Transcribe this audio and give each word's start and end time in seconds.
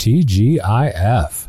TGIF. 0.00 1.48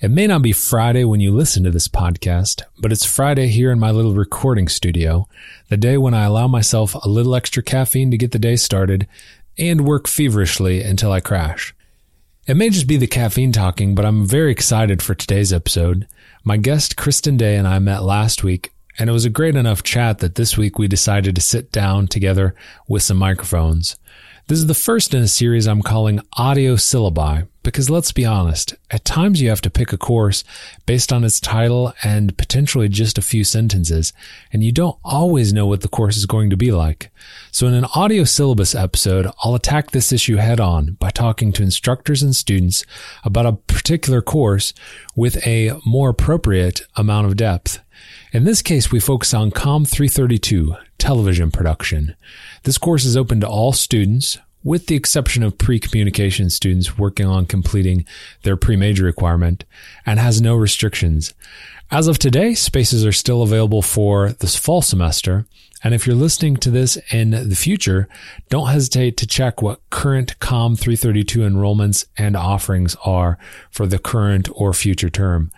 It 0.00 0.10
may 0.10 0.26
not 0.26 0.42
be 0.42 0.52
Friday 0.52 1.04
when 1.04 1.20
you 1.20 1.32
listen 1.32 1.64
to 1.64 1.70
this 1.70 1.88
podcast, 1.88 2.60
but 2.78 2.92
it's 2.92 3.06
Friday 3.06 3.48
here 3.48 3.72
in 3.72 3.78
my 3.78 3.90
little 3.90 4.12
recording 4.12 4.68
studio, 4.68 5.26
the 5.70 5.78
day 5.78 5.96
when 5.96 6.12
I 6.12 6.24
allow 6.24 6.46
myself 6.46 6.92
a 6.94 7.08
little 7.08 7.34
extra 7.34 7.62
caffeine 7.62 8.10
to 8.10 8.18
get 8.18 8.32
the 8.32 8.38
day 8.38 8.56
started 8.56 9.08
and 9.56 9.86
work 9.86 10.08
feverishly 10.08 10.82
until 10.82 11.10
I 11.10 11.20
crash. 11.20 11.74
It 12.46 12.58
may 12.58 12.68
just 12.68 12.86
be 12.86 12.98
the 12.98 13.06
caffeine 13.06 13.50
talking, 13.50 13.94
but 13.94 14.04
I'm 14.04 14.26
very 14.26 14.52
excited 14.52 15.02
for 15.02 15.14
today's 15.14 15.50
episode. 15.50 16.06
My 16.44 16.58
guest, 16.58 16.98
Kristen 16.98 17.38
Day, 17.38 17.56
and 17.56 17.66
I 17.66 17.78
met 17.78 18.02
last 18.02 18.44
week, 18.44 18.74
and 18.98 19.08
it 19.08 19.14
was 19.14 19.24
a 19.24 19.30
great 19.30 19.56
enough 19.56 19.82
chat 19.82 20.18
that 20.18 20.34
this 20.34 20.58
week 20.58 20.78
we 20.78 20.86
decided 20.86 21.34
to 21.34 21.40
sit 21.40 21.72
down 21.72 22.08
together 22.08 22.54
with 22.88 23.02
some 23.02 23.16
microphones. 23.16 23.96
This 24.48 24.60
is 24.60 24.66
the 24.68 24.74
first 24.74 25.12
in 25.12 25.22
a 25.24 25.26
series 25.26 25.66
I'm 25.66 25.82
calling 25.82 26.20
Audio 26.34 26.76
Syllabi, 26.76 27.48
because 27.64 27.90
let's 27.90 28.12
be 28.12 28.24
honest, 28.24 28.76
at 28.92 29.04
times 29.04 29.42
you 29.42 29.48
have 29.48 29.60
to 29.62 29.70
pick 29.70 29.92
a 29.92 29.98
course 29.98 30.44
based 30.86 31.12
on 31.12 31.24
its 31.24 31.40
title 31.40 31.92
and 32.04 32.38
potentially 32.38 32.88
just 32.88 33.18
a 33.18 33.22
few 33.22 33.42
sentences, 33.42 34.12
and 34.52 34.62
you 34.62 34.70
don't 34.70 34.96
always 35.04 35.52
know 35.52 35.66
what 35.66 35.80
the 35.80 35.88
course 35.88 36.16
is 36.16 36.26
going 36.26 36.48
to 36.50 36.56
be 36.56 36.70
like. 36.70 37.10
So 37.50 37.66
in 37.66 37.74
an 37.74 37.86
audio 37.96 38.22
syllabus 38.22 38.72
episode, 38.72 39.26
I'll 39.42 39.56
attack 39.56 39.90
this 39.90 40.12
issue 40.12 40.36
head 40.36 40.60
on 40.60 40.92
by 41.00 41.10
talking 41.10 41.52
to 41.54 41.64
instructors 41.64 42.22
and 42.22 42.36
students 42.36 42.84
about 43.24 43.46
a 43.46 43.54
particular 43.54 44.22
course 44.22 44.72
with 45.16 45.44
a 45.44 45.76
more 45.84 46.10
appropriate 46.10 46.82
amount 46.94 47.26
of 47.26 47.36
depth. 47.36 47.80
In 48.30 48.44
this 48.44 48.62
case, 48.62 48.92
we 48.92 49.00
focus 49.00 49.34
on 49.34 49.50
COM 49.50 49.86
332, 49.86 50.76
television 50.98 51.50
production. 51.50 52.14
This 52.66 52.78
course 52.78 53.04
is 53.04 53.16
open 53.16 53.38
to 53.42 53.48
all 53.48 53.72
students, 53.72 54.38
with 54.64 54.88
the 54.88 54.96
exception 54.96 55.44
of 55.44 55.56
pre-communication 55.56 56.50
students 56.50 56.98
working 56.98 57.24
on 57.24 57.46
completing 57.46 58.04
their 58.42 58.56
pre-major 58.56 59.04
requirement, 59.04 59.64
and 60.04 60.18
has 60.18 60.40
no 60.40 60.56
restrictions. 60.56 61.32
As 61.92 62.08
of 62.08 62.18
today, 62.18 62.54
spaces 62.54 63.06
are 63.06 63.12
still 63.12 63.44
available 63.44 63.82
for 63.82 64.30
this 64.30 64.56
fall 64.56 64.82
semester, 64.82 65.46
and 65.84 65.94
if 65.94 66.08
you're 66.08 66.16
listening 66.16 66.56
to 66.56 66.72
this 66.72 66.98
in 67.12 67.30
the 67.30 67.54
future, 67.54 68.08
don't 68.48 68.66
hesitate 68.66 69.16
to 69.18 69.28
check 69.28 69.62
what 69.62 69.88
current 69.90 70.36
COM 70.40 70.74
332 70.74 71.38
enrollments 71.42 72.04
and 72.18 72.36
offerings 72.36 72.96
are 73.04 73.38
for 73.70 73.86
the 73.86 74.00
current 74.00 74.48
or 74.52 74.72
future 74.72 75.08
term. 75.08 75.52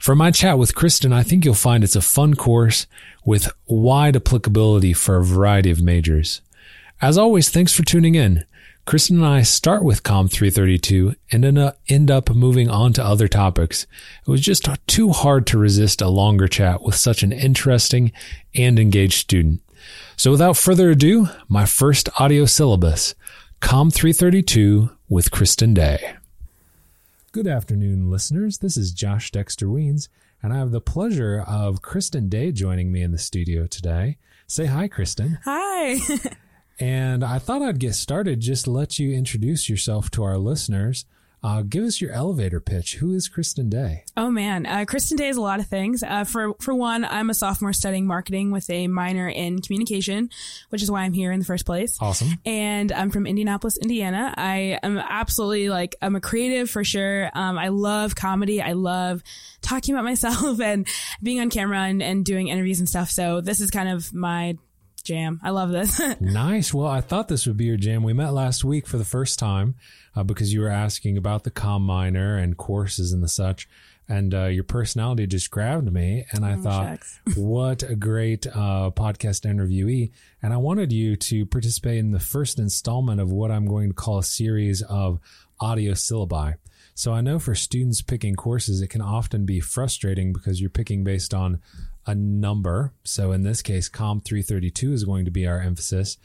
For 0.00 0.16
my 0.16 0.30
chat 0.30 0.56
with 0.56 0.74
Kristen, 0.74 1.12
I 1.12 1.22
think 1.22 1.44
you'll 1.44 1.52
find 1.52 1.84
it's 1.84 1.94
a 1.94 2.00
fun 2.00 2.34
course 2.34 2.86
with 3.22 3.52
wide 3.66 4.16
applicability 4.16 4.94
for 4.94 5.18
a 5.18 5.24
variety 5.24 5.70
of 5.70 5.82
majors. 5.82 6.40
As 7.02 7.18
always, 7.18 7.50
thanks 7.50 7.74
for 7.74 7.84
tuning 7.84 8.14
in. 8.14 8.46
Kristen 8.86 9.18
and 9.18 9.26
I 9.26 9.42
start 9.42 9.84
with 9.84 10.02
COM 10.02 10.28
332 10.28 11.14
and 11.30 11.74
end 11.90 12.10
up 12.10 12.34
moving 12.34 12.70
on 12.70 12.94
to 12.94 13.04
other 13.04 13.28
topics. 13.28 13.86
It 14.26 14.30
was 14.30 14.40
just 14.40 14.66
too 14.86 15.10
hard 15.10 15.46
to 15.48 15.58
resist 15.58 16.00
a 16.00 16.08
longer 16.08 16.48
chat 16.48 16.80
with 16.80 16.94
such 16.94 17.22
an 17.22 17.30
interesting 17.30 18.10
and 18.54 18.78
engaged 18.78 19.20
student. 19.20 19.60
So 20.16 20.30
without 20.30 20.56
further 20.56 20.90
ado, 20.90 21.28
my 21.46 21.66
first 21.66 22.08
audio 22.18 22.46
syllabus, 22.46 23.14
COM 23.60 23.90
332 23.90 24.96
with 25.10 25.30
Kristen 25.30 25.74
Day. 25.74 26.16
Good 27.32 27.46
afternoon, 27.46 28.10
listeners. 28.10 28.58
This 28.58 28.76
is 28.76 28.90
Josh 28.90 29.30
Dexter 29.30 29.66
Weens, 29.66 30.08
and 30.42 30.52
I 30.52 30.56
have 30.56 30.72
the 30.72 30.80
pleasure 30.80 31.44
of 31.46 31.80
Kristen 31.80 32.28
Day 32.28 32.50
joining 32.50 32.90
me 32.90 33.02
in 33.02 33.12
the 33.12 33.18
studio 33.18 33.68
today. 33.68 34.18
Say 34.48 34.66
hi, 34.66 34.88
Kristen. 34.88 35.38
Hi. 35.44 36.00
and 36.80 37.22
I 37.22 37.38
thought 37.38 37.62
I'd 37.62 37.78
get 37.78 37.94
started 37.94 38.40
just 38.40 38.66
let 38.66 38.98
you 38.98 39.12
introduce 39.12 39.70
yourself 39.70 40.10
to 40.10 40.24
our 40.24 40.38
listeners. 40.38 41.04
Uh, 41.42 41.62
give 41.62 41.84
us 41.84 42.00
your 42.00 42.12
elevator 42.12 42.60
pitch. 42.60 42.96
Who 42.96 43.14
is 43.14 43.28
Kristen 43.28 43.70
Day? 43.70 44.04
Oh 44.16 44.30
man, 44.30 44.66
uh, 44.66 44.84
Kristen 44.86 45.16
Day 45.16 45.28
is 45.28 45.36
a 45.36 45.40
lot 45.40 45.58
of 45.58 45.66
things. 45.66 46.02
Uh, 46.02 46.24
for 46.24 46.54
for 46.60 46.74
one, 46.74 47.04
I'm 47.04 47.30
a 47.30 47.34
sophomore 47.34 47.72
studying 47.72 48.06
marketing 48.06 48.50
with 48.50 48.68
a 48.68 48.88
minor 48.88 49.28
in 49.28 49.60
communication, 49.62 50.30
which 50.68 50.82
is 50.82 50.90
why 50.90 51.02
I'm 51.02 51.12
here 51.14 51.32
in 51.32 51.38
the 51.38 51.46
first 51.46 51.64
place. 51.64 51.96
Awesome. 52.00 52.38
And 52.44 52.92
I'm 52.92 53.10
from 53.10 53.26
Indianapolis, 53.26 53.78
Indiana. 53.78 54.34
I 54.36 54.78
am 54.82 54.98
absolutely 54.98 55.70
like 55.70 55.96
I'm 56.02 56.14
a 56.14 56.20
creative 56.20 56.68
for 56.68 56.84
sure. 56.84 57.30
Um, 57.32 57.56
I 57.58 57.68
love 57.68 58.14
comedy. 58.14 58.60
I 58.60 58.72
love 58.72 59.22
talking 59.62 59.94
about 59.94 60.04
myself 60.10 60.60
and 60.60 60.86
being 61.22 61.40
on 61.40 61.48
camera 61.48 61.80
and, 61.80 62.02
and 62.02 62.24
doing 62.24 62.48
interviews 62.48 62.80
and 62.80 62.88
stuff. 62.88 63.10
So 63.10 63.40
this 63.40 63.60
is 63.60 63.70
kind 63.70 63.88
of 63.88 64.12
my 64.12 64.58
jam. 65.02 65.40
I 65.42 65.50
love 65.50 65.70
this. 65.70 66.00
nice. 66.20 66.72
Well, 66.72 66.86
I 66.86 67.00
thought 67.00 67.28
this 67.28 67.46
would 67.46 67.56
be 67.56 67.66
your 67.66 67.76
jam. 67.76 68.02
We 68.02 68.12
met 68.12 68.32
last 68.32 68.64
week 68.64 68.86
for 68.86 68.98
the 68.98 69.04
first 69.04 69.38
time 69.38 69.74
uh, 70.14 70.22
because 70.22 70.52
you 70.52 70.60
were 70.60 70.68
asking 70.68 71.16
about 71.16 71.44
the 71.44 71.50
com 71.50 71.82
minor 71.82 72.36
and 72.36 72.56
courses 72.56 73.12
and 73.12 73.22
the 73.22 73.28
such. 73.28 73.68
And 74.08 74.34
uh, 74.34 74.46
your 74.46 74.64
personality 74.64 75.28
just 75.28 75.52
grabbed 75.52 75.92
me, 75.92 76.24
and 76.32 76.44
I 76.44 76.54
oh, 76.54 76.62
thought, 76.62 76.98
what 77.36 77.84
a 77.84 77.94
great 77.94 78.44
uh, 78.44 78.90
podcast 78.90 79.46
interviewee! 79.46 80.10
And 80.42 80.52
I 80.52 80.56
wanted 80.56 80.90
you 80.92 81.14
to 81.14 81.46
participate 81.46 81.98
in 81.98 82.10
the 82.10 82.18
first 82.18 82.58
installment 82.58 83.20
of 83.20 83.30
what 83.30 83.52
I'm 83.52 83.66
going 83.66 83.90
to 83.90 83.94
call 83.94 84.18
a 84.18 84.24
series 84.24 84.82
of 84.82 85.20
audio 85.60 85.92
syllabi. 85.92 86.54
So 86.94 87.12
I 87.12 87.20
know 87.20 87.38
for 87.38 87.54
students 87.54 88.02
picking 88.02 88.34
courses, 88.34 88.82
it 88.82 88.88
can 88.88 89.00
often 89.00 89.46
be 89.46 89.60
frustrating 89.60 90.32
because 90.32 90.60
you're 90.60 90.70
picking 90.70 91.04
based 91.04 91.32
on 91.32 91.60
a 92.06 92.14
number. 92.14 92.92
So 93.04 93.32
in 93.32 93.42
this 93.42 93.62
case, 93.62 93.88
COM 93.88 94.20
332 94.20 94.92
is 94.92 95.04
going 95.04 95.24
to 95.24 95.30
be 95.30 95.46
our 95.46 95.60
emphasis. 95.60 96.16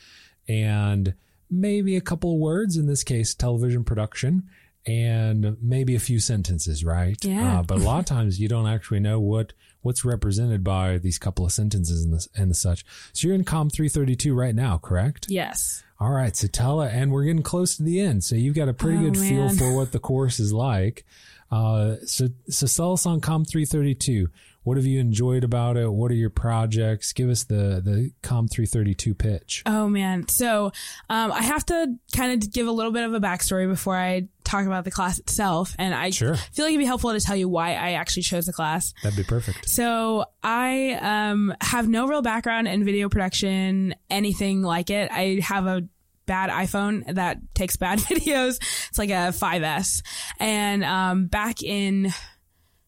And 0.48 1.16
maybe 1.50 1.96
a 1.96 2.02
couple 2.02 2.34
of 2.34 2.40
words, 2.40 2.78
in 2.78 2.88
this 2.88 3.04
case, 3.04 3.34
television 3.34 3.84
production, 3.84 4.44
and 4.88 5.58
maybe 5.62 5.96
a 5.96 6.00
few 6.00 6.20
sentences, 6.20 6.84
right? 6.84 7.24
Yeah. 7.24 7.60
Uh, 7.60 7.64
but 7.64 7.78
a 7.80 7.82
lot 7.82 8.00
of 8.00 8.06
times 8.06 8.40
you 8.40 8.48
don't 8.48 8.68
actually 8.68 9.00
know 9.00 9.20
what 9.20 9.54
what's 9.82 10.04
represented 10.04 10.64
by 10.64 10.98
these 10.98 11.20
couple 11.20 11.46
of 11.46 11.52
sentences 11.52 12.04
and 12.04 12.14
the, 12.14 12.28
and 12.36 12.56
such. 12.56 12.84
So 13.14 13.28
you're 13.28 13.36
in 13.36 13.44
COM 13.44 13.70
332 13.70 14.34
right 14.34 14.56
now, 14.56 14.80
correct? 14.80 15.28
Yes. 15.30 15.84
All 16.00 16.10
right. 16.10 16.36
So 16.36 16.48
tell 16.48 16.82
it, 16.82 16.92
and 16.92 17.12
we're 17.12 17.26
getting 17.26 17.44
close 17.44 17.78
to 17.78 17.84
the 17.84 18.00
end. 18.00 18.24
So 18.24 18.36
you've 18.36 18.56
got 18.56 18.68
a 18.68 18.74
pretty 18.74 18.98
oh, 18.98 19.12
good 19.12 19.20
man. 19.20 19.30
feel 19.30 19.50
for 19.50 19.76
what 19.76 19.92
the 19.92 20.00
course 20.00 20.40
is 20.40 20.52
like. 20.52 21.06
Uh, 21.52 21.98
so, 22.06 22.30
so 22.50 22.66
sell 22.66 22.94
us 22.94 23.06
on 23.06 23.22
COM 23.22 23.46
332. 23.46 24.28
What 24.66 24.78
have 24.78 24.86
you 24.88 25.00
enjoyed 25.00 25.44
about 25.44 25.78
it? 25.78 25.94
What 25.94 26.10
are 26.10 26.16
your 26.16 26.32
projects? 26.32 27.14
Give 27.14 27.30
us 27.30 27.44
the 27.44 27.82
the 27.86 28.12
Com 28.24 28.48
332 28.48 29.14
pitch. 29.14 29.62
Oh 29.68 29.88
man, 29.88 30.28
so 30.28 30.72
um, 31.08 31.32
I 31.32 31.44
have 31.44 31.64
to 31.68 31.94
kind 32.16 32.32
of 32.32 32.52
give 32.52 32.66
a 32.66 32.72
little 32.72 32.92
bit 32.92 33.04
of 33.04 33.14
a 33.14 33.20
backstory 33.20 33.68
before 33.68 33.96
I 33.96 34.28
talk 34.44 34.66
about 34.66 34.84
the 34.84 34.90
class 34.90 35.20
itself, 35.20 35.76
and 35.78 35.94
I 35.94 36.10
sure. 36.10 36.36
feel 36.36 36.66
like 36.66 36.72
it'd 36.72 36.80
be 36.80 36.86
helpful 36.86 37.12
to 37.12 37.20
tell 37.20 37.36
you 37.36 37.48
why 37.48 37.76
I 37.76 37.92
actually 37.92 38.24
chose 38.24 38.48
the 38.48 38.54
class. 38.54 38.92
That'd 39.04 39.16
be 39.16 39.24
perfect. 39.24 39.70
So 39.70 40.26
I 40.42 40.98
um, 41.00 41.54
have 41.62 41.88
no 41.88 42.08
real 42.08 42.24
background 42.24 42.68
in 42.68 42.84
video 42.84 43.08
production, 43.08 43.94
anything 44.10 44.64
like 44.64 44.90
it. 44.90 45.12
I 45.12 45.42
have 45.44 45.68
a 45.68 45.88
bad 46.26 46.50
iPhone 46.50 47.14
that 47.14 47.38
takes 47.54 47.78
bad 47.78 48.00
videos. 48.00 48.58
It's 48.90 48.98
like 48.98 49.12
a 49.12 49.30
5S. 49.32 50.02
And 50.40 50.84
um, 50.84 51.28
back 51.28 51.62
in 51.62 52.12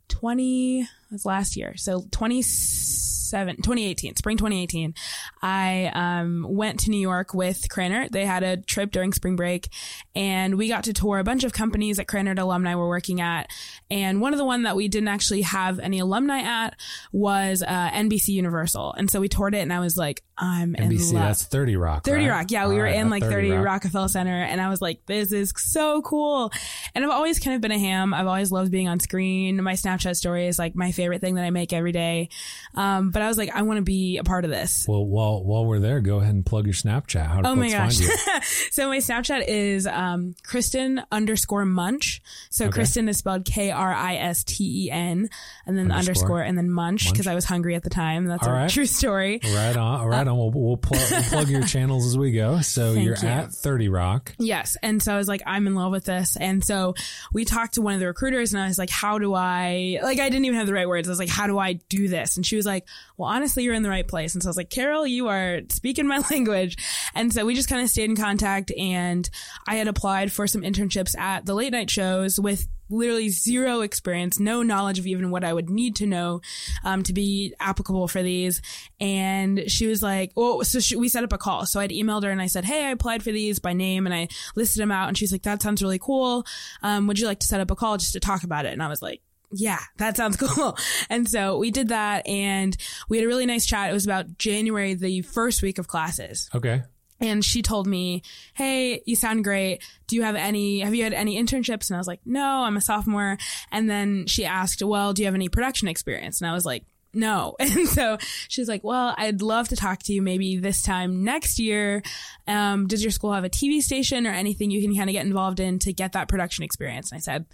20 0.09 0.87
was 1.11 1.25
last 1.25 1.55
year. 1.55 1.75
So 1.77 2.05
27, 2.11 3.16
2018, 3.31 4.15
spring 4.15 4.37
2018, 4.37 4.93
I 5.41 5.91
um, 5.93 6.45
went 6.49 6.81
to 6.81 6.89
New 6.89 6.99
York 6.99 7.33
with 7.33 7.67
Krannert. 7.69 8.11
They 8.11 8.25
had 8.25 8.43
a 8.43 8.57
trip 8.57 8.91
during 8.91 9.13
spring 9.13 9.35
break 9.35 9.69
and 10.15 10.57
we 10.57 10.67
got 10.67 10.85
to 10.85 10.93
tour 10.93 11.19
a 11.19 11.23
bunch 11.23 11.43
of 11.43 11.53
companies 11.53 11.97
that 11.97 12.07
Krannert 12.07 12.39
alumni 12.39 12.75
were 12.75 12.87
working 12.87 13.21
at. 13.21 13.49
And 13.89 14.21
one 14.21 14.33
of 14.33 14.37
the 14.37 14.45
one 14.45 14.63
that 14.63 14.75
we 14.75 14.87
didn't 14.87 15.09
actually 15.09 15.41
have 15.41 15.79
any 15.79 15.99
alumni 15.99 16.39
at 16.39 16.75
was 17.11 17.63
uh, 17.63 17.89
NBC 17.91 18.29
Universal. 18.29 18.93
And 18.93 19.09
so 19.09 19.19
we 19.19 19.29
toured 19.29 19.55
it 19.55 19.59
and 19.59 19.73
I 19.73 19.79
was 19.79 19.97
like, 19.97 20.23
I'm 20.37 20.73
NBC, 20.73 20.79
in 20.79 20.89
love. 20.89 20.99
NBC, 20.99 21.13
that's 21.13 21.43
30 21.45 21.75
Rock. 21.77 22.05
30 22.05 22.25
right? 22.25 22.31
Rock. 22.31 22.51
Yeah, 22.51 22.67
we 22.67 22.75
All 22.75 22.79
were 22.79 22.83
right, 22.83 22.95
in 22.95 23.09
like 23.09 23.23
30, 23.23 23.49
30 23.49 23.51
Rock. 23.51 23.65
Rockefeller 23.65 24.07
Center 24.07 24.43
and 24.43 24.61
I 24.61 24.69
was 24.69 24.81
like, 24.81 25.05
this 25.05 25.31
is 25.31 25.53
so 25.55 26.01
cool. 26.01 26.51
And 26.93 27.03
I've 27.03 27.11
always 27.11 27.39
kind 27.39 27.55
of 27.55 27.61
been 27.61 27.71
a 27.71 27.79
ham. 27.79 28.13
I've 28.13 28.27
always 28.27 28.51
loved 28.51 28.71
being 28.71 28.87
on 28.87 28.99
screen. 28.99 29.61
My 29.63 29.73
Snapchat 29.73 30.15
story 30.15 30.47
is 30.47 30.59
like 30.59 30.75
my 30.75 30.91
favorite 30.91 31.21
thing 31.21 31.35
that 31.35 31.43
I 31.43 31.49
make 31.49 31.73
every 31.73 31.91
day. 31.91 32.29
Um, 32.75 33.11
but 33.17 33.23
I 33.23 33.29
was 33.29 33.37
like, 33.39 33.49
I 33.49 33.63
want 33.63 33.77
to 33.77 33.81
be 33.81 34.19
a 34.19 34.23
part 34.23 34.45
of 34.45 34.51
this. 34.51 34.85
Well, 34.87 35.03
while, 35.03 35.43
while 35.43 35.65
we're 35.65 35.79
there, 35.79 36.01
go 36.01 36.19
ahead 36.19 36.35
and 36.35 36.45
plug 36.45 36.67
your 36.67 36.75
Snapchat. 36.75 37.25
How 37.25 37.41
do 37.41 37.49
oh 37.49 37.55
my 37.55 37.71
gosh. 37.71 37.97
so 38.69 38.89
my 38.89 38.97
Snapchat 38.97 39.45
is, 39.47 39.87
um, 39.87 40.35
Kristen 40.43 41.01
underscore 41.11 41.65
munch. 41.65 42.21
So 42.51 42.65
okay. 42.65 42.73
Kristen 42.73 43.09
is 43.09 43.17
spelled 43.17 43.43
K 43.43 43.71
R 43.71 43.91
I 43.91 44.17
S 44.17 44.43
T 44.43 44.85
E 44.85 44.91
N 44.91 45.29
and 45.65 45.75
then 45.75 45.91
underscore. 45.91 45.97
underscore 45.97 46.41
and 46.41 46.57
then 46.59 46.69
munch 46.69 47.11
because 47.11 47.25
I 47.25 47.33
was 47.33 47.43
hungry 47.43 47.73
at 47.73 47.81
the 47.81 47.89
time. 47.89 48.27
That's 48.27 48.45
All 48.45 48.53
a 48.53 48.57
right. 48.57 48.69
true 48.69 48.85
story. 48.85 49.39
Right 49.43 49.75
on. 49.75 50.05
Right 50.05 50.27
uh, 50.27 50.29
on. 50.29 50.37
We'll, 50.37 50.51
we'll, 50.51 50.77
pl- 50.77 50.99
we'll 51.09 51.23
plug 51.23 51.49
your 51.49 51.63
channels 51.63 52.05
as 52.05 52.15
we 52.15 52.33
go. 52.33 52.61
So 52.61 52.91
you're 52.93 53.17
you. 53.17 53.27
at 53.27 53.51
30 53.51 53.89
Rock. 53.89 54.35
Yes. 54.37 54.77
And 54.83 55.01
so 55.01 55.11
I 55.11 55.17
was 55.17 55.27
like, 55.27 55.41
I'm 55.47 55.65
in 55.65 55.73
love 55.73 55.91
with 55.91 56.05
this. 56.05 56.37
And 56.39 56.63
so 56.63 56.93
we 57.33 57.45
talked 57.45 57.73
to 57.73 57.81
one 57.81 57.95
of 57.95 57.99
the 57.99 58.05
recruiters 58.05 58.53
and 58.53 58.61
I 58.61 58.67
was 58.67 58.77
like, 58.77 58.91
how 58.91 59.17
do 59.17 59.33
I, 59.33 59.97
like, 60.03 60.19
I 60.19 60.29
didn't 60.29 60.45
even 60.45 60.59
have 60.59 60.67
the 60.67 60.73
right 60.73 60.87
words. 60.87 61.07
I 61.07 61.11
was 61.11 61.17
like, 61.17 61.29
how 61.29 61.47
do 61.47 61.57
I 61.57 61.73
do 61.73 62.07
this? 62.07 62.37
And 62.37 62.45
she 62.45 62.55
was 62.55 62.65
like, 62.67 62.85
well, 63.17 63.29
honestly, 63.29 63.63
you're 63.63 63.73
in 63.73 63.83
the 63.83 63.89
right 63.89 64.07
place. 64.07 64.33
And 64.35 64.43
so 64.43 64.47
I 64.47 64.51
was 64.51 64.57
like, 64.57 64.69
Carol, 64.69 65.07
you 65.07 65.27
are 65.27 65.61
speaking 65.69 66.07
my 66.07 66.19
language. 66.31 66.77
And 67.15 67.33
so 67.33 67.45
we 67.45 67.55
just 67.55 67.69
kind 67.69 67.81
of 67.81 67.89
stayed 67.89 68.09
in 68.09 68.15
contact 68.15 68.71
and 68.77 69.27
I 69.67 69.75
had 69.75 69.87
applied 69.87 70.31
for 70.31 70.47
some 70.47 70.61
internships 70.61 71.17
at 71.17 71.45
the 71.45 71.55
late 71.55 71.71
night 71.71 71.89
shows 71.89 72.39
with 72.39 72.67
literally 72.89 73.29
zero 73.29 73.81
experience, 73.81 74.39
no 74.39 74.63
knowledge 74.63 74.99
of 74.99 75.07
even 75.07 75.31
what 75.31 75.43
I 75.43 75.51
would 75.51 75.69
need 75.69 75.97
to 75.97 76.05
know 76.05 76.41
um, 76.83 77.03
to 77.03 77.13
be 77.13 77.53
applicable 77.59 78.07
for 78.07 78.23
these. 78.23 78.61
And 78.99 79.69
she 79.69 79.87
was 79.87 80.01
like, 80.01 80.31
"Oh, 80.37 80.63
so 80.63 80.79
she, 80.79 80.95
we 80.95 81.09
set 81.09 81.23
up 81.23 81.33
a 81.33 81.37
call." 81.37 81.65
So 81.65 81.79
I'd 81.79 81.89
emailed 81.89 82.23
her 82.23 82.29
and 82.29 82.41
I 82.41 82.47
said, 82.47 82.63
"Hey, 82.65 82.85
I 82.85 82.91
applied 82.91 83.23
for 83.23 83.31
these 83.31 83.59
by 83.59 83.73
name 83.73 84.05
and 84.05 84.15
I 84.15 84.29
listed 84.55 84.81
them 84.81 84.91
out." 84.91 85.09
And 85.09 85.17
she's 85.17 85.31
like, 85.31 85.43
"That 85.43 85.61
sounds 85.61 85.83
really 85.83 85.99
cool. 85.99 86.45
Um, 86.81 87.07
would 87.07 87.19
you 87.19 87.27
like 87.27 87.39
to 87.39 87.47
set 87.47 87.59
up 87.59 87.71
a 87.71 87.75
call 87.75 87.97
just 87.97 88.13
to 88.13 88.19
talk 88.19 88.43
about 88.43 88.65
it?" 88.65 88.73
And 88.73 88.83
I 88.83 88.87
was 88.87 89.01
like. 89.01 89.21
Yeah, 89.51 89.79
that 89.97 90.17
sounds 90.17 90.37
cool. 90.41 90.77
And 91.09 91.27
so 91.27 91.57
we 91.57 91.71
did 91.71 91.89
that 91.89 92.27
and 92.27 92.75
we 93.09 93.17
had 93.17 93.25
a 93.25 93.27
really 93.27 93.45
nice 93.45 93.65
chat. 93.65 93.89
It 93.89 93.93
was 93.93 94.05
about 94.05 94.37
January, 94.37 94.93
the 94.93 95.21
first 95.21 95.61
week 95.61 95.77
of 95.77 95.87
classes. 95.87 96.49
Okay. 96.53 96.83
And 97.19 97.43
she 97.43 97.61
told 97.61 97.87
me, 97.87 98.21
Hey, 98.53 99.01
you 99.05 99.15
sound 99.15 99.43
great. 99.43 99.81
Do 100.07 100.15
you 100.15 100.23
have 100.23 100.35
any, 100.35 100.81
have 100.81 100.93
you 100.93 101.03
had 101.03 101.13
any 101.13 101.41
internships? 101.41 101.89
And 101.89 101.95
I 101.95 101.99
was 101.99 102.07
like, 102.07 102.19
no, 102.25 102.63
I'm 102.63 102.77
a 102.77 102.81
sophomore. 102.81 103.37
And 103.71 103.89
then 103.89 104.27
she 104.27 104.45
asked, 104.45 104.83
well, 104.83 105.13
do 105.13 105.23
you 105.23 105.25
have 105.25 105.35
any 105.35 105.49
production 105.49 105.87
experience? 105.87 106.41
And 106.41 106.49
I 106.49 106.53
was 106.53 106.65
like, 106.65 106.83
no. 107.13 107.55
And 107.59 107.87
so 107.87 108.17
she's 108.47 108.67
like, 108.67 108.83
well, 108.83 109.15
I'd 109.17 109.41
love 109.41 109.69
to 109.69 109.75
talk 109.75 110.03
to 110.03 110.13
you 110.13 110.21
maybe 110.21 110.57
this 110.57 110.83
time 110.83 111.23
next 111.23 111.57
year. 111.57 112.03
Um, 112.47 112.87
does 112.87 113.03
your 113.03 113.11
school 113.11 113.33
have 113.33 113.43
a 113.43 113.49
TV 113.49 113.81
station 113.81 114.27
or 114.27 114.31
anything 114.31 114.69
you 114.69 114.81
can 114.81 114.95
kind 114.95 115.09
of 115.09 115.13
get 115.13 115.25
involved 115.25 115.59
in 115.59 115.79
to 115.79 115.93
get 115.93 116.13
that 116.13 116.27
production 116.27 116.63
experience? 116.63 117.11
And 117.11 117.17
I 117.17 117.21
said, 117.21 117.45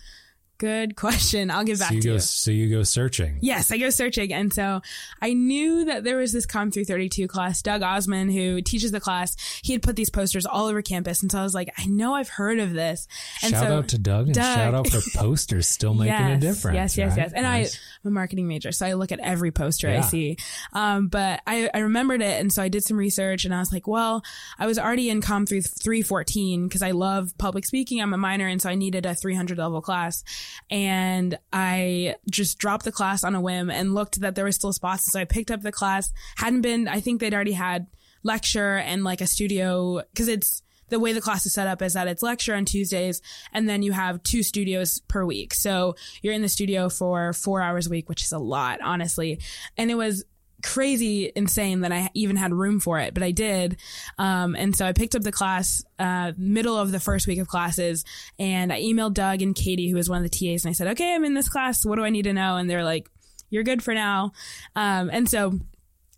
Good 0.58 0.96
question. 0.98 1.52
I'll 1.52 1.64
get 1.64 1.80
back 1.80 1.90
so 1.90 1.96
you 1.96 2.02
to 2.02 2.08
go, 2.08 2.14
you. 2.14 2.20
So 2.20 2.52
you 2.52 2.70
go 2.70 2.84
searching. 2.84 3.38
Yes, 3.42 3.72
I 3.72 3.78
go 3.78 3.90
searching. 3.90 4.34
And 4.34 4.54
so 4.54 4.82
I 5.22 5.34
knew 5.34 5.86
that 5.86 6.04
there 6.04 6.18
was 6.18 6.32
this 6.32 6.46
Com 6.46 6.72
332 6.72 7.28
class. 7.28 7.62
Doug 7.62 7.82
Osman, 7.82 8.30
who 8.30 8.62
teaches 8.62 8.92
the 8.92 9.00
class, 9.00 9.36
he 9.64 9.74
had 9.74 9.82
put 9.82 9.96
these 9.96 10.10
posters 10.10 10.46
all 10.46 10.68
over 10.68 10.82
campus. 10.82 11.22
And 11.22 11.32
so 11.32 11.40
I 11.40 11.44
was 11.44 11.54
like, 11.54 11.74
I 11.78 11.86
know 11.86 12.14
I've 12.14 12.30
heard 12.30 12.60
of 12.60 12.74
this. 12.74 13.08
And 13.42 13.52
shout 13.52 13.68
so, 13.68 13.78
out 13.78 13.88
to 13.90 13.98
Doug 13.98 14.28
and 14.28 14.36
shout 14.36 14.74
out 14.74 14.88
for 14.88 15.02
posters 15.16 15.68
still 15.68 15.94
making 15.94 16.14
yes, 16.14 16.38
a 16.38 16.40
difference. 16.40 16.76
Yes, 16.76 16.98
yes, 16.98 17.10
right? 17.10 17.18
yes. 17.18 17.34
And 17.34 17.44
Nice. 17.44 17.76
I, 17.76 17.80
I'm 18.04 18.12
a 18.12 18.14
marketing 18.14 18.48
major, 18.48 18.72
so 18.72 18.86
I 18.86 18.94
look 18.94 19.12
at 19.12 19.20
every 19.20 19.52
poster 19.52 19.90
I 19.90 20.02
see. 20.02 20.38
Um, 20.74 21.08
but 21.08 21.42
I, 21.46 21.70
I 21.74 21.80
remembered 21.80 22.22
it. 22.22 22.40
And 22.40 22.52
so 22.52 22.62
I 22.62 22.70
did 22.70 22.84
some 22.84 22.98
research 22.98 23.46
and 23.46 23.54
I 23.54 23.60
was 23.60 23.72
like, 23.72 23.88
well, 23.88 24.24
I 24.58 24.68
was 24.68 24.80
already 24.80 25.10
in 25.10 25.22
Com 25.22 25.46
3, 25.46 25.62
314 25.62 26.68
because 26.68 26.82
I 26.82 26.92
love 26.92 27.38
public 27.38 27.66
speaking. 27.66 28.02
I'm 28.02 28.14
a 28.14 28.18
minor. 28.18 28.48
And 28.48 28.62
so 28.62 28.70
I 28.70 28.76
needed 28.76 29.06
a 29.06 29.16
300 29.16 29.58
level 29.58 29.82
class. 29.82 30.24
And 30.70 31.38
I 31.52 32.16
just 32.30 32.58
dropped 32.58 32.86
the 32.86 32.92
class 32.92 33.24
on 33.24 33.36
a 33.36 33.42
whim 33.42 33.70
and 33.70 33.94
looked 33.94 34.22
that 34.22 34.36
there 34.36 34.46
was 34.46 34.56
still 34.56 34.74
spots. 34.74 35.12
So 35.12 35.20
I 35.20 35.26
picked 35.26 35.52
up 35.52 35.62
the 35.62 35.72
class. 35.72 36.12
Hadn't 36.38 36.62
been, 36.62 36.88
I 36.88 37.00
think 37.00 37.20
they'd 37.20 37.34
already 37.34 37.54
had 37.54 37.88
lecture 38.24 38.78
and 38.78 39.04
like 39.04 39.22
a 39.22 39.28
studio 39.28 40.02
because 40.12 40.28
it's, 40.28 40.62
the 40.90 41.00
way 41.00 41.14
the 41.14 41.22
class 41.22 41.46
is 41.46 41.54
set 41.54 41.66
up 41.66 41.82
is 41.82 41.94
that 41.94 42.08
it's 42.08 42.22
lecture 42.22 42.54
on 42.54 42.66
Tuesdays 42.66 43.22
and 43.52 43.68
then 43.68 43.82
you 43.82 43.94
have 43.94 44.22
two 44.22 44.44
studios 44.44 45.00
per 45.08 45.26
week. 45.26 45.54
So 45.54 45.96
you're 46.22 46.34
in 46.34 46.44
the 46.44 46.50
studio 46.50 46.88
for 46.88 47.34
four 47.34 47.62
hours 47.62 47.88
a 47.88 47.90
week, 47.90 48.10
which 48.10 48.22
is 48.22 48.32
a 48.32 48.38
lot, 48.38 48.80
honestly. 48.82 49.40
And 49.76 49.90
it 49.90 49.96
was 49.96 50.24
crazy 50.64 51.32
insane 51.36 51.82
that 51.82 51.92
I 51.92 52.10
even 52.14 52.36
had 52.36 52.54
room 52.54 52.80
for 52.80 53.00
it, 53.00 53.14
but 53.14 53.22
I 53.22 53.32
did. 53.32 53.78
Um, 54.18 54.56
and 54.56 54.76
so 54.76 54.86
I 54.86 54.94
picked 54.94 55.16
up 55.16 55.22
the 55.22 55.32
class, 55.32 55.84
uh, 56.00 56.32
middle 56.38 56.78
of 56.78 56.92
the 56.92 57.00
first 57.00 57.28
week 57.28 57.40
of 57.40 57.48
classes 57.48 58.04
and 58.40 58.72
I 58.72 58.82
emailed 58.82 59.14
Doug 59.14 59.42
and 59.42 59.56
Katie, 59.56 59.90
who 59.90 59.98
was 59.98 60.10
one 60.10 60.24
of 60.24 60.30
the 60.30 60.30
TAs, 60.30 60.64
and 60.64 60.70
I 60.70 60.74
said, 60.74 60.88
okay, 60.90 61.14
I'm 61.14 61.26
in 61.26 61.34
this 61.34 61.50
class. 61.50 61.86
What 61.86 61.98
do 61.98 62.06
I 62.06 62.10
need 62.10 62.24
to 62.24 62.34
know? 62.34 62.56
And 62.56 62.70
they're 62.70 62.84
like, 62.84 63.08
you're 63.50 63.64
good 63.64 63.84
for 63.84 63.94
now. 63.94 64.32
Um, 64.76 65.10
and 65.14 65.30
so 65.30 65.60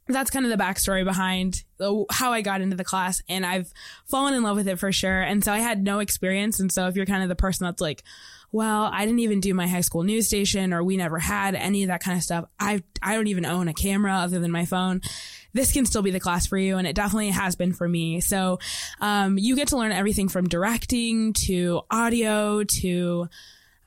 that's 0.07 0.29
kind 0.29 0.45
of 0.45 0.51
the 0.55 0.63
backstory 0.63 1.03
behind 1.03 1.63
how 2.11 2.31
I 2.31 2.41
got 2.41 2.61
into 2.61 2.75
the 2.75 2.83
class 2.83 3.21
and 3.27 3.45
I've 3.45 3.71
fallen 4.05 4.35
in 4.35 4.43
love 4.43 4.55
with 4.55 4.67
it 4.67 4.77
for 4.77 4.91
sure. 4.91 5.21
And 5.21 5.43
so 5.43 5.51
I 5.51 5.57
had 5.59 5.83
no 5.83 5.99
experience. 5.99 6.59
And 6.59 6.71
so 6.71 6.87
if 6.87 6.95
you're 6.95 7.07
kind 7.07 7.23
of 7.23 7.29
the 7.29 7.35
person 7.35 7.65
that's 7.65 7.81
like, 7.81 8.03
well, 8.55 8.89
I 8.89 9.03
didn't 9.05 9.19
even 9.19 9.41
do 9.41 9.53
my 9.53 9.67
high 9.67 9.81
school 9.81 10.03
news 10.03 10.27
station 10.27 10.71
or 10.71 10.81
we 10.81 10.95
never 10.95 11.19
had 11.19 11.55
any 11.55 11.83
of 11.83 11.89
that 11.89 12.01
kind 12.01 12.15
of 12.15 12.23
stuff. 12.23 12.45
I, 12.57 12.83
I 13.01 13.15
don't 13.15 13.27
even 13.27 13.45
own 13.45 13.67
a 13.67 13.73
camera 13.73 14.13
other 14.13 14.39
than 14.39 14.49
my 14.49 14.63
phone. 14.63 15.01
This 15.51 15.73
can 15.73 15.85
still 15.85 16.01
be 16.01 16.11
the 16.11 16.21
class 16.21 16.47
for 16.47 16.57
you. 16.57 16.77
And 16.77 16.87
it 16.87 16.95
definitely 16.95 17.31
has 17.31 17.57
been 17.57 17.73
for 17.73 17.85
me. 17.85 18.21
So, 18.21 18.59
um, 19.01 19.37
you 19.37 19.57
get 19.57 19.67
to 19.69 19.77
learn 19.77 19.91
everything 19.91 20.29
from 20.29 20.47
directing 20.47 21.33
to 21.47 21.81
audio 21.91 22.63
to, 22.63 23.27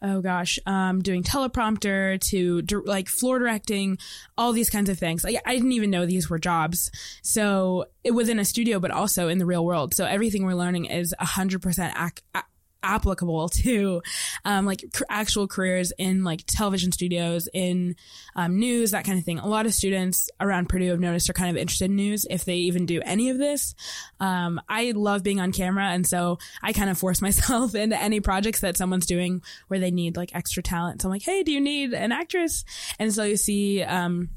oh 0.02 0.20
gosh, 0.20 0.58
um, 0.66 1.00
doing 1.00 1.22
teleprompter 1.22 2.20
to 2.28 2.60
dir- 2.60 2.82
like 2.84 3.08
floor 3.08 3.38
directing, 3.38 3.96
all 4.36 4.52
these 4.52 4.68
kinds 4.68 4.90
of 4.90 4.98
things. 4.98 5.24
Like 5.24 5.40
I 5.46 5.54
didn't 5.54 5.72
even 5.72 5.88
know 5.88 6.04
these 6.04 6.28
were 6.28 6.38
jobs. 6.38 6.90
So 7.22 7.86
it, 8.04 8.10
within 8.10 8.38
a 8.38 8.44
studio, 8.44 8.80
but 8.80 8.90
also 8.90 9.28
in 9.28 9.38
the 9.38 9.46
real 9.46 9.64
world. 9.64 9.94
So 9.94 10.04
everything 10.04 10.44
we're 10.44 10.52
learning 10.52 10.84
is 10.84 11.14
a 11.18 11.24
hundred 11.24 11.62
percent 11.62 11.94
ac- 11.98 12.22
a- 12.34 12.42
applicable 12.82 13.48
to 13.48 14.02
um, 14.44 14.66
like 14.66 14.84
actual 15.08 15.48
careers 15.48 15.92
in 15.98 16.24
like 16.24 16.44
television 16.46 16.92
studios 16.92 17.48
in 17.52 17.96
um, 18.36 18.58
news 18.58 18.90
that 18.92 19.04
kind 19.04 19.18
of 19.18 19.24
thing. 19.24 19.38
A 19.38 19.46
lot 19.46 19.66
of 19.66 19.74
students 19.74 20.30
around 20.40 20.68
purdue 20.68 20.90
have 20.90 21.00
noticed 21.00 21.28
are 21.30 21.34
kind 21.34 21.50
of 21.50 21.56
interested 21.56 21.86
in 21.86 21.96
news 21.96 22.26
if 22.28 22.44
they 22.44 22.56
even 22.56 22.86
do 22.86 23.00
any 23.04 23.30
of 23.30 23.38
this. 23.38 23.74
Um, 24.20 24.60
i 24.68 24.92
love 24.94 25.22
being 25.22 25.40
on 25.40 25.52
camera 25.52 25.86
and 25.86 26.06
so 26.06 26.38
i 26.62 26.72
kind 26.72 26.90
of 26.90 26.98
force 26.98 27.22
myself 27.28 27.74
into 27.74 28.00
any 28.00 28.20
projects 28.20 28.60
that 28.60 28.76
someone's 28.76 29.06
doing 29.06 29.42
where 29.68 29.80
they 29.80 29.90
need 29.90 30.16
like 30.16 30.34
extra 30.34 30.62
talent. 30.62 31.02
So 31.02 31.08
i'm 31.08 31.12
like 31.12 31.22
hey 31.22 31.42
do 31.42 31.52
you 31.52 31.60
need 31.60 31.92
an 31.92 32.12
actress? 32.12 32.64
And 32.98 33.12
so 33.12 33.24
you 33.24 33.36
see 33.36 33.82
um, 33.82 34.30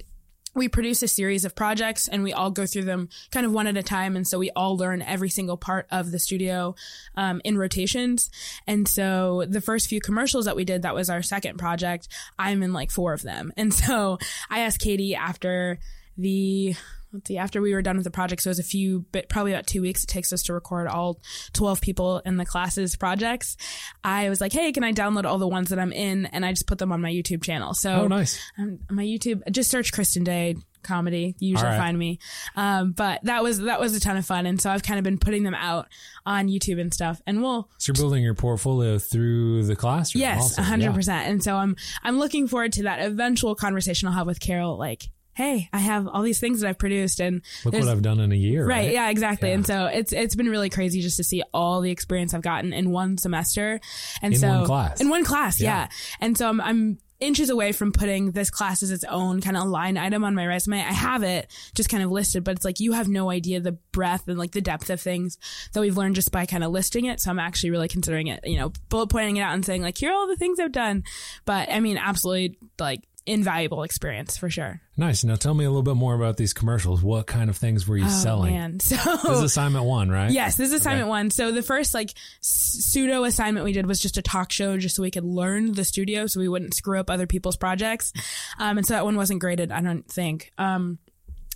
we 0.54 0.68
produce 0.68 1.02
a 1.02 1.08
series 1.08 1.46
of 1.46 1.56
projects 1.56 2.08
and 2.08 2.24
we 2.24 2.34
all 2.34 2.52
go 2.52 2.66
through 2.66 2.84
them 2.84 3.10
kind 3.32 3.46
of 3.46 3.52
one 3.52 3.68
at 3.68 3.78
a 3.78 3.84
time. 3.84 4.16
And 4.16 4.28
so 4.28 4.38
we 4.38 4.52
all 4.52 4.78
learn 4.78 5.02
every 5.02 5.30
single 5.30 5.58
part 5.58 5.88
of 5.92 6.12
the 6.12 6.20
studio, 6.20 6.76
um, 7.16 7.42
in 7.44 7.58
rotations. 7.58 8.30
And 8.68 8.88
so 8.88 9.46
the 9.48 9.62
first 9.62 9.88
few 9.88 10.02
commercials 10.02 10.46
that 10.46 10.56
we 10.56 10.66
did, 10.66 10.82
that 10.82 10.96
was 10.96 11.10
our 11.10 11.22
second 11.22 11.58
project. 11.58 12.08
I'm 12.38 12.64
in 12.64 12.74
like 12.74 12.92
four 12.92 13.14
of 13.14 13.22
them. 13.22 13.54
And 13.56 13.74
so 13.74 14.18
I 14.50 14.60
asked 14.62 14.80
Katie 14.80 15.16
after 15.16 15.80
the, 16.18 16.76
let's 17.14 17.28
see, 17.28 17.38
after 17.38 17.62
we 17.62 17.74
were 17.74 17.82
done 17.82 17.98
with 17.98 18.04
the 18.06 18.12
project, 18.12 18.42
so 18.42 18.50
it 18.50 18.52
was 18.52 18.60
a 18.60 18.64
few, 18.64 19.06
but 19.12 19.30
probably 19.30 19.52
about 19.54 19.68
two 19.68 19.82
weeks 19.82 20.04
it 20.04 20.08
takes 20.08 20.32
us 20.32 20.44
to 20.44 20.54
record 20.54 20.88
all 20.88 21.20
12 21.54 21.82
people 21.82 22.20
in 22.26 22.38
the 22.38 22.46
classes 22.46 22.96
projects. 22.96 23.58
I 24.04 24.30
was 24.30 24.40
like, 24.42 24.54
Hey, 24.54 24.72
can 24.72 24.84
I 24.84 24.94
download 24.94 25.26
all 25.26 25.38
the 25.38 25.48
ones 25.48 25.70
that 25.70 25.80
I'm 25.80 25.92
in? 25.92 26.26
And 26.28 26.46
I 26.46 26.52
just 26.52 26.68
put 26.68 26.78
them 26.78 26.92
on 26.92 27.02
my 27.02 27.12
YouTube 27.12 27.44
channel. 27.44 27.74
So 27.74 27.92
Oh, 28.04 28.08
nice. 28.08 28.40
um, 28.58 28.80
my 28.90 29.04
YouTube, 29.04 29.42
just 29.52 29.70
search 29.70 29.92
Kristen 29.92 30.24
Day 30.24 30.56
comedy. 30.84 31.36
You 31.40 31.50
usually 31.50 31.68
All 31.70 31.78
right. 31.78 31.84
find 31.84 31.98
me. 32.00 32.18
Um, 32.56 32.92
but 32.94 33.24
that 33.26 33.44
was, 33.44 33.60
that 33.60 33.80
was 33.80 33.96
a 33.96 34.00
ton 34.00 34.18
of 34.18 34.26
fun. 34.26 34.48
And 34.48 34.60
so 34.60 34.72
I've 34.72 34.82
kind 34.82 34.98
of 34.98 35.04
been 35.04 35.20
putting 35.20 35.44
them 35.44 35.54
out 35.54 35.88
on 36.26 36.48
YouTube 36.48 36.82
and 36.82 36.92
stuff 36.92 37.22
and 37.28 37.42
we'll, 37.42 37.70
So 37.78 37.92
you're 37.92 38.02
building 38.02 38.24
your 38.24 38.34
portfolio 38.34 38.98
through 38.98 39.66
the 39.66 39.76
classroom. 39.76 40.22
yes, 40.22 40.56
hundred 40.56 40.86
Yeah. 40.86 40.92
percent. 40.94 41.28
And 41.30 41.44
so 41.44 41.56
I'm, 41.56 41.76
I'm 42.04 42.18
looking 42.18 42.48
forward 42.48 42.74
to 42.74 42.84
that 42.84 43.00
eventual 43.00 43.54
conversation 43.54 44.08
I'll 44.08 44.16
have 44.16 44.26
with 44.28 44.40
Carol. 44.40 44.76
Like, 44.78 45.04
Hey, 45.34 45.70
I 45.72 45.80
have 45.80 46.08
all 46.08 46.22
these 46.22 46.40
things 46.40 46.60
that 46.62 46.68
I've 46.68 46.78
produced 46.78 47.20
and 47.22 47.42
Look 47.66 47.74
what 47.74 47.88
I've 47.88 48.02
done 48.02 48.20
in 48.20 48.32
a 48.32 48.36
year. 48.36 48.66
Right. 48.66 48.86
Right. 48.86 48.94
Yeah, 48.94 49.10
exactly. 49.10 49.50
Yeah. 49.50 49.56
And 49.56 49.66
so 49.68 49.86
it's 49.86 50.12
it's 50.12 50.36
been 50.36 50.50
really 50.50 50.70
crazy 50.70 51.02
just 51.02 51.18
to 51.18 51.24
see 51.24 51.42
all 51.54 51.82
the 51.82 51.92
experience 51.92 52.34
I've 52.34 52.42
gotten 52.42 52.74
in 52.74 52.92
one 52.92 53.18
semester. 53.18 53.80
And 54.22 54.34
In 54.34 54.40
so 54.40 54.50
one 54.50 54.66
class. 54.66 55.02
in 55.02 55.10
one 55.10 55.24
class, 55.24 55.60
Yeah. 55.62 55.84
yeah. 55.84 55.88
And 56.20 56.38
so 56.38 56.48
I'm 56.50 56.60
I'm 56.62 57.00
inches 57.22 57.52
away 57.52 57.72
from 57.72 57.92
putting 57.92 58.32
this 58.32 58.50
class 58.50 58.82
as 58.82 58.90
its 58.90 59.04
own 59.04 59.42
kind 59.42 59.56
of 59.56 59.68
line 59.68 59.96
item 59.96 60.24
on 60.24 60.34
my 60.34 60.44
resume. 60.44 60.80
I 60.80 60.92
have 60.92 61.22
it 61.22 61.52
just 61.76 61.88
kind 61.88 62.02
of 62.02 62.10
listed, 62.10 62.44
but 62.44 62.56
it's 62.56 62.66
like 62.66 62.80
you 62.80 62.94
have 62.94 63.08
no 63.08 63.30
idea 63.30 63.60
the 63.60 63.74
breadth 63.92 64.28
and 64.28 64.40
like 64.40 64.54
the 64.54 64.60
depth 64.62 64.90
of 64.90 65.00
things 65.00 65.38
that 65.74 65.82
we've 65.82 65.96
learned 65.96 66.16
just 66.16 66.32
by 66.32 66.48
kind 66.48 66.64
of 66.64 66.72
listing 66.72 67.06
it. 67.06 67.20
So 67.20 67.30
I'm 67.30 67.38
actually 67.38 67.70
really 67.70 67.88
considering 67.88 68.26
it, 68.26 68.40
you 68.44 68.58
know, 68.58 68.74
bullet 68.90 69.12
pointing 69.12 69.38
it 69.38 69.42
out 69.42 69.54
and 69.54 69.64
saying 69.64 69.84
like, 69.84 70.00
here 70.00 70.10
are 70.10 70.16
all 70.16 70.26
the 70.28 70.36
things 70.36 70.60
I've 70.60 70.72
done. 70.72 71.04
But 71.46 71.70
I 71.70 71.80
mean, 71.80 71.98
absolutely 71.98 72.58
like 72.80 73.02
invaluable 73.26 73.84
experience 73.84 74.36
for 74.38 74.50
sure. 74.50 74.82
Nice. 74.98 75.24
Now 75.24 75.36
tell 75.36 75.54
me 75.54 75.64
a 75.66 75.70
little 75.70 75.84
bit 75.84 75.96
more 75.96 76.16
about 76.16 76.38
these 76.38 76.54
commercials. 76.54 77.02
What 77.04 77.28
kind 77.28 77.50
of 77.50 77.58
things 77.58 77.88
were 77.88 77.98
you 77.98 78.06
Oh 78.06 78.10
selling? 78.10 78.54
man. 78.54 78.80
So 78.82 78.96
This 78.96 79.24
is 79.38 79.44
assignment 79.44 79.86
one, 79.86 80.10
right? 80.10 80.32
Yes, 80.32 80.58
this 80.58 80.70
is 80.70 80.82
assignment 80.82 81.04
Okay. 81.04 81.10
one. 81.10 81.30
So 81.30 81.52
the 81.52 81.62
first 81.64 81.94
like 81.94 82.14
pseudo 82.42 83.24
assignment 83.24 83.64
we 83.64 83.74
did 83.74 83.86
was 83.86 84.00
just 84.00 84.18
a 84.18 84.22
talk 84.22 84.52
show, 84.52 84.78
just 84.78 84.96
so 84.96 85.02
we 85.04 85.12
could 85.12 85.24
learn 85.24 85.74
the 85.74 85.84
studio, 85.84 86.28
so 86.28 86.40
we 86.40 86.48
wouldn't 86.48 86.74
screw 86.74 87.00
up 87.00 87.10
other 87.10 87.28
people's 87.28 87.58
projects. 87.58 88.12
Um, 88.60 88.78
and 88.78 88.86
so 88.88 88.94
that 88.94 89.06
one 89.06 89.16
wasn't 89.18 89.40
graded, 89.40 89.72
I 89.72 89.82
don't 89.82 90.08
think. 90.10 90.52
Um, 90.58 90.98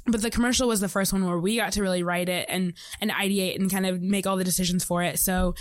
but 0.08 0.22
the 0.22 0.30
commercial 0.30 0.68
was 0.68 0.80
the 0.80 0.88
first 0.90 1.12
one 1.14 1.26
where 1.26 1.38
we 1.40 1.56
got 1.58 1.74
to 1.74 1.82
really 1.82 2.04
write 2.04 2.30
it 2.30 2.46
and 2.50 2.74
and 3.02 3.10
ideate 3.12 3.56
and 3.58 3.72
kind 3.72 3.86
of 3.86 4.02
make 4.02 4.28
all 4.28 4.38
the 4.38 4.44
decisions 4.44 4.84
for 4.84 5.02
it. 5.04 5.18
So 5.20 5.56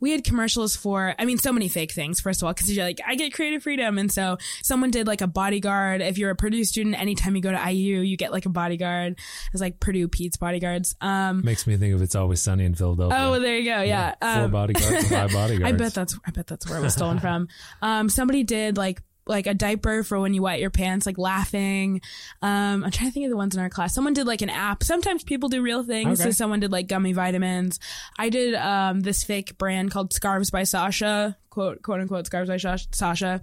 we 0.00 0.12
had 0.12 0.24
commercials 0.24 0.74
for, 0.74 1.14
I 1.18 1.26
mean, 1.26 1.36
so 1.36 1.52
many 1.52 1.68
fake 1.68 1.92
things. 1.92 2.20
First 2.20 2.40
of 2.42 2.46
all, 2.46 2.54
because 2.54 2.74
you're 2.74 2.84
like, 2.86 3.00
I 3.06 3.14
get 3.14 3.34
creative 3.34 3.62
freedom, 3.62 3.98
and 3.98 4.10
so 4.10 4.38
someone 4.62 4.90
did 4.90 5.06
like 5.06 5.20
a 5.20 5.26
bodyguard. 5.26 6.00
If 6.00 6.16
you're 6.16 6.30
a 6.30 6.36
Purdue 6.36 6.64
student, 6.64 6.98
anytime 6.98 7.36
you 7.36 7.42
go 7.42 7.52
to 7.52 7.70
IU, 7.72 8.00
you 8.00 8.16
get 8.16 8.32
like 8.32 8.46
a 8.46 8.50
bodyguard. 8.50 9.18
It's 9.52 9.60
like 9.60 9.80
Purdue 9.80 10.08
Pete's 10.08 10.38
bodyguards. 10.38 10.96
Um, 11.02 11.42
Makes 11.44 11.66
me 11.66 11.76
think 11.76 11.94
of 11.94 12.00
It's 12.00 12.14
Always 12.14 12.40
Sunny 12.40 12.64
in 12.64 12.74
Philadelphia. 12.74 13.18
oh, 13.20 13.30
well, 13.32 13.40
there 13.40 13.58
you 13.58 13.64
go. 13.70 13.82
Yeah, 13.82 14.14
Four 14.20 14.44
Um, 14.44 14.50
bodyguards, 14.50 15.08
five 15.08 15.30
bodyguards. 15.32 15.64
I 15.74 15.76
bet 15.76 15.92
that's 15.94 16.18
I 16.26 16.30
bet 16.30 16.46
that's 16.46 16.68
where 16.68 16.78
it 16.78 16.82
was 16.82 16.94
stolen 16.94 17.18
from. 17.20 17.48
Um, 17.82 18.08
somebody 18.08 18.44
did 18.44 18.76
like 18.78 19.02
like 19.30 19.46
a 19.46 19.54
diaper 19.54 20.02
for 20.02 20.20
when 20.20 20.34
you 20.34 20.42
wet 20.42 20.60
your 20.60 20.68
pants, 20.70 21.06
like 21.06 21.16
laughing. 21.16 22.02
Um, 22.42 22.84
I'm 22.84 22.90
trying 22.90 23.08
to 23.08 23.14
think 23.14 23.24
of 23.24 23.30
the 23.30 23.36
ones 23.36 23.54
in 23.54 23.62
our 23.62 23.70
class. 23.70 23.94
Someone 23.94 24.12
did 24.12 24.26
like 24.26 24.42
an 24.42 24.50
app. 24.50 24.82
Sometimes 24.82 25.24
people 25.24 25.48
do 25.48 25.62
real 25.62 25.82
things. 25.82 26.20
Okay. 26.20 26.30
So 26.30 26.32
someone 26.32 26.60
did 26.60 26.72
like 26.72 26.88
gummy 26.88 27.14
vitamins. 27.14 27.80
I 28.18 28.28
did 28.28 28.54
um 28.54 29.00
this 29.00 29.24
fake 29.24 29.56
brand 29.56 29.90
called 29.90 30.12
Scarves 30.12 30.50
by 30.50 30.64
Sasha, 30.64 31.38
quote 31.48 31.80
quote 31.82 32.00
unquote 32.00 32.26
Scarves 32.26 32.50
by 32.50 32.58
Sasha, 32.58 33.40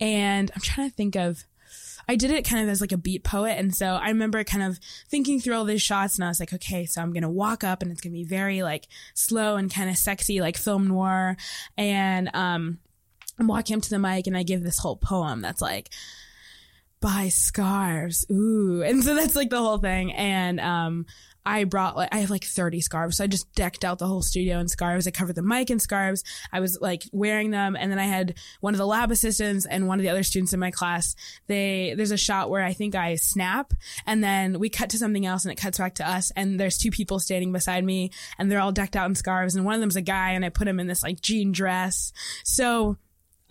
and 0.00 0.50
I'm 0.54 0.60
trying 0.60 0.90
to 0.90 0.94
think 0.94 1.16
of. 1.16 1.44
I 2.10 2.16
did 2.16 2.30
it 2.30 2.46
kind 2.46 2.62
of 2.62 2.70
as 2.70 2.80
like 2.80 2.92
a 2.92 2.96
beat 2.96 3.22
poet. 3.22 3.58
And 3.58 3.74
so 3.74 3.84
I 3.84 4.08
remember 4.08 4.42
kind 4.42 4.62
of 4.62 4.80
thinking 5.10 5.40
through 5.40 5.54
all 5.54 5.66
these 5.66 5.82
shots 5.82 6.16
and 6.16 6.24
I 6.24 6.28
was 6.28 6.40
like, 6.40 6.54
okay, 6.54 6.86
so 6.86 7.02
I'm 7.02 7.12
going 7.12 7.22
to 7.22 7.28
walk 7.28 7.64
up 7.64 7.82
and 7.82 7.92
it's 7.92 8.00
going 8.00 8.14
to 8.14 8.18
be 8.18 8.24
very 8.24 8.62
like 8.62 8.86
slow 9.12 9.56
and 9.56 9.70
kind 9.70 9.90
of 9.90 9.98
sexy, 9.98 10.40
like 10.40 10.56
film 10.56 10.88
noir. 10.88 11.36
And, 11.76 12.30
um, 12.32 12.78
I'm 13.38 13.80
to 13.80 13.90
the 13.90 13.98
mic 13.98 14.26
and 14.26 14.36
I 14.36 14.42
give 14.42 14.62
this 14.62 14.78
whole 14.78 14.96
poem 14.96 15.42
that's 15.42 15.60
like, 15.60 15.90
buy 17.00 17.28
scarves. 17.28 18.26
Ooh. 18.30 18.82
And 18.88 19.04
so 19.04 19.14
that's 19.14 19.36
like 19.36 19.50
the 19.50 19.58
whole 19.58 19.78
thing. 19.78 20.12
And, 20.12 20.60
um, 20.60 21.06
I 21.48 21.64
brought 21.64 21.96
like, 21.96 22.10
I 22.12 22.18
have 22.18 22.28
like 22.28 22.44
30 22.44 22.82
scarves. 22.82 23.16
So 23.16 23.24
I 23.24 23.26
just 23.26 23.50
decked 23.54 23.82
out 23.82 23.98
the 23.98 24.06
whole 24.06 24.20
studio 24.20 24.58
in 24.58 24.68
scarves. 24.68 25.06
I 25.06 25.10
covered 25.12 25.34
the 25.34 25.42
mic 25.42 25.70
in 25.70 25.78
scarves. 25.78 26.22
I 26.52 26.60
was 26.60 26.78
like 26.78 27.04
wearing 27.10 27.50
them. 27.50 27.74
And 27.74 27.90
then 27.90 27.98
I 27.98 28.04
had 28.04 28.34
one 28.60 28.74
of 28.74 28.78
the 28.78 28.86
lab 28.86 29.10
assistants 29.10 29.64
and 29.64 29.88
one 29.88 29.98
of 29.98 30.02
the 30.02 30.10
other 30.10 30.22
students 30.22 30.52
in 30.52 30.60
my 30.60 30.70
class. 30.70 31.16
They, 31.46 31.94
there's 31.96 32.10
a 32.10 32.18
shot 32.18 32.50
where 32.50 32.62
I 32.62 32.74
think 32.74 32.94
I 32.94 33.14
snap 33.14 33.72
and 34.06 34.22
then 34.22 34.58
we 34.58 34.68
cut 34.68 34.90
to 34.90 34.98
something 34.98 35.24
else 35.24 35.46
and 35.46 35.52
it 35.52 35.56
cuts 35.56 35.78
back 35.78 35.94
to 35.96 36.08
us. 36.08 36.30
And 36.36 36.60
there's 36.60 36.76
two 36.76 36.90
people 36.90 37.18
standing 37.18 37.50
beside 37.50 37.82
me 37.82 38.10
and 38.36 38.52
they're 38.52 38.60
all 38.60 38.72
decked 38.72 38.94
out 38.96 39.08
in 39.08 39.14
scarves. 39.14 39.56
And 39.56 39.64
one 39.64 39.74
of 39.74 39.80
them's 39.80 39.96
a 39.96 40.02
guy 40.02 40.32
and 40.32 40.44
I 40.44 40.50
put 40.50 40.68
him 40.68 40.78
in 40.78 40.86
this 40.86 41.02
like 41.02 41.22
jean 41.22 41.52
dress. 41.52 42.12
So 42.44 42.98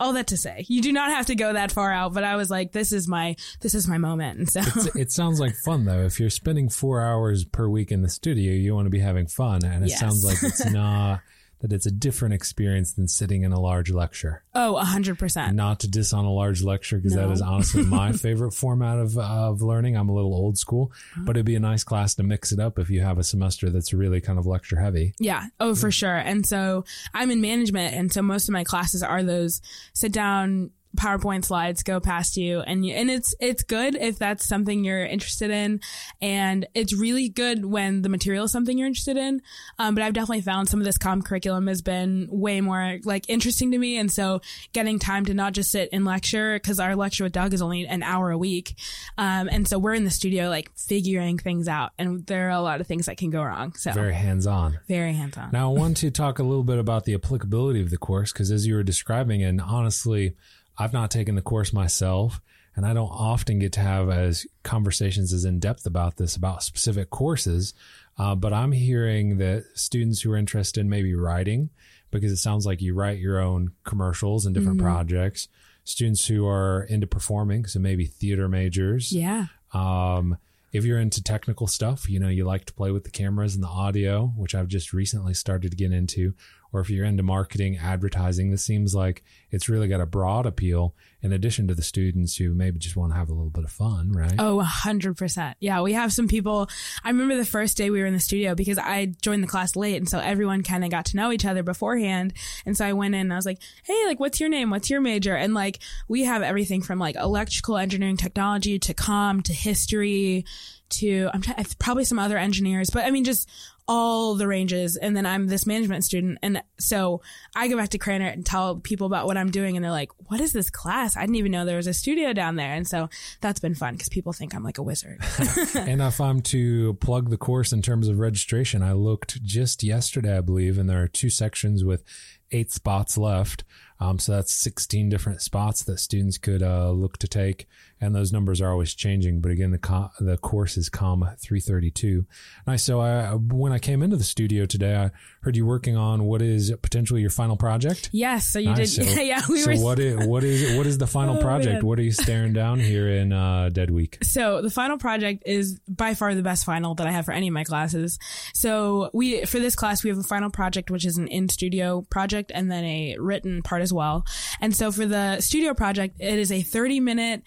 all 0.00 0.12
that 0.14 0.28
to 0.28 0.36
say, 0.36 0.64
you 0.68 0.80
do 0.80 0.92
not 0.92 1.10
have 1.10 1.26
to 1.26 1.34
go 1.34 1.52
that 1.52 1.72
far 1.72 1.92
out, 1.92 2.14
but 2.14 2.22
I 2.24 2.36
was 2.36 2.50
like, 2.50 2.72
this 2.72 2.92
is 2.92 3.08
my, 3.08 3.34
this 3.60 3.74
is 3.74 3.88
my 3.88 3.98
moment. 3.98 4.38
And 4.38 4.48
so 4.50 4.60
It's- 4.60 4.96
it 4.96 5.12
sounds 5.12 5.40
like 5.40 5.54
fun 5.64 5.84
though. 5.84 6.00
If 6.04 6.20
you're 6.20 6.30
spending 6.30 6.68
four 6.68 7.02
hours 7.02 7.44
per 7.44 7.68
week 7.68 7.90
in 7.90 8.02
the 8.02 8.08
studio, 8.08 8.52
you 8.52 8.74
want 8.74 8.86
to 8.86 8.90
be 8.90 9.00
having 9.00 9.26
fun, 9.26 9.64
and 9.64 9.84
it 9.84 9.90
Yes. 9.90 10.00
sounds 10.00 10.24
like 10.24 10.36
it's 10.42 10.64
not 10.70 11.20
that 11.60 11.72
it's 11.72 11.86
a 11.86 11.90
different 11.90 12.34
experience 12.34 12.92
than 12.92 13.08
sitting 13.08 13.42
in 13.42 13.52
a 13.52 13.60
large 13.60 13.90
lecture. 13.90 14.44
Oh, 14.54 14.76
a 14.76 14.84
hundred 14.84 15.18
percent. 15.18 15.56
Not 15.56 15.80
to 15.80 15.88
diss 15.88 16.12
on 16.12 16.24
a 16.24 16.32
large 16.32 16.62
lecture 16.62 16.96
because 16.98 17.14
that 17.14 17.26
No. 17.26 17.32
is 17.32 17.42
honestly 17.52 17.82
my 17.84 18.12
favorite 18.12 18.52
format 18.52 18.98
of 18.98 19.16
of 19.18 19.60
learning. 19.62 19.96
I'm 19.96 20.08
a 20.08 20.14
little 20.14 20.34
old 20.34 20.56
school, 20.58 20.92
Uh-huh. 21.14 21.22
but 21.24 21.36
it'd 21.36 21.46
be 21.46 21.56
a 21.56 21.60
nice 21.60 21.84
class 21.84 22.14
to 22.16 22.22
mix 22.22 22.52
it 22.52 22.60
up 22.60 22.78
if 22.78 22.90
you 22.90 23.00
have 23.00 23.18
a 23.18 23.24
semester 23.24 23.70
that's 23.70 23.92
really 23.92 24.20
kind 24.20 24.38
of 24.38 24.46
lecture 24.46 24.78
heavy. 24.78 25.14
Yeah. 25.18 25.46
Oh, 25.58 25.74
for 25.74 25.90
sure. 25.90 26.16
And 26.16 26.46
so 26.46 26.84
I'm 27.14 27.30
in 27.30 27.40
management. 27.40 27.94
And 27.94 28.12
so 28.12 28.22
most 28.22 28.48
of 28.48 28.52
my 28.52 28.64
classes 28.64 29.02
are 29.02 29.22
those 29.22 29.60
sit 29.94 30.12
down 30.12 30.70
PowerPoint 30.96 31.44
slides 31.44 31.82
go 31.82 32.00
past 32.00 32.36
you 32.36 32.60
and 32.60 32.84
you, 32.84 32.94
and 32.94 33.10
it's, 33.10 33.34
it's 33.40 33.62
good 33.62 33.94
if 33.94 34.18
that's 34.18 34.46
something 34.46 34.84
you're 34.84 35.04
interested 35.04 35.50
in. 35.50 35.80
And 36.20 36.66
it's 36.74 36.94
really 36.94 37.28
good 37.28 37.64
when 37.64 38.02
the 38.02 38.08
material 38.08 38.44
is 38.44 38.52
something 38.52 38.76
you're 38.78 38.86
interested 38.86 39.16
in. 39.16 39.42
Um, 39.78 39.94
but 39.94 40.02
I've 40.02 40.14
definitely 40.14 40.40
found 40.40 40.68
some 40.68 40.80
of 40.80 40.86
this 40.86 40.98
comm 40.98 41.24
curriculum 41.24 41.66
has 41.66 41.82
been 41.82 42.28
way 42.30 42.60
more 42.60 42.98
like 43.04 43.28
interesting 43.28 43.70
to 43.72 43.78
me. 43.78 43.98
And 43.98 44.10
so 44.10 44.40
getting 44.72 44.98
time 44.98 45.24
to 45.26 45.34
not 45.34 45.52
just 45.52 45.70
sit 45.70 45.90
in 45.90 46.04
lecture 46.04 46.54
because 46.56 46.80
our 46.80 46.96
lecture 46.96 47.24
with 47.24 47.32
Doug 47.32 47.52
is 47.54 47.62
only 47.62 47.86
an 47.86 48.02
hour 48.02 48.30
a 48.30 48.38
week. 48.38 48.74
Um, 49.16 49.48
and 49.50 49.68
so 49.68 49.78
we're 49.78 49.94
in 49.94 50.04
the 50.04 50.10
studio 50.10 50.48
like 50.48 50.70
figuring 50.76 51.38
things 51.38 51.68
out 51.68 51.92
and 51.98 52.26
there 52.26 52.48
are 52.48 52.50
a 52.50 52.60
lot 52.60 52.80
of 52.80 52.86
things 52.86 53.06
that 53.06 53.16
can 53.16 53.30
go 53.30 53.42
wrong. 53.42 53.74
So 53.74 53.92
Very 53.92 54.14
hands 54.14 54.46
on. 54.46 54.78
very 54.88 55.12
hands 55.12 55.36
on. 55.36 55.50
Now, 55.52 55.70
I 55.74 55.78
want 55.78 55.96
to 55.98 56.10
talk 56.10 56.38
a 56.38 56.42
little 56.42 56.64
bit 56.64 56.78
about 56.78 57.04
the 57.04 57.14
applicability 57.14 57.80
of 57.80 57.90
the 57.90 57.98
course 57.98 58.32
because, 58.32 58.50
as 58.50 58.66
you 58.66 58.74
were 58.74 58.82
describing, 58.82 59.42
and 59.42 59.60
honestly, 59.60 60.34
I've 60.78 60.92
not 60.92 61.10
taken 61.10 61.34
the 61.34 61.42
course 61.42 61.72
myself, 61.72 62.40
and 62.76 62.86
I 62.86 62.94
don't 62.94 63.08
often 63.08 63.58
get 63.58 63.72
to 63.72 63.80
have 63.80 64.08
as 64.08 64.46
conversations 64.62 65.32
as 65.32 65.44
in 65.44 65.58
depth 65.58 65.84
about 65.86 66.16
this 66.16 66.36
about 66.36 66.62
specific 66.62 67.10
courses. 67.10 67.74
Uh, 68.16 68.34
but 68.34 68.52
I'm 68.52 68.72
hearing 68.72 69.38
that 69.38 69.64
students 69.74 70.22
who 70.22 70.30
are 70.32 70.36
interested 70.36 70.80
in 70.80 70.88
maybe 70.88 71.14
writing, 71.14 71.70
because 72.10 72.32
it 72.32 72.36
sounds 72.36 72.64
like 72.64 72.80
you 72.80 72.94
write 72.94 73.18
your 73.18 73.40
own 73.40 73.72
commercials 73.84 74.46
and 74.46 74.54
different 74.54 74.80
projects. 74.80 75.48
Students 75.84 76.26
who 76.26 76.46
are 76.46 76.82
into 76.84 77.06
performing, 77.06 77.66
so 77.66 77.78
maybe 77.78 78.06
theater 78.06 78.48
majors. 78.48 79.12
Yeah. 79.12 79.46
Um, 79.72 80.38
if 80.72 80.84
you're 80.84 81.00
into 81.00 81.22
technical 81.22 81.66
stuff, 81.66 82.08
you 82.10 82.20
know, 82.20 82.28
you 82.28 82.44
like 82.44 82.66
to 82.66 82.74
play 82.74 82.90
with 82.90 83.04
the 83.04 83.10
cameras 83.10 83.54
and 83.54 83.64
the 83.64 83.68
audio, 83.68 84.26
which 84.36 84.54
I've 84.54 84.68
just 84.68 84.92
recently 84.92 85.32
started 85.32 85.70
to 85.70 85.76
get 85.76 85.92
into, 85.92 86.34
or 86.72 86.80
if 86.80 86.90
you're 86.90 87.04
into 87.04 87.22
marketing, 87.22 87.78
advertising, 87.78 88.50
this 88.50 88.64
seems 88.64 88.94
like 88.94 89.24
it's 89.50 89.68
really 89.68 89.88
got 89.88 90.00
a 90.00 90.06
broad 90.06 90.46
appeal 90.46 90.94
in 91.20 91.32
addition 91.32 91.66
to 91.66 91.74
the 91.74 91.82
students 91.82 92.36
who 92.36 92.54
maybe 92.54 92.78
just 92.78 92.96
want 92.96 93.12
to 93.12 93.18
have 93.18 93.28
a 93.28 93.32
little 93.32 93.50
bit 93.50 93.64
of 93.64 93.70
fun, 93.70 94.12
right? 94.12 94.34
Oh, 94.38 94.60
a 94.60 94.64
hundred 94.64 95.16
percent. 95.16 95.56
Yeah, 95.60 95.80
we 95.80 95.94
have 95.94 96.12
some 96.12 96.28
people. 96.28 96.68
I 97.02 97.08
remember 97.08 97.36
the 97.36 97.44
first 97.44 97.76
day 97.76 97.90
we 97.90 98.00
were 98.00 98.06
in 98.06 98.12
the 98.12 98.20
studio 98.20 98.54
because 98.54 98.78
I 98.78 99.06
joined 99.22 99.42
the 99.42 99.48
class 99.48 99.74
late, 99.74 99.96
and 99.96 100.08
so 100.08 100.18
everyone 100.18 100.62
kind 100.62 100.84
of 100.84 100.90
got 100.90 101.06
to 101.06 101.16
know 101.16 101.32
each 101.32 101.44
other 101.44 101.62
beforehand. 101.62 102.34
And 102.66 102.76
so 102.76 102.86
I 102.86 102.92
went 102.92 103.14
in 103.14 103.22
and 103.22 103.32
I 103.32 103.36
was 103.36 103.46
like, 103.46 103.58
"Hey, 103.84 104.06
like, 104.06 104.20
what's 104.20 104.38
your 104.38 104.48
name? 104.48 104.70
What's 104.70 104.90
your 104.90 105.00
major?" 105.00 105.34
And 105.34 105.54
like, 105.54 105.80
we 106.06 106.24
have 106.24 106.42
everything 106.42 106.82
from 106.82 106.98
like 106.98 107.16
electrical 107.16 107.78
engineering 107.78 108.16
technology 108.16 108.78
to 108.78 108.94
comm 108.94 109.42
to 109.44 109.52
history 109.52 110.44
to 110.90 111.28
I'm 111.32 111.42
trying, 111.42 111.64
probably 111.78 112.04
some 112.04 112.18
other 112.18 112.38
engineers, 112.38 112.90
but 112.90 113.04
I 113.04 113.10
mean, 113.10 113.24
just 113.24 113.48
all 113.88 114.34
the 114.34 114.46
ranges. 114.46 114.96
And 114.96 115.16
then 115.16 115.24
I'm 115.24 115.46
this 115.46 115.66
management 115.66 116.04
student. 116.04 116.38
And 116.42 116.62
so 116.78 117.22
I 117.56 117.68
go 117.68 117.76
back 117.76 117.88
to 117.90 117.98
Krannert 117.98 118.34
and 118.34 118.44
tell 118.44 118.76
people 118.76 119.06
about 119.06 119.26
what 119.26 119.38
I'm 119.38 119.50
doing. 119.50 119.76
And 119.76 119.84
they're 119.84 119.90
like, 119.90 120.10
what 120.28 120.40
is 120.40 120.52
this 120.52 120.68
class? 120.68 121.16
I 121.16 121.22
didn't 121.22 121.36
even 121.36 121.52
know 121.52 121.64
there 121.64 121.78
was 121.78 121.86
a 121.86 121.94
studio 121.94 122.34
down 122.34 122.56
there. 122.56 122.74
And 122.74 122.86
so 122.86 123.08
that's 123.40 123.60
been 123.60 123.74
fun 123.74 123.94
because 123.94 124.10
people 124.10 124.34
think 124.34 124.54
I'm 124.54 124.62
like 124.62 124.76
a 124.76 124.82
wizard. 124.82 125.20
and 125.74 126.02
if 126.02 126.20
I'm 126.20 126.42
to 126.42 126.94
plug 126.94 127.30
the 127.30 127.38
course 127.38 127.72
in 127.72 127.80
terms 127.80 128.08
of 128.08 128.18
registration, 128.18 128.82
I 128.82 128.92
looked 128.92 129.42
just 129.42 129.82
yesterday, 129.82 130.36
I 130.36 130.42
believe, 130.42 130.78
and 130.78 130.88
there 130.88 131.02
are 131.02 131.08
two 131.08 131.30
sections 131.30 131.82
with 131.82 132.04
eight 132.52 132.72
spots 132.72 133.16
left. 133.18 133.64
Um, 134.00 134.20
so 134.20 134.30
that's 134.30 134.52
16 134.54 135.08
different 135.08 135.42
spots 135.42 135.82
that 135.82 135.98
students 135.98 136.38
could 136.38 136.62
uh, 136.62 136.92
look 136.92 137.18
to 137.18 137.26
take, 137.26 137.66
and 138.00 138.14
those 138.14 138.32
numbers 138.32 138.60
are 138.60 138.70
always 138.70 138.94
changing. 138.94 139.40
But 139.40 139.50
again, 139.50 139.72
the 139.72 139.78
co- 139.78 140.10
the 140.20 140.36
course 140.36 140.76
is 140.76 140.88
COM 140.88 141.28
332. 141.40 142.24
Nice. 142.64 142.84
So 142.84 143.00
I, 143.00 143.32
when 143.34 143.72
I 143.72 143.80
came 143.80 144.04
into 144.04 144.16
the 144.16 144.22
studio 144.22 144.66
today, 144.66 144.94
I 144.94 145.10
heard 145.40 145.56
you 145.56 145.66
working 145.66 145.96
on 145.96 146.26
what 146.26 146.42
is 146.42 146.72
potentially 146.80 147.22
your 147.22 147.30
final 147.30 147.56
project. 147.56 148.10
yes. 148.12 148.46
So 148.46 148.60
you 148.60 148.66
Nice. 148.70 148.94
did. 148.94 149.08
So- 149.16 149.20
yeah. 149.20 149.40
We 149.48 149.66
were 149.66 149.74
so 149.74 149.80
were. 149.82 149.84
what 149.84 149.98
is 149.98 150.26
what 150.28 150.44
is 150.44 150.76
what 150.76 150.86
is 150.86 150.98
the 150.98 151.08
final 151.08 151.38
Oh, 151.38 151.40
project? 151.42 151.74
man. 151.82 151.86
What 151.86 151.98
are 151.98 152.02
you 152.02 152.12
staring 152.12 152.52
down 152.52 152.78
here 152.78 153.08
in 153.08 153.32
uh, 153.32 153.70
Dead 153.70 153.90
Week? 153.90 154.18
So 154.22 154.62
the 154.62 154.70
final 154.70 154.96
project 154.96 155.42
is 155.44 155.80
by 155.88 156.14
far 156.14 156.36
the 156.36 156.42
best 156.44 156.64
final 156.64 156.94
that 156.94 157.06
I 157.08 157.10
have 157.10 157.24
for 157.24 157.32
any 157.32 157.48
of 157.48 157.52
my 157.54 157.64
classes. 157.64 158.20
So 158.54 159.10
we, 159.12 159.44
for 159.44 159.58
this 159.58 159.74
class, 159.74 160.04
we 160.04 160.10
have 160.10 160.18
a 160.20 160.22
final 160.22 160.50
project, 160.50 160.88
which 160.92 161.04
is 161.04 161.16
an 161.16 161.26
in 161.26 161.48
studio 161.48 162.02
project 162.10 162.37
and 162.54 162.70
then 162.70 162.84
a 162.84 163.16
written 163.18 163.62
part 163.62 163.82
as 163.82 163.92
well. 163.92 164.24
And 164.60 164.74
so 164.74 164.90
for 164.92 165.06
the 165.06 165.40
studio 165.40 165.74
project, 165.74 166.16
it 166.18 166.38
is 166.38 166.52
a 166.52 166.62
30 166.62 167.00
minute 167.00 167.42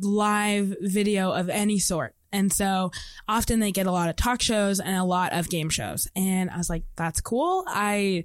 live 0.00 0.76
video 0.80 1.32
of 1.32 1.48
any 1.48 1.78
sort. 1.78 2.14
And 2.32 2.52
so 2.52 2.90
often 3.26 3.58
they 3.58 3.72
get 3.72 3.86
a 3.86 3.90
lot 3.90 4.10
of 4.10 4.16
talk 4.16 4.42
shows 4.42 4.80
and 4.80 4.96
a 4.96 5.04
lot 5.04 5.32
of 5.32 5.48
game 5.48 5.70
shows. 5.70 6.08
And 6.14 6.50
I 6.50 6.58
was 6.58 6.68
like, 6.68 6.84
that's 6.96 7.20
cool. 7.20 7.64
I 7.66 8.24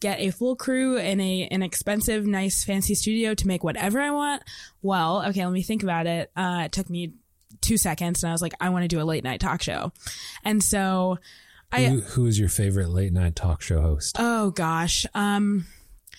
get 0.00 0.20
a 0.20 0.30
full 0.30 0.56
crew 0.56 0.96
in 0.98 1.20
a 1.20 1.48
an 1.50 1.62
expensive, 1.62 2.26
nice, 2.26 2.64
fancy 2.64 2.94
studio 2.94 3.34
to 3.34 3.46
make 3.46 3.62
whatever 3.62 4.00
I 4.00 4.10
want. 4.10 4.42
Well, 4.82 5.24
okay, 5.28 5.44
let 5.44 5.52
me 5.52 5.62
think 5.62 5.82
about 5.82 6.06
it. 6.06 6.30
Uh, 6.36 6.62
it 6.64 6.72
took 6.72 6.90
me 6.90 7.14
two 7.60 7.76
seconds 7.78 8.22
and 8.22 8.30
I 8.30 8.34
was 8.34 8.42
like, 8.42 8.54
I 8.60 8.70
want 8.70 8.82
to 8.82 8.88
do 8.88 9.00
a 9.00 9.04
late 9.04 9.24
night 9.24 9.40
talk 9.40 9.62
show. 9.62 9.92
And 10.44 10.62
so 10.62 11.18
I, 11.74 11.84
Who, 11.86 12.00
who 12.00 12.26
is 12.26 12.38
your 12.38 12.48
favorite 12.48 12.88
late 12.90 13.12
night 13.12 13.34
talk 13.36 13.62
show 13.62 13.80
host? 13.80 14.16
oh 14.18 14.50
gosh, 14.50 15.06
um, 15.14 15.66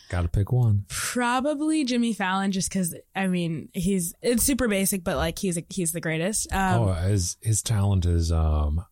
Got 0.10 0.22
to 0.22 0.28
pick 0.28 0.52
one. 0.52 0.86
probably 0.88 1.84
Jimmy 1.84 2.14
Fallon 2.14 2.52
just 2.52 2.70
cause 2.70 2.94
I 3.16 3.28
mean, 3.28 3.70
he's, 3.74 4.14
it's 4.22 4.44
super 4.44 4.68
basic, 4.68 5.04
but 5.04 5.18
like 5.18 5.40
he's, 5.40 5.58
a, 5.58 5.64
he's 5.70 5.94
the 5.94 6.02
greatest. 6.02 6.52
Um, 6.54 6.82
oh, 6.82 6.94
his 6.94 7.38
his 7.42 7.62
talent 7.64 8.06
is 8.06 8.32
um 8.32 8.86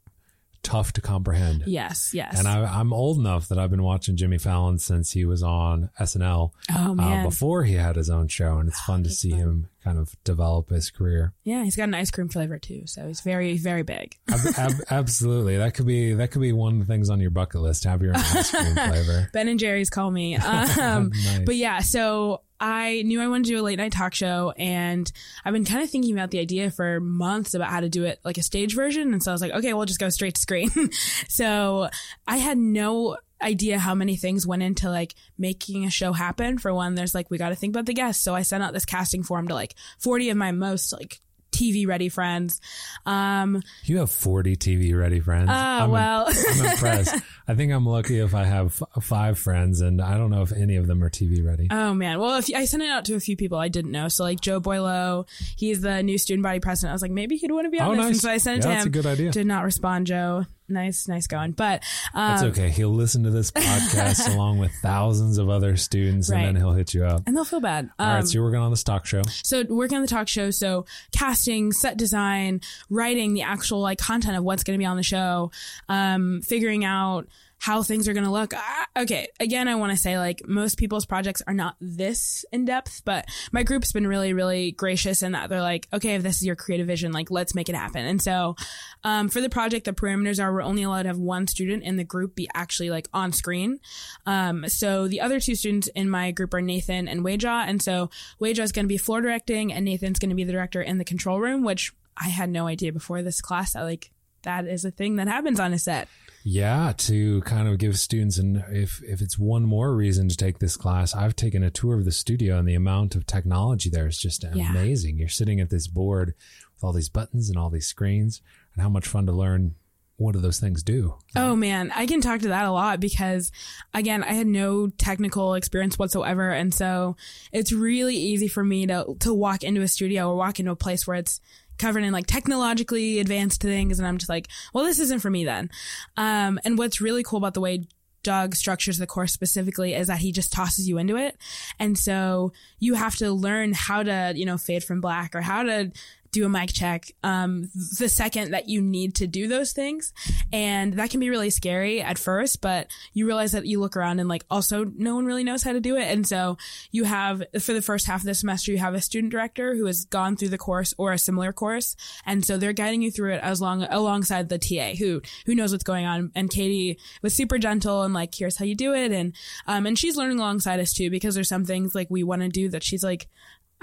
tough 0.64 0.94
to 0.94 1.02
comprehend. 1.02 1.64
yes, 1.68 2.12
yes. 2.14 2.38
And 2.40 2.48
I, 2.48 2.64
I'm 2.80 2.94
old 2.94 3.18
enough 3.20 3.48
that 3.50 3.60
I've 3.60 3.70
been 3.70 3.84
watching 3.84 4.16
Jimmy 4.16 4.38
Fallon 4.38 4.80
since 4.80 5.12
he 5.12 5.26
was 5.26 5.44
on 5.44 5.90
SNL 6.00 6.52
oh 6.74 6.96
uh, 7.00 7.24
before 7.24 7.64
he 7.64 7.74
had 7.76 7.96
his 7.96 8.10
own 8.10 8.28
show, 8.30 8.58
and 8.58 8.70
it's 8.70 8.80
fun 8.82 9.04
to 9.04 9.10
see 9.10 9.32
fun. 9.32 9.40
him 9.40 9.70
kind 9.84 9.98
of 10.00 10.16
develop 10.24 10.70
his 10.70 10.90
career. 10.90 11.34
yeah, 11.44 11.64
he's 11.66 11.76
got 11.76 11.84
an 11.90 11.94
ice 11.94 12.10
cream 12.10 12.30
flavor 12.30 12.58
too. 12.58 12.84
So 12.88 13.06
he's 13.08 13.20
very, 13.20 13.58
very 13.58 13.84
big. 13.84 14.16
Ab- 14.32 14.54
ab- 14.58 14.82
absolutely, 14.90 15.58
that 15.58 15.74
could 15.74 15.86
be 15.86 16.14
that 16.14 16.32
could 16.32 16.42
be 16.42 16.54
one 16.54 16.74
of 16.74 16.80
the 16.80 16.86
things 16.86 17.10
on 17.10 17.20
your 17.20 17.32
bucket 17.32 17.62
list. 17.62 17.84
Have 17.84 18.02
your 18.02 18.12
own 18.16 18.22
ice 18.22 18.50
cream 18.52 18.74
flavor. 18.76 19.30
Ben 19.34 19.48
and 19.50 19.60
Jerry's 19.60 19.90
call 19.90 20.10
me. 20.10 20.38
Um, 20.84 21.12
Nice. 21.14 21.40
But 21.46 21.56
yeah, 21.56 21.80
so 21.80 22.42
I 22.66 23.02
knew 23.02 23.22
I 23.22 23.28
wanted 23.28 23.44
to 23.48 23.50
do 23.50 23.60
a 23.60 23.62
late 23.62 23.78
night 23.78 23.92
talk 23.92 24.14
show 24.14 24.54
and 24.56 25.12
I've 25.44 25.52
been 25.52 25.66
kind 25.66 25.84
of 25.84 25.90
thinking 25.90 26.14
about 26.14 26.32
the 26.32 26.40
idea 26.40 26.72
for 26.72 27.02
months 27.02 27.54
about 27.54 27.70
how 27.70 27.82
to 27.82 27.90
do 27.90 28.06
it 28.06 28.22
like 28.24 28.38
a 28.38 28.42
stage 28.42 28.74
version. 28.74 29.12
And 29.12 29.22
so 29.22 29.32
I 29.32 29.34
was 29.34 29.42
like, 29.42 29.52
okay, 29.52 29.74
we'll 29.74 29.86
just 29.86 30.00
go 30.00 30.08
straight 30.08 30.36
to 30.36 30.42
screen. 30.42 30.72
so 31.28 31.90
I 32.26 32.38
had 32.38 32.58
no 32.58 33.18
idea 33.42 33.80
how 33.80 33.94
many 33.94 34.16
things 34.16 34.48
went 34.48 34.64
into 34.64 34.90
like 34.90 35.14
making 35.38 35.84
a 35.84 35.90
show 35.90 36.14
happen. 36.14 36.58
For 36.58 36.74
one, 36.74 36.96
there's 36.96 37.14
like, 37.14 37.30
we 37.30 37.38
got 37.38 37.50
to 37.50 37.56
think 37.56 37.76
about 37.76 37.86
the 37.86 37.94
guests. 37.94 38.24
So 38.24 38.34
I 38.34 38.44
sent 38.44 38.64
out 38.64 38.72
this 38.72 38.86
casting 38.86 39.24
form 39.24 39.50
to 39.50 39.54
like 39.54 39.76
40 40.00 40.30
of 40.30 40.38
my 40.38 40.54
most 40.54 40.94
like 40.94 41.20
TV 41.54 41.88
ready 41.88 42.10
friends. 42.10 42.60
Um, 43.06 43.62
you 43.84 44.00
have 44.00 44.12
40 44.12 44.56
TV 44.58 44.98
ready 44.98 45.20
friends. 45.20 45.50
Oh, 45.52 45.54
uh, 45.54 45.88
well. 45.88 46.28
I'm 46.50 46.66
impressed. 46.66 47.16
I 47.48 47.56
think 47.56 47.72
I'm 47.72 47.86
lucky 47.86 48.20
if 48.20 48.34
I 48.34 48.44
have 48.44 48.82
f- 48.82 49.04
five 49.04 49.38
friends, 49.38 49.82
and 49.82 50.02
I 50.02 50.18
don't 50.18 50.32
know 50.32 50.42
if 50.42 50.52
any 50.52 50.76
of 50.76 50.88
them 50.88 51.04
are 51.04 51.10
TV 51.10 51.46
ready. 51.46 51.68
Oh, 51.72 51.94
man. 51.94 52.20
Well, 52.20 52.38
if 52.38 52.50
I 52.56 52.66
sent 52.66 52.84
it 52.84 52.90
out 52.90 53.06
to 53.06 53.16
a 53.16 53.20
few 53.20 53.36
people 53.36 53.58
I 53.58 53.70
didn't 53.70 53.92
know. 53.92 54.08
So, 54.08 54.24
like 54.24 54.42
Joe 54.42 54.60
Boileau, 54.60 55.26
he's 55.58 55.82
the 55.82 56.04
new 56.04 56.18
student 56.18 56.44
body 56.44 56.60
president. 56.60 56.92
I 56.92 56.94
was 56.94 57.02
like, 57.02 57.12
maybe 57.12 57.38
he'd 57.38 57.52
want 57.52 57.66
to 57.66 57.72
be 57.72 57.80
on 57.80 57.92
oh, 57.92 57.96
this. 57.96 58.06
Nice. 58.06 58.10
And 58.12 58.22
so 58.22 58.32
I 58.32 58.38
sent 58.38 58.58
it 58.58 58.58
yeah, 58.58 58.62
to 58.62 58.70
him. 58.70 58.76
That's 58.76 58.86
a 58.86 58.90
good 58.90 59.06
idea. 59.06 59.32
Did 59.32 59.48
not 59.48 59.64
respond, 59.64 60.08
Joe 60.08 60.46
nice, 60.68 61.08
nice 61.08 61.28
going. 61.28 61.52
But 61.52 61.84
um, 62.14 62.30
that's 62.32 62.44
okay. 62.44 62.70
He'll 62.70 62.90
listen 62.94 63.24
to 63.24 63.30
this 63.30 63.52
podcast 63.52 64.34
along 64.34 64.60
with 64.60 64.72
thousands 64.82 65.38
of 65.38 65.50
other 65.50 65.78
students, 65.78 66.30
Right. 66.30 66.40
and 66.40 66.48
then 66.48 66.56
he'll 66.56 66.74
hit 66.74 66.94
you 66.94 67.06
up. 67.06 67.24
and 67.26 67.36
they'll 67.36 67.46
feel 67.46 67.60
bad. 67.60 67.90
All 68.00 68.06
right, 68.08 68.20
Um, 68.20 68.26
so 68.26 68.34
you're 68.34 68.44
working 68.44 68.60
on 68.60 68.72
this 68.72 68.84
talk 68.84 69.06
show. 69.06 69.22
So 69.44 69.64
working 69.70 69.96
on 69.98 70.02
the 70.02 70.08
talk 70.08 70.28
show, 70.28 70.52
so 70.52 70.86
casting, 71.12 71.72
set 71.72 71.98
design, 71.98 72.62
writing 72.90 73.34
the 73.34 73.42
actual 73.44 73.80
like 73.82 73.98
content 74.00 74.38
of 74.38 74.44
what's 74.44 74.64
going 74.64 74.78
to 74.78 74.82
be 74.82 74.86
on 74.86 74.98
the 74.98 75.04
show, 75.04 75.52
um, 75.90 76.42
figuring 76.42 76.84
out 76.86 77.28
how 77.64 77.82
things 77.82 78.10
are 78.10 78.14
going 78.14 78.26
to 78.26 78.30
look. 78.30 78.54
Okay, 78.98 79.30
again, 79.40 79.70
I 79.70 79.76
want 79.76 79.94
to 79.94 79.98
say 79.98 80.18
like 80.20 80.46
most 80.46 80.78
people's 80.78 81.06
projects 81.06 81.42
are 81.48 81.54
not 81.54 81.78
this 81.80 82.44
in 82.52 82.66
depth, 82.66 83.04
but 83.06 83.26
my 83.54 83.64
group's 83.64 83.94
been 83.94 84.06
really, 84.06 84.34
really 84.34 84.74
gracious 84.74 85.22
in 85.22 85.32
that 85.32 85.50
they're 85.50 85.62
like, 85.62 85.88
okay, 85.94 86.16
if 86.16 86.24
this 86.24 86.36
is 86.36 86.44
your 86.44 86.58
creative 86.58 86.88
vision, 86.88 87.14
like 87.14 87.32
let's 87.32 87.56
make 87.56 87.70
it 87.70 87.76
happen. 87.76 88.06
And 88.06 88.22
so, 88.22 88.58
um, 89.06 89.30
for 89.30 89.40
the 89.40 89.50
project, 89.50 89.86
the 89.86 89.94
parameters 89.94 90.44
are 90.44 90.52
we're 90.52 90.62
only 90.62 90.84
allowed 90.84 91.04
to 91.04 91.08
have 91.08 91.18
one 91.18 91.48
student 91.48 91.84
in 91.84 91.96
the 91.96 92.04
group 92.04 92.36
be 92.36 92.50
actually 92.54 92.90
like 92.90 93.08
on 93.14 93.32
screen. 93.32 93.80
Um, 94.26 94.68
so 94.68 95.08
the 95.08 95.22
other 95.22 95.40
two 95.40 95.56
students 95.56 95.88
in 95.96 96.10
my 96.10 96.32
group 96.32 96.54
are 96.54 96.62
Nathan 96.62 97.08
and 97.08 97.24
Weja. 97.24 97.66
And 97.66 97.82
so 97.82 98.10
Weja 98.42 98.60
is 98.60 98.74
going 98.74 98.88
to 98.88 98.90
be 98.90 98.98
floor 98.98 99.22
directing 99.22 99.72
and 99.72 99.86
Nathan's 99.86 100.20
going 100.20 100.32
to 100.32 100.36
be 100.36 100.44
the 100.44 100.52
director 100.52 100.82
in 100.82 100.98
the 100.98 101.06
control 101.06 101.40
room, 101.40 101.64
which 101.64 101.94
I 102.18 102.28
had 102.28 102.50
no 102.50 102.68
idea 102.68 102.92
before 102.92 103.22
this 103.22 103.40
class 103.40 103.72
that 103.72 103.84
like 103.84 104.12
that 104.42 104.68
is 104.68 104.84
a 104.84 104.92
thing 104.92 105.16
that 105.16 105.30
happens 105.30 105.62
on 105.62 105.72
a 105.72 105.80
set. 105.80 106.10
Yeah, 106.46 106.94
to 106.98 107.42
kind 107.44 107.68
of 107.70 107.78
give 107.78 107.98
students, 107.98 108.38
and 108.38 108.64
if 108.70 109.02
if 109.04 109.22
it's 109.22 109.40
one 109.40 109.64
more 109.64 109.96
reason 109.96 110.28
to 110.30 110.36
take 110.36 110.60
this 110.60 110.76
class, 110.76 111.16
I've 111.16 111.36
taken 111.36 111.64
a 111.64 111.72
tour 111.72 111.98
of 111.98 112.06
the 112.06 112.12
studio, 112.12 112.58
and 112.60 112.68
the 112.68 112.76
amount 112.76 113.16
of 113.16 113.26
technology 113.26 113.90
there 113.90 114.08
is 114.08 114.18
just 114.18 114.44
Yeah. 114.54 114.70
amazing. 114.70 115.18
You're 115.18 115.30
sitting 115.30 115.60
at 115.62 115.70
this 115.70 115.88
board 115.88 116.34
with 116.76 116.84
all 116.84 116.92
these 116.94 117.10
buttons 117.10 117.50
and 117.50 117.58
all 117.58 117.70
these 117.70 117.88
screens, 117.88 118.42
and 118.74 118.84
how 118.84 118.90
much 118.90 119.08
fun 119.08 119.26
to 119.28 119.32
learn 119.32 119.76
what 120.18 120.34
do 120.34 120.40
those 120.40 120.60
things 120.60 120.84
do. 120.84 121.16
Oh 121.36 121.56
man, 121.56 121.92
I 121.96 122.06
can 122.06 122.22
talk 122.22 122.42
to 122.42 122.48
that 122.50 122.66
a 122.66 122.72
lot 122.72 123.00
because 123.00 123.52
again, 123.94 124.24
I 124.24 124.34
had 124.34 124.46
no 124.48 124.88
technical 124.90 125.56
experience 125.56 125.98
whatsoever. 125.98 126.52
And 126.52 126.72
so 126.74 127.16
it's 127.52 127.74
really 127.74 128.16
easy 128.16 128.48
for 128.48 128.64
me 128.64 128.86
to, 128.86 129.16
to 129.22 129.34
walk 129.34 129.64
into 129.64 129.82
a 129.82 129.88
studio 129.88 130.30
or 130.30 130.36
walk 130.38 130.60
into 130.60 130.72
a 130.72 130.76
place 130.76 131.08
where 131.08 131.18
it's 131.18 131.42
covered 131.84 132.04
in 132.04 132.14
like 132.14 132.28
technologically 132.28 133.20
advanced 133.20 133.62
things. 133.62 134.00
And 134.00 134.08
I'm 134.08 134.18
just 134.18 134.30
like, 134.30 134.48
well, 134.74 134.86
this 134.86 135.00
isn't 135.00 135.20
for 135.20 135.30
me 135.30 135.44
then. 135.44 135.70
Um, 136.16 136.58
and 136.64 136.78
what's 136.78 137.02
really 137.02 137.24
cool 137.24 137.38
about 137.38 137.54
the 137.54 137.62
way 137.62 137.88
Doug 138.24 138.56
structures 138.56 138.98
the 138.98 139.06
course 139.06 139.34
specifically 139.34 139.94
is 139.94 140.08
that 140.08 140.20
he 140.20 140.32
just 140.32 140.54
tosses 140.54 140.88
you 140.88 140.98
into 140.98 141.18
it. 141.18 141.38
And 141.80 142.00
so 142.00 142.54
you 142.80 142.94
have 142.94 143.18
to 143.18 143.34
learn 143.34 143.74
how 143.74 144.02
to, 144.02 144.32
you 144.34 144.46
know, 144.46 144.58
fade 144.58 144.86
from 144.86 145.02
black 145.02 145.36
or 145.36 145.42
how 145.42 145.64
to 145.64 145.92
do 146.34 146.46
a 146.46 146.50
mic 146.50 146.74
check 146.74 147.12
um, 147.24 147.70
the 148.00 148.10
second 148.10 148.52
that 148.52 148.68
you 148.68 148.82
need 148.82 149.16
to 149.16 149.28
do 149.28 149.48
those 149.48 149.72
things. 149.72 150.12
And 150.52 150.94
that 150.94 151.12
can 151.12 151.20
be 151.20 151.30
really 151.30 151.52
scary 151.52 152.02
at 152.02 152.18
first, 152.18 152.60
but 152.60 152.88
you 153.14 153.26
realize 153.26 153.54
that 153.54 153.66
you 153.66 153.80
look 153.80 153.96
around 153.96 154.20
and 154.20 154.28
like 154.28 154.44
also 154.50 154.84
no 154.84 155.16
one 155.16 155.26
really 155.26 155.44
knows 155.44 155.64
how 155.64 155.72
to 155.72 155.80
do 155.80 155.96
it. 155.96 156.06
And 156.06 156.28
so 156.28 156.58
you 156.92 157.06
have, 157.06 157.44
for 157.62 157.74
the 157.74 157.82
first 157.82 158.08
half 158.08 158.22
of 158.22 158.26
the 158.26 158.34
semester, 158.34 158.72
you 158.72 158.80
have 158.80 158.96
a 158.96 159.02
student 159.02 159.32
director 159.32 159.76
who 159.76 159.86
has 159.86 160.06
gone 160.06 160.36
through 160.36 160.50
the 160.50 160.58
course 160.58 160.94
or 160.98 161.14
a 161.14 161.18
similar 161.20 161.54
course. 161.54 161.96
And 162.26 162.44
so 162.44 162.58
they're 162.58 162.74
guiding 162.74 163.04
you 163.04 163.12
through 163.12 163.34
it 163.34 163.42
as 163.44 163.62
long, 163.62 163.84
alongside 163.84 164.50
the 164.50 164.58
TA 164.58 164.96
who, 164.98 165.22
who 165.46 165.56
knows 165.56 165.72
what's 165.72 165.84
going 165.84 166.06
on. 166.06 166.32
And 166.34 166.50
Katie 166.50 166.98
was 167.22 167.36
super 167.36 167.60
gentle 167.60 168.02
and 168.02 168.14
like, 168.14 168.34
here's 168.34 168.58
how 168.58 168.66
you 168.66 168.76
do 168.76 168.94
it. 168.94 169.12
And, 169.12 169.36
um, 169.68 169.86
and 169.86 169.98
she's 169.98 170.18
learning 170.18 170.40
alongside 170.40 170.80
us 170.80 170.94
too, 170.94 171.12
because 171.12 171.36
there's 171.36 171.50
some 171.50 171.66
things 171.66 171.94
like 171.94 172.10
we 172.10 172.24
want 172.24 172.42
to 172.42 172.50
do 172.50 172.70
that 172.70 172.84
she's 172.84 173.04
like, 173.04 173.28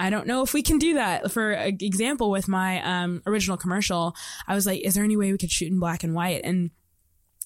I 0.00 0.11
don't 0.11 0.26
know 0.26 0.42
if 0.42 0.52
we 0.54 0.62
can 0.62 0.78
do 0.78 0.95
that. 0.95 1.30
For 1.30 1.52
example, 1.52 2.30
with 2.30 2.49
my 2.49 2.83
um, 2.83 3.23
original 3.26 3.56
commercial, 3.56 4.15
I 4.49 4.54
was 4.54 4.67
like, 4.67 4.80
"Is 4.80 4.95
there 4.95 5.04
any 5.04 5.17
way 5.17 5.30
we 5.32 5.39
could 5.39 5.50
shoot 5.52 5.71
in 5.71 5.78
black 5.78 6.02
and 6.04 6.15
white?" 6.15 6.41
And 6.45 6.71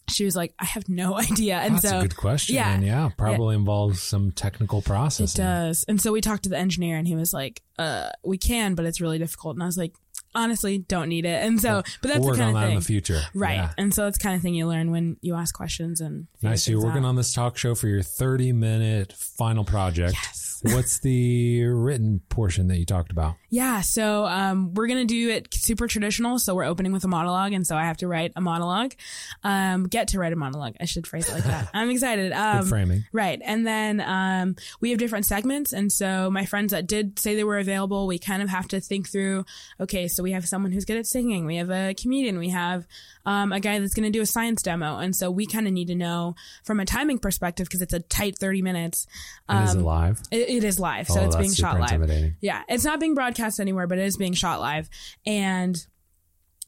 she 0.08 0.24
was 0.24 0.36
like, 0.36 0.54
"I 0.58 0.64
have 0.64 0.88
no 0.88 1.14
idea." 1.18 1.56
And 1.58 1.74
That's 1.76 1.88
so 1.88 1.98
a 1.98 2.02
good 2.02 2.16
question. 2.16 2.54
yeah. 2.56 2.74
and 2.74 2.84
yeah, 2.84 3.08
probably 3.16 3.54
involves 3.56 4.02
some 4.02 4.30
technical 4.32 4.82
process. 4.82 5.34
it 5.34 5.38
does. 5.38 5.84
And 5.88 6.00
so 6.00 6.12
we 6.12 6.20
talked 6.20 6.44
to 6.44 6.48
the 6.50 6.58
engineer, 6.58 6.96
and 6.96 7.06
he 7.08 7.16
was 7.16 7.32
like, 7.32 7.62
"Uh, 7.78 8.10
we 8.24 8.38
can, 8.38 8.74
but 8.74 8.84
it's 8.84 9.00
really 9.00 9.18
difficult." 9.18 9.56
And 9.56 9.62
I 9.62 9.66
was 9.66 9.78
like, 9.78 9.94
"Honestly, 10.34 10.78
don't 10.78 11.08
need 11.08 11.24
it." 11.24 11.42
And 11.42 11.60
so, 11.60 11.82
but 12.02 12.08
that's 12.08 12.20
we'll 12.20 12.32
the 12.34 12.38
kind 12.38 12.42
on 12.42 12.48
of 12.50 12.54
that 12.54 12.66
thing, 12.66 12.74
in 12.76 12.80
the 12.80 12.84
future. 12.84 13.20
right? 13.34 13.54
Yeah. 13.54 13.72
And 13.78 13.94
so 13.94 14.04
that's 14.04 14.18
kind 14.18 14.36
of 14.36 14.42
thing 14.42 14.54
you 14.54 14.66
learn 14.68 14.90
when 14.90 15.16
you 15.22 15.34
ask 15.34 15.54
questions 15.54 16.00
and 16.02 16.26
Nice. 16.42 16.64
So 16.64 16.70
you're 16.72 16.82
working 16.82 17.04
out. 17.04 17.08
on 17.08 17.16
this 17.16 17.32
talk 17.32 17.56
show 17.56 17.74
for 17.74 17.88
your 17.88 18.02
30 18.02 18.52
minute 18.52 19.12
final 19.14 19.64
project. 19.64 20.14
Yes. 20.22 20.53
What's 20.64 21.00
the 21.00 21.64
written 21.64 22.20
portion 22.28 22.68
that 22.68 22.78
you 22.78 22.86
talked 22.86 23.12
about? 23.12 23.36
Yeah, 23.50 23.82
so 23.82 24.24
um, 24.24 24.74
we're 24.74 24.86
gonna 24.86 25.04
do 25.04 25.30
it 25.30 25.48
super 25.52 25.86
traditional. 25.86 26.38
So 26.38 26.54
we're 26.54 26.64
opening 26.64 26.92
with 26.92 27.04
a 27.04 27.08
monologue, 27.08 27.52
and 27.52 27.66
so 27.66 27.76
I 27.76 27.84
have 27.84 27.98
to 27.98 28.08
write 28.08 28.32
a 28.34 28.40
monologue. 28.40 28.94
Um, 29.42 29.84
get 29.84 30.08
to 30.08 30.18
write 30.18 30.32
a 30.32 30.36
monologue. 30.36 30.74
I 30.80 30.86
should 30.86 31.06
phrase 31.06 31.28
it 31.28 31.32
like 31.32 31.44
that. 31.44 31.68
I'm 31.74 31.90
excited. 31.90 32.32
Um, 32.32 32.60
Good 32.60 32.68
framing. 32.68 33.04
Right. 33.12 33.40
And 33.44 33.66
then 33.66 34.00
um, 34.00 34.56
we 34.80 34.90
have 34.90 34.98
different 34.98 35.26
segments. 35.26 35.72
And 35.72 35.92
so 35.92 36.30
my 36.30 36.46
friends 36.46 36.72
that 36.72 36.86
did 36.86 37.18
say 37.18 37.34
they 37.36 37.44
were 37.44 37.58
available, 37.58 38.06
we 38.06 38.18
kind 38.18 38.42
of 38.42 38.48
have 38.48 38.68
to 38.68 38.80
think 38.80 39.08
through 39.08 39.44
okay, 39.80 40.08
so 40.08 40.22
we 40.22 40.32
have 40.32 40.46
someone 40.46 40.72
who's 40.72 40.84
good 40.84 40.96
at 40.96 41.06
singing, 41.06 41.46
we 41.46 41.56
have 41.56 41.70
a 41.70 41.94
comedian, 41.94 42.38
we 42.38 42.50
have 42.50 42.86
um, 43.26 43.52
a 43.52 43.60
guy 43.60 43.78
that's 43.78 43.94
going 43.94 44.04
to 44.04 44.16
do 44.16 44.22
a 44.22 44.26
science 44.26 44.62
demo. 44.62 44.98
And 44.98 45.14
so 45.14 45.30
we 45.30 45.46
kind 45.46 45.66
of 45.66 45.72
need 45.72 45.88
to 45.88 45.94
know 45.94 46.34
from 46.64 46.80
a 46.80 46.84
timing 46.84 47.18
perspective, 47.18 47.66
because 47.66 47.82
it's 47.82 47.92
a 47.92 48.00
tight 48.00 48.38
30 48.38 48.62
minutes. 48.62 49.06
And 49.48 49.68
is 49.68 49.74
it 49.74 49.80
live? 49.80 50.22
It, 50.30 50.53
it 50.56 50.64
is 50.64 50.78
live. 50.78 51.08
So 51.08 51.20
oh, 51.20 51.24
it's 51.24 51.36
being 51.36 51.52
shot 51.52 51.78
live. 51.80 52.34
Yeah, 52.40 52.62
it's 52.68 52.84
not 52.84 53.00
being 53.00 53.14
broadcast 53.14 53.60
anywhere, 53.60 53.86
but 53.86 53.98
it 53.98 54.04
is 54.04 54.16
being 54.16 54.34
shot 54.34 54.60
live, 54.60 54.88
and 55.26 55.76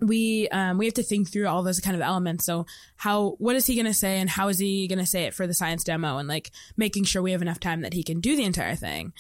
we 0.01 0.49
um, 0.49 0.79
we 0.79 0.85
have 0.85 0.95
to 0.95 1.03
think 1.03 1.31
through 1.31 1.47
all 1.47 1.63
those 1.63 1.81
kind 1.81 1.97
of 1.97 2.03
elements. 2.03 2.45
So 2.45 2.67
how 2.97 3.31
what 3.39 3.57
is 3.57 3.67
he 3.67 3.75
going 3.75 3.87
to 3.87 3.95
say, 3.95 4.19
and 4.19 4.29
how 4.29 4.49
is 4.49 4.59
he 4.59 4.87
going 4.89 4.99
to 4.99 5.07
say 5.07 5.25
it 5.25 5.35
for 5.35 5.47
the 5.47 5.55
science 5.55 5.85
demo, 5.85 6.19
and 6.19 6.29
like 6.29 6.51
making 6.77 7.05
sure 7.05 7.23
we 7.23 7.33
have 7.33 7.43
enough 7.43 7.61
time 7.61 7.83
that 7.83 7.95
he 7.95 8.03
can 8.03 8.21
do 8.21 8.37
the 8.37 8.45
entire 8.45 8.75
thing. 8.75 9.13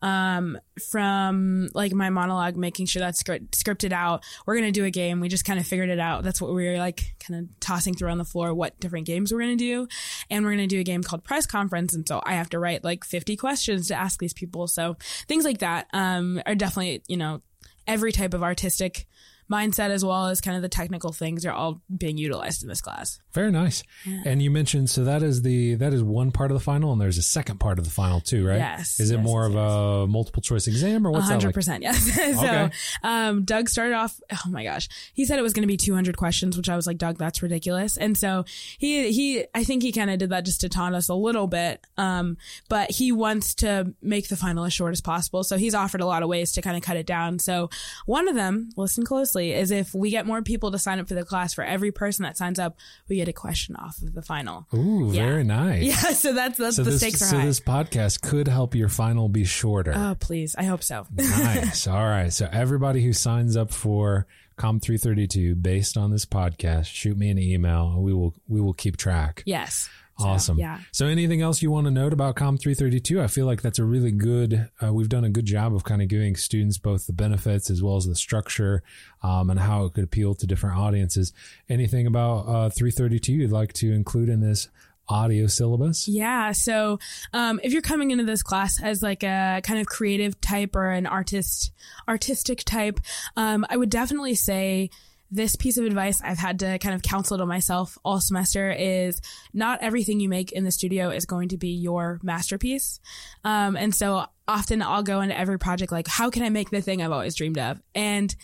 Um, 0.00 0.58
from 0.90 1.68
like 1.74 1.92
my 1.92 2.10
monologue, 2.10 2.56
making 2.56 2.86
sure 2.86 2.98
that's 2.98 3.20
script, 3.20 3.56
scripted 3.56 3.92
out. 3.92 4.24
We're 4.46 4.56
gonna 4.56 4.72
do 4.72 4.84
a 4.84 4.90
game. 4.90 5.20
We 5.20 5.28
just 5.28 5.44
kind 5.44 5.60
of 5.60 5.66
figured 5.66 5.90
it 5.90 6.00
out. 6.00 6.24
That's 6.24 6.40
what 6.40 6.52
we 6.52 6.66
were 6.66 6.78
like, 6.78 7.14
kind 7.20 7.38
of 7.38 7.60
tossing 7.60 7.94
through 7.94 8.10
on 8.10 8.18
the 8.18 8.24
floor. 8.24 8.52
What 8.52 8.80
different 8.80 9.06
games 9.06 9.32
we're 9.32 9.40
gonna 9.40 9.56
do, 9.56 9.86
and 10.28 10.44
we're 10.44 10.52
gonna 10.52 10.66
do 10.66 10.80
a 10.80 10.84
game 10.84 11.02
called 11.02 11.24
press 11.24 11.46
conference. 11.46 11.94
And 11.94 12.08
so 12.08 12.20
I 12.24 12.34
have 12.34 12.50
to 12.50 12.58
write 12.58 12.82
like 12.82 13.04
50 13.04 13.36
questions 13.36 13.88
to 13.88 13.94
ask 13.94 14.18
these 14.18 14.34
people. 14.34 14.66
So 14.66 14.96
things 15.28 15.44
like 15.44 15.58
that 15.58 15.86
um, 15.92 16.42
are 16.46 16.56
definitely 16.56 17.02
you 17.06 17.16
know 17.16 17.42
every 17.86 18.12
type 18.12 18.34
of 18.34 18.42
artistic 18.42 19.06
mindset 19.50 19.90
as 19.90 20.04
well 20.04 20.26
as 20.26 20.40
kind 20.40 20.56
of 20.56 20.62
the 20.62 20.68
technical 20.68 21.12
things 21.12 21.44
are 21.44 21.52
all 21.52 21.80
being 21.94 22.16
utilized 22.18 22.62
in 22.62 22.68
this 22.68 22.80
class. 22.80 23.20
Very 23.32 23.50
nice. 23.50 23.82
And 24.24 24.42
you 24.42 24.50
mentioned 24.50 24.90
so 24.90 25.04
that 25.04 25.22
is 25.22 25.42
the 25.42 25.74
that 25.76 25.92
is 25.92 26.02
one 26.02 26.32
part 26.32 26.50
of 26.50 26.54
the 26.54 26.60
final, 26.62 26.92
and 26.92 27.00
there's 27.00 27.18
a 27.18 27.22
second 27.22 27.58
part 27.60 27.78
of 27.78 27.84
the 27.84 27.90
final 27.90 28.20
too, 28.20 28.46
right? 28.46 28.58
Yes, 28.58 29.00
Is 29.00 29.10
it 29.10 29.16
yes, 29.16 29.24
more 29.24 29.48
yes, 29.48 29.56
of 29.56 29.56
a 29.56 30.06
multiple 30.06 30.42
choice 30.42 30.66
exam 30.66 31.06
or 31.06 31.10
what's 31.10 31.26
that 31.28 31.32
hundred 31.34 31.48
like? 31.48 31.54
percent, 31.54 31.82
yes. 31.82 32.14
so, 32.14 32.46
Okay. 32.46 32.70
um, 33.02 33.44
Doug 33.44 33.68
started 33.68 33.94
off. 33.94 34.20
Oh 34.32 34.50
my 34.50 34.64
gosh, 34.64 34.88
he 35.14 35.24
said 35.24 35.38
it 35.38 35.42
was 35.42 35.52
going 35.52 35.62
to 35.62 35.66
be 35.68 35.76
two 35.76 35.94
hundred 35.94 36.16
questions, 36.16 36.56
which 36.56 36.68
I 36.68 36.76
was 36.76 36.86
like, 36.86 36.98
Doug, 36.98 37.18
that's 37.18 37.42
ridiculous. 37.42 37.96
And 37.96 38.16
so 38.16 38.44
he 38.78 39.12
he, 39.12 39.44
I 39.54 39.64
think 39.64 39.82
he 39.82 39.92
kind 39.92 40.10
of 40.10 40.18
did 40.18 40.30
that 40.30 40.44
just 40.44 40.60
to 40.62 40.68
taunt 40.68 40.94
us 40.94 41.08
a 41.08 41.14
little 41.14 41.46
bit. 41.46 41.84
Um, 41.96 42.36
but 42.68 42.90
he 42.90 43.12
wants 43.12 43.54
to 43.56 43.94
make 44.02 44.28
the 44.28 44.36
final 44.36 44.64
as 44.64 44.72
short 44.72 44.92
as 44.92 45.00
possible, 45.00 45.42
so 45.44 45.56
he's 45.56 45.74
offered 45.74 46.00
a 46.00 46.06
lot 46.06 46.22
of 46.22 46.28
ways 46.28 46.52
to 46.52 46.62
kind 46.62 46.76
of 46.76 46.82
cut 46.82 46.96
it 46.96 47.06
down. 47.06 47.38
So 47.38 47.70
one 48.06 48.28
of 48.28 48.34
them, 48.34 48.70
listen 48.76 49.04
closely, 49.04 49.41
is 49.50 49.70
if 49.72 49.92
we 49.94 50.10
get 50.10 50.24
more 50.26 50.40
people 50.42 50.70
to 50.70 50.78
sign 50.78 51.00
up 51.00 51.08
for 51.08 51.14
the 51.14 51.24
class, 51.24 51.52
for 51.52 51.64
every 51.64 51.90
person 51.90 52.22
that 52.22 52.36
signs 52.36 52.58
up, 52.60 52.76
we 53.08 53.16
get 53.16 53.26
a 53.28 53.32
question 53.32 53.74
off 53.76 54.00
of 54.00 54.14
the 54.14 54.22
final. 54.22 54.68
Ooh, 54.72 55.10
Yeah. 55.12 55.26
very 55.26 55.44
nice. 55.44 55.82
Yeah, 55.86 56.12
so 56.12 56.32
that's 56.32 56.56
that's 56.58 56.76
So 56.76 56.84
the 56.84 56.90
this 56.92 57.00
stakes 57.00 57.22
are 57.22 57.26
so 57.26 57.38
high. 57.40 57.46
this 57.46 57.60
podcast 57.60 58.22
could 58.22 58.46
help 58.48 58.74
your 58.74 58.88
final 58.88 59.28
be 59.28 59.44
shorter. 59.44 59.92
oh, 59.96 60.14
please, 60.20 60.54
I 60.56 60.62
hope 60.64 60.82
so. 60.84 61.06
nice. 61.16 61.86
All 61.88 62.06
right. 62.08 62.32
So 62.32 62.48
everybody 62.52 63.02
who 63.02 63.12
signs 63.12 63.56
up 63.56 63.72
for 63.72 64.26
Com 64.56 64.78
332 64.80 65.54
based 65.56 65.96
on 65.96 66.10
this 66.10 66.26
podcast, 66.26 66.84
shoot 66.84 67.16
me 67.16 67.30
an 67.30 67.38
email. 67.38 67.88
And 67.94 68.02
we 68.02 68.12
will 68.12 68.34
we 68.48 68.60
will 68.60 68.74
keep 68.74 68.96
track. 68.96 69.42
yes. 69.46 69.88
So, 70.18 70.26
Awesome. 70.26 70.58
yeah. 70.58 70.78
So 70.92 71.06
anything 71.06 71.40
else 71.40 71.62
you 71.62 71.70
want 71.70 71.86
to 71.86 71.90
note 71.90 72.12
about 72.12 72.36
Com 72.36 72.58
332? 72.58 73.20
I 73.20 73.26
feel 73.28 73.46
like 73.46 73.62
that's 73.62 73.78
a 73.78 73.84
really 73.84 74.12
good, 74.12 74.68
uh, 74.82 74.92
we've 74.92 75.08
done 75.08 75.24
a 75.24 75.30
good 75.30 75.46
job 75.46 75.74
of 75.74 75.84
kind 75.84 76.02
of 76.02 76.08
giving 76.08 76.36
students 76.36 76.78
both 76.78 77.06
the 77.06 77.12
benefits 77.12 77.70
as 77.70 77.82
well 77.82 77.96
as 77.96 78.06
the 78.06 78.14
structure 78.14 78.82
um, 79.22 79.48
and 79.50 79.58
how 79.58 79.84
it 79.86 79.94
could 79.94 80.04
appeal 80.04 80.34
to 80.34 80.46
different 80.46 80.76
audiences. 80.76 81.32
Anything 81.68 82.06
about 82.06 82.40
uh, 82.46 82.68
332 82.70 83.32
you'd 83.32 83.50
like 83.50 83.72
to 83.74 83.92
include 83.92 84.28
in 84.28 84.40
this 84.40 84.68
audio 85.08 85.46
syllabus. 85.46 86.06
Yeah. 86.06 86.52
So, 86.52 86.98
um, 87.32 87.58
if 87.64 87.72
you're 87.72 87.82
coming 87.82 88.12
into 88.12 88.24
this 88.24 88.42
class 88.42 88.80
as 88.80 89.02
like 89.02 89.22
a 89.24 89.60
kind 89.64 89.80
of 89.80 89.86
creative 89.86 90.40
type 90.40 90.76
or 90.76 90.90
an 90.90 91.06
artist, 91.06 91.72
artistic 92.08 92.64
type, 92.64 93.00
um, 93.36 93.66
I 93.68 93.76
would 93.76 93.90
definitely 93.90 94.34
say 94.36 94.90
this 95.32 95.56
piece 95.56 95.78
of 95.78 95.86
advice 95.86 96.20
I've 96.22 96.38
had 96.38 96.58
to 96.58 96.78
kind 96.78 96.94
of 96.94 97.02
counsel 97.02 97.38
to 97.38 97.46
myself 97.46 97.96
all 98.04 98.20
semester 98.20 98.70
is 98.70 99.20
not 99.54 99.82
everything 99.82 100.20
you 100.20 100.28
make 100.28 100.52
in 100.52 100.64
the 100.64 100.70
studio 100.70 101.08
is 101.08 101.24
going 101.24 101.48
to 101.48 101.56
be 101.56 101.70
your 101.70 102.20
masterpiece. 102.22 103.00
Um, 103.42 103.74
and 103.74 103.94
so 103.94 104.26
often 104.46 104.82
I'll 104.82 105.02
go 105.02 105.22
into 105.22 105.36
every 105.36 105.58
project 105.58 105.90
like, 105.90 106.06
how 106.06 106.28
can 106.28 106.42
I 106.42 106.50
make 106.50 106.68
the 106.68 106.82
thing 106.82 107.00
I've 107.00 107.12
always 107.12 107.34
dreamed 107.34 107.58
of? 107.58 107.80
And 107.94 108.34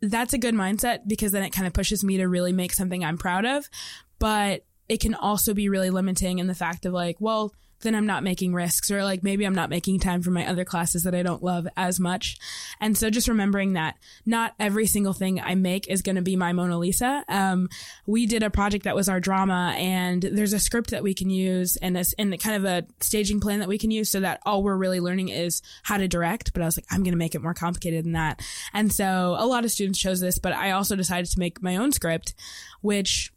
that's 0.00 0.32
a 0.32 0.38
good 0.38 0.54
mindset 0.54 1.00
because 1.06 1.32
then 1.32 1.42
it 1.42 1.50
kind 1.50 1.66
of 1.66 1.74
pushes 1.74 2.02
me 2.02 2.16
to 2.16 2.26
really 2.26 2.52
make 2.52 2.72
something 2.72 3.04
I'm 3.04 3.18
proud 3.18 3.44
of. 3.44 3.68
But 4.18 4.64
it 4.88 5.00
can 5.00 5.14
also 5.14 5.52
be 5.52 5.68
really 5.68 5.90
limiting 5.90 6.38
in 6.38 6.46
the 6.46 6.54
fact 6.54 6.86
of 6.86 6.94
like, 6.94 7.16
well, 7.20 7.52
then 7.82 7.94
I'm 7.94 8.06
not 8.06 8.22
making 8.22 8.54
risks 8.54 8.90
or 8.90 9.04
like 9.04 9.22
maybe 9.22 9.44
I'm 9.44 9.54
not 9.54 9.70
making 9.70 10.00
time 10.00 10.22
for 10.22 10.30
my 10.30 10.46
other 10.46 10.64
classes 10.64 11.04
that 11.04 11.14
I 11.14 11.22
don't 11.22 11.42
love 11.42 11.68
as 11.76 12.00
much. 12.00 12.38
And 12.80 12.96
so 12.96 13.10
just 13.10 13.28
remembering 13.28 13.74
that 13.74 13.96
not 14.24 14.54
every 14.58 14.86
single 14.86 15.12
thing 15.12 15.40
I 15.40 15.54
make 15.54 15.88
is 15.88 16.02
going 16.02 16.16
to 16.16 16.22
be 16.22 16.36
my 16.36 16.52
Mona 16.52 16.78
Lisa. 16.78 17.24
Um, 17.28 17.68
we 18.06 18.26
did 18.26 18.42
a 18.42 18.50
project 18.50 18.84
that 18.84 18.96
was 18.96 19.08
our 19.08 19.20
drama 19.20 19.74
and 19.76 20.22
there's 20.22 20.52
a 20.52 20.58
script 20.58 20.90
that 20.90 21.02
we 21.02 21.14
can 21.14 21.30
use 21.30 21.76
and 21.76 21.96
a, 21.96 22.04
and 22.18 22.38
kind 22.40 22.56
of 22.56 22.64
a 22.64 22.86
staging 23.00 23.40
plan 23.40 23.60
that 23.60 23.68
we 23.68 23.78
can 23.78 23.90
use 23.90 24.10
so 24.10 24.20
that 24.20 24.40
all 24.44 24.62
we're 24.62 24.76
really 24.76 25.00
learning 25.00 25.28
is 25.28 25.62
how 25.82 25.96
to 25.96 26.08
direct. 26.08 26.52
But 26.52 26.62
I 26.62 26.66
was 26.66 26.76
like, 26.76 26.86
I'm 26.90 27.02
going 27.02 27.12
to 27.12 27.18
make 27.18 27.34
it 27.34 27.42
more 27.42 27.54
complicated 27.54 28.04
than 28.04 28.12
that. 28.12 28.40
And 28.72 28.92
so 28.92 29.36
a 29.38 29.46
lot 29.46 29.64
of 29.64 29.70
students 29.70 29.98
chose 29.98 30.20
this, 30.20 30.38
but 30.38 30.52
I 30.52 30.70
also 30.72 30.96
decided 30.96 31.30
to 31.30 31.38
make 31.38 31.62
my 31.62 31.76
own 31.76 31.92
script, 31.92 32.34
which 32.80 33.32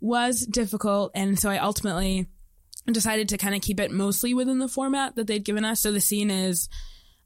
was 0.00 0.46
difficult. 0.46 1.12
And 1.14 1.38
so 1.38 1.50
I 1.50 1.58
ultimately 1.58 2.26
decided 2.92 3.28
to 3.30 3.38
kind 3.38 3.54
of 3.54 3.60
keep 3.60 3.80
it 3.80 3.90
mostly 3.90 4.34
within 4.34 4.58
the 4.58 4.68
format 4.68 5.16
that 5.16 5.26
they'd 5.26 5.44
given 5.44 5.64
us. 5.64 5.80
So 5.80 5.92
the 5.92 6.00
scene 6.00 6.30
is 6.30 6.68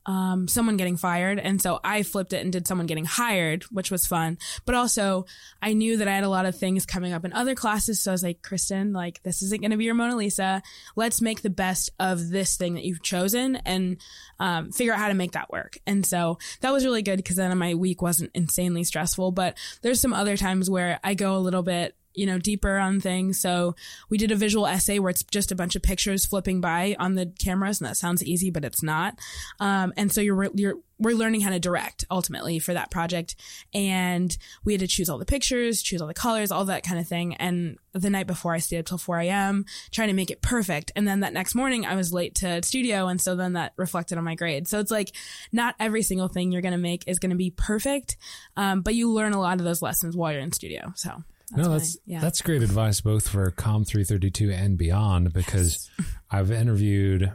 um, 0.07 0.49
someone 0.49 0.77
getting 0.77 0.97
fired. 0.97 1.39
And 1.39 1.61
so 1.61 1.81
I 1.83 2.03
flipped 2.03 2.33
it 2.33 2.43
and 2.43 2.53
did 2.53 2.67
someone 2.67 2.87
getting 2.87 3.05
hired, 3.05 3.65
which 3.65 3.91
was 3.91 4.07
fun. 4.07 4.39
But 4.65 4.75
also, 4.75 5.25
I 5.63 5.73
knew 5.73 5.97
that 5.97 6.09
I 6.09 6.15
had 6.15 6.25
a 6.25 6.29
lot 6.29 6.47
of 6.47 6.57
things 6.57 6.87
coming 6.87 7.13
up 7.13 7.25
in 7.25 7.33
other 7.33 7.55
classes. 7.55 8.03
So 8.03 8.11
I 8.11 8.15
was 8.15 8.23
like, 8.23 8.43
Kristen, 8.43 8.93
like, 8.93 9.23
this 9.23 9.43
isn't 9.43 9.61
going 9.61 9.71
to 9.71 9.77
be 9.77 9.85
your 9.85 9.95
Mona 9.95 10.17
Lisa. 10.17 10.63
Let's 10.97 11.21
make 11.21 11.43
the 11.43 11.51
best 11.51 11.91
of 11.99 12.31
this 12.31 12.57
thing 12.57 12.75
that 12.75 12.85
you've 12.85 13.03
chosen 13.03 13.57
and 13.57 13.97
um, 14.39 14.73
figure 14.73 14.93
out 14.93 14.99
how 14.99 15.09
to 15.09 15.15
make 15.15 15.33
that 15.33 15.51
work. 15.51 15.79
And 15.87 16.05
so 16.05 16.39
that 16.61 16.73
was 16.73 16.85
really 16.85 17.03
good 17.03 17.17
because 17.17 17.37
then 17.37 17.57
my 17.57 17.75
week 17.75 18.03
wasn't 18.03 18.31
insanely 18.35 18.85
stressful. 18.85 19.33
But 19.33 19.57
there's 19.83 20.01
some 20.01 20.13
other 20.13 20.37
times 20.37 20.69
where 20.69 21.01
I 21.03 21.15
go 21.15 21.37
a 21.37 21.39
little 21.39 21.63
bit 21.63 21.97
you 22.15 22.27
know, 22.27 22.39
deeper 22.39 22.79
on 22.79 23.01
things. 23.01 23.41
So 23.41 23.75
we 24.09 24.19
did 24.19 24.31
a 24.31 24.37
visual 24.37 24.67
essay 24.67 24.99
where 24.99 25.11
it's 25.11 25.25
just 25.25 25.53
a 25.53 25.57
bunch 25.57 25.77
of 25.77 25.83
pictures 25.83 26.25
flipping 26.25 26.61
by 26.61 26.97
on 26.99 27.15
the 27.15 27.33
cameras, 27.39 27.81
and 27.81 27.89
that 27.89 27.97
sounds 27.97 28.25
easy, 28.25 28.51
but 28.51 28.65
it's 28.65 28.83
not. 28.83 29.19
Um, 29.61 29.93
and 29.97 30.13
so 30.13 30.21
you're 30.21 30.51
you're 30.55 30.77
we're 30.99 31.17
learning 31.17 31.41
how 31.41 31.51
to 31.51 31.59
direct 31.59 32.05
ultimately 32.11 32.59
for 32.59 32.73
that 32.73 32.91
project, 32.91 33.35
and 33.75 34.37
we 34.65 34.73
had 34.73 34.81
to 34.81 34.87
choose 34.87 35.11
all 35.11 35.19
the 35.19 35.25
pictures, 35.25 35.83
choose 35.83 36.01
all 36.01 36.07
the 36.07 36.15
colors, 36.15 36.51
all 36.51 36.65
that 36.67 36.85
kind 36.85 37.01
of 37.01 37.09
thing. 37.09 37.35
And 37.35 37.79
the 37.93 38.11
night 38.11 38.27
before, 38.27 38.55
I 38.55 38.59
stayed 38.59 38.79
up 38.79 38.87
till 38.87 38.99
4 38.99 39.21
a.m. 39.21 39.65
trying 39.91 40.09
to 40.09 40.15
make 40.15 40.31
it 40.31 40.41
perfect, 40.41 40.93
and 40.95 41.07
then 41.07 41.21
that 41.21 41.33
next 41.33 41.55
morning 41.55 41.85
I 41.85 41.97
was 41.97 42.13
late 42.13 42.37
to 42.37 42.63
studio, 42.63 43.09
and 43.09 43.21
so 43.21 43.35
then 43.35 43.55
that 43.55 43.73
reflected 43.77 44.19
on 44.19 44.25
my 44.25 44.35
grade. 44.35 44.69
So 44.69 44.79
it's 44.79 44.91
like 44.91 45.15
not 45.53 45.75
every 45.81 46.03
single 46.03 46.29
thing 46.29 46.53
you're 46.53 46.63
gonna 46.63 46.79
make 46.79 47.05
is 47.07 47.19
gonna 47.19 47.35
be 47.35 47.51
perfect, 47.51 48.17
um, 48.57 48.83
but 48.83 48.95
you 48.95 49.11
learn 49.11 49.33
a 49.33 49.41
lot 49.41 49.59
of 49.59 49.65
those 49.65 49.83
lessons 49.83 50.17
while 50.17 50.33
you're 50.33 50.41
in 50.41 50.53
studio. 50.53 50.93
So. 50.97 51.25
That's 51.55 51.69
no, 51.69 51.73
that's 51.73 51.97
yeah. 52.07 52.21
that's 52.21 52.43
great 52.43 52.63
advice 52.63 53.01
both 53.01 53.29
for 53.29 53.51
Com 53.51 53.85
332 53.85 54.51
and 54.51 54.77
beyond 54.77 55.33
because 55.33 55.91
yes. 55.99 56.09
I've 56.31 56.51
interviewed 56.51 57.33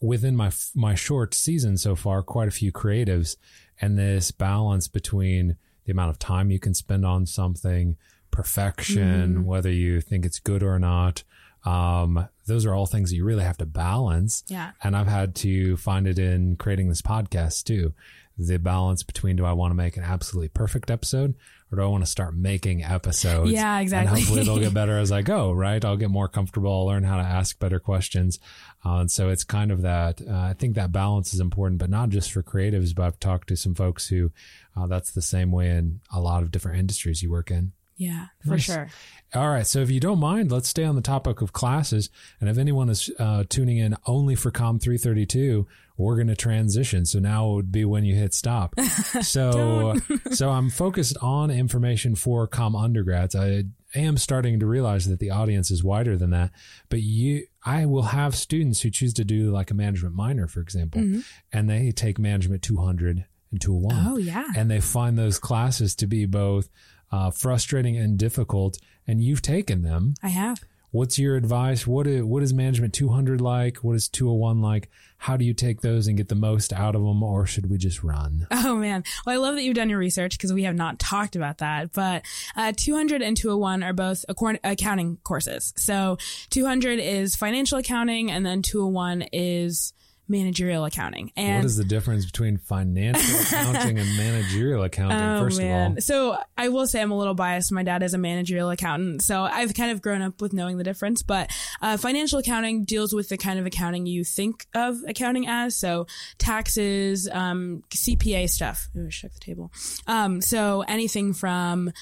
within 0.00 0.36
my 0.36 0.50
my 0.74 0.94
short 0.94 1.34
season 1.34 1.76
so 1.76 1.94
far 1.94 2.22
quite 2.22 2.48
a 2.48 2.52
few 2.52 2.72
creatives 2.72 3.36
and 3.80 3.98
this 3.98 4.30
balance 4.30 4.88
between 4.88 5.56
the 5.84 5.92
amount 5.92 6.10
of 6.10 6.18
time 6.18 6.50
you 6.50 6.58
can 6.58 6.74
spend 6.74 7.06
on 7.06 7.26
something, 7.26 7.96
perfection, 8.30 9.36
mm. 9.36 9.44
whether 9.44 9.70
you 9.70 10.00
think 10.00 10.24
it's 10.26 10.40
good 10.40 10.62
or 10.62 10.78
not. 10.78 11.22
Um, 11.64 12.28
those 12.46 12.64
are 12.64 12.74
all 12.74 12.86
things 12.86 13.10
that 13.10 13.16
you 13.16 13.24
really 13.24 13.42
have 13.42 13.58
to 13.58 13.66
balance. 13.66 14.44
Yeah. 14.46 14.72
And 14.82 14.96
I've 14.96 15.08
had 15.08 15.34
to 15.36 15.76
find 15.76 16.06
it 16.06 16.18
in 16.18 16.56
creating 16.56 16.88
this 16.88 17.02
podcast 17.02 17.64
too. 17.64 17.92
The 18.38 18.58
balance 18.58 19.02
between 19.02 19.36
do 19.36 19.44
I 19.44 19.52
want 19.52 19.70
to 19.70 19.76
make 19.76 19.96
an 19.96 20.04
absolutely 20.04 20.48
perfect 20.48 20.90
episode 20.90 21.34
or 21.70 21.76
do 21.76 21.82
I 21.82 21.86
want 21.86 22.04
to 22.04 22.10
start 22.10 22.36
making 22.36 22.84
episodes? 22.84 23.50
Yeah, 23.50 23.80
exactly. 23.80 24.08
And 24.08 24.18
hopefully 24.18 24.44
they'll 24.44 24.58
get 24.58 24.74
better 24.82 24.98
as 24.98 25.10
I 25.10 25.22
go, 25.22 25.52
right? 25.52 25.84
I'll 25.84 25.96
get 25.96 26.10
more 26.10 26.28
comfortable. 26.28 26.72
I'll 26.72 26.86
learn 26.86 27.04
how 27.04 27.16
to 27.16 27.22
ask 27.22 27.58
better 27.58 27.80
questions. 27.80 28.38
Uh, 28.84 28.98
and 28.98 29.10
so 29.10 29.28
it's 29.30 29.44
kind 29.44 29.72
of 29.72 29.82
that, 29.82 30.20
uh, 30.22 30.32
I 30.32 30.54
think 30.56 30.74
that 30.76 30.92
balance 30.92 31.34
is 31.34 31.40
important, 31.40 31.78
but 31.78 31.90
not 31.90 32.10
just 32.10 32.30
for 32.30 32.42
creatives, 32.42 32.94
but 32.94 33.04
I've 33.04 33.20
talked 33.20 33.48
to 33.48 33.56
some 33.56 33.74
folks 33.74 34.08
who 34.08 34.30
uh, 34.76 34.86
that's 34.86 35.10
the 35.10 35.22
same 35.22 35.50
way 35.50 35.70
in 35.70 36.00
a 36.12 36.20
lot 36.20 36.42
of 36.42 36.50
different 36.50 36.78
industries 36.78 37.22
you 37.22 37.30
work 37.30 37.50
in. 37.50 37.72
Yeah, 37.96 38.26
for 38.44 38.50
nice. 38.50 38.62
sure. 38.62 38.88
All 39.34 39.48
right. 39.48 39.66
So 39.66 39.80
if 39.80 39.90
you 39.90 40.00
don't 40.00 40.18
mind, 40.18 40.52
let's 40.52 40.68
stay 40.68 40.84
on 40.84 40.96
the 40.96 41.02
topic 41.02 41.40
of 41.40 41.52
classes. 41.52 42.10
And 42.40 42.50
if 42.50 42.58
anyone 42.58 42.90
is 42.90 43.10
uh, 43.18 43.44
tuning 43.48 43.78
in 43.78 43.96
only 44.06 44.34
for 44.34 44.50
COM 44.50 44.78
332, 44.78 45.66
we're 45.96 46.16
going 46.16 46.28
to 46.28 46.36
transition. 46.36 47.06
So 47.06 47.18
now 47.18 47.50
it 47.50 47.54
would 47.54 47.72
be 47.72 47.84
when 47.84 48.04
you 48.04 48.14
hit 48.14 48.34
stop. 48.34 48.74
So, 49.22 49.94
so 50.32 50.50
I'm 50.50 50.68
focused 50.68 51.16
on 51.22 51.50
information 51.50 52.14
for 52.14 52.46
COM 52.46 52.76
undergrads. 52.76 53.34
I 53.34 53.64
am 53.94 54.16
starting 54.18 54.60
to 54.60 54.66
realize 54.66 55.06
that 55.08 55.20
the 55.20 55.30
audience 55.30 55.70
is 55.70 55.82
wider 55.82 56.16
than 56.16 56.30
that, 56.30 56.50
but 56.88 57.02
you, 57.02 57.46
I 57.64 57.86
will 57.86 58.02
have 58.02 58.34
students 58.34 58.82
who 58.82 58.90
choose 58.90 59.14
to 59.14 59.24
do 59.24 59.50
like 59.50 59.70
a 59.70 59.74
management 59.74 60.14
minor, 60.14 60.46
for 60.46 60.60
example, 60.60 61.00
mm-hmm. 61.00 61.20
and 61.52 61.68
they 61.68 61.92
take 61.92 62.18
management 62.18 62.62
200 62.62 63.24
and 63.50 63.60
201. 63.60 64.06
Oh, 64.06 64.16
yeah. 64.16 64.46
And 64.56 64.70
they 64.70 64.80
find 64.80 65.18
those 65.18 65.38
classes 65.38 65.94
to 65.96 66.06
be 66.06 66.26
both 66.26 66.68
uh, 67.10 67.30
frustrating 67.30 67.96
and 67.96 68.18
difficult, 68.18 68.78
and 69.06 69.22
you've 69.22 69.42
taken 69.42 69.82
them. 69.82 70.14
I 70.22 70.28
have. 70.28 70.62
What's 70.96 71.18
your 71.18 71.36
advice? 71.36 71.86
What 71.86 72.06
is, 72.06 72.22
what 72.22 72.42
is 72.42 72.54
management 72.54 72.94
200 72.94 73.38
like? 73.38 73.84
What 73.84 73.96
is 73.96 74.08
201 74.08 74.62
like? 74.62 74.88
How 75.18 75.36
do 75.36 75.44
you 75.44 75.52
take 75.52 75.82
those 75.82 76.06
and 76.06 76.16
get 76.16 76.30
the 76.30 76.34
most 76.34 76.72
out 76.72 76.94
of 76.94 77.02
them, 77.02 77.22
or 77.22 77.44
should 77.44 77.68
we 77.68 77.76
just 77.76 78.02
run? 78.02 78.46
Oh 78.50 78.76
man, 78.76 79.04
well 79.26 79.34
I 79.34 79.38
love 79.38 79.56
that 79.56 79.62
you've 79.62 79.76
done 79.76 79.90
your 79.90 79.98
research 79.98 80.38
because 80.38 80.54
we 80.54 80.62
have 80.62 80.74
not 80.74 80.98
talked 80.98 81.36
about 81.36 81.58
that. 81.58 81.92
But 81.92 82.24
uh, 82.56 82.72
200 82.74 83.20
and 83.20 83.36
201 83.36 83.82
are 83.82 83.92
both 83.92 84.24
accounting 84.64 85.18
courses. 85.22 85.74
So 85.76 86.16
200 86.48 86.98
is 86.98 87.36
financial 87.36 87.76
accounting, 87.76 88.30
and 88.30 88.46
then 88.46 88.62
201 88.62 89.26
is 89.34 89.92
managerial 90.28 90.84
accounting. 90.84 91.32
And 91.36 91.58
what 91.58 91.66
is 91.66 91.76
the 91.76 91.84
difference 91.84 92.26
between 92.26 92.58
financial 92.58 93.40
accounting 93.40 93.98
and 93.98 94.16
managerial 94.16 94.82
accounting? 94.82 95.18
Oh, 95.18 95.40
first 95.40 95.58
man. 95.58 95.92
of 95.92 95.96
all, 95.96 96.00
so 96.00 96.38
I 96.56 96.68
will 96.68 96.86
say 96.86 97.00
I'm 97.00 97.10
a 97.10 97.18
little 97.18 97.34
biased. 97.34 97.72
My 97.72 97.82
dad 97.82 98.02
is 98.02 98.14
a 98.14 98.18
managerial 98.18 98.70
accountant, 98.70 99.22
so 99.22 99.42
I've 99.42 99.74
kind 99.74 99.90
of 99.90 100.02
grown 100.02 100.22
up 100.22 100.40
with 100.40 100.52
knowing 100.52 100.78
the 100.78 100.84
difference. 100.84 101.22
But 101.22 101.50
uh, 101.80 101.96
financial 101.96 102.38
accounting 102.38 102.84
deals 102.84 103.12
with 103.14 103.28
the 103.28 103.36
kind 103.36 103.58
of 103.58 103.66
accounting 103.66 104.06
you 104.06 104.24
think 104.24 104.66
of 104.74 104.96
accounting 105.06 105.46
as, 105.46 105.76
so 105.76 106.06
taxes, 106.38 107.28
um, 107.30 107.82
CPA 107.90 108.48
stuff. 108.48 108.88
Ooh, 108.96 109.10
shook 109.10 109.32
the 109.32 109.40
table. 109.40 109.72
Um, 110.06 110.40
so 110.40 110.84
anything 110.86 111.32
from 111.32 111.92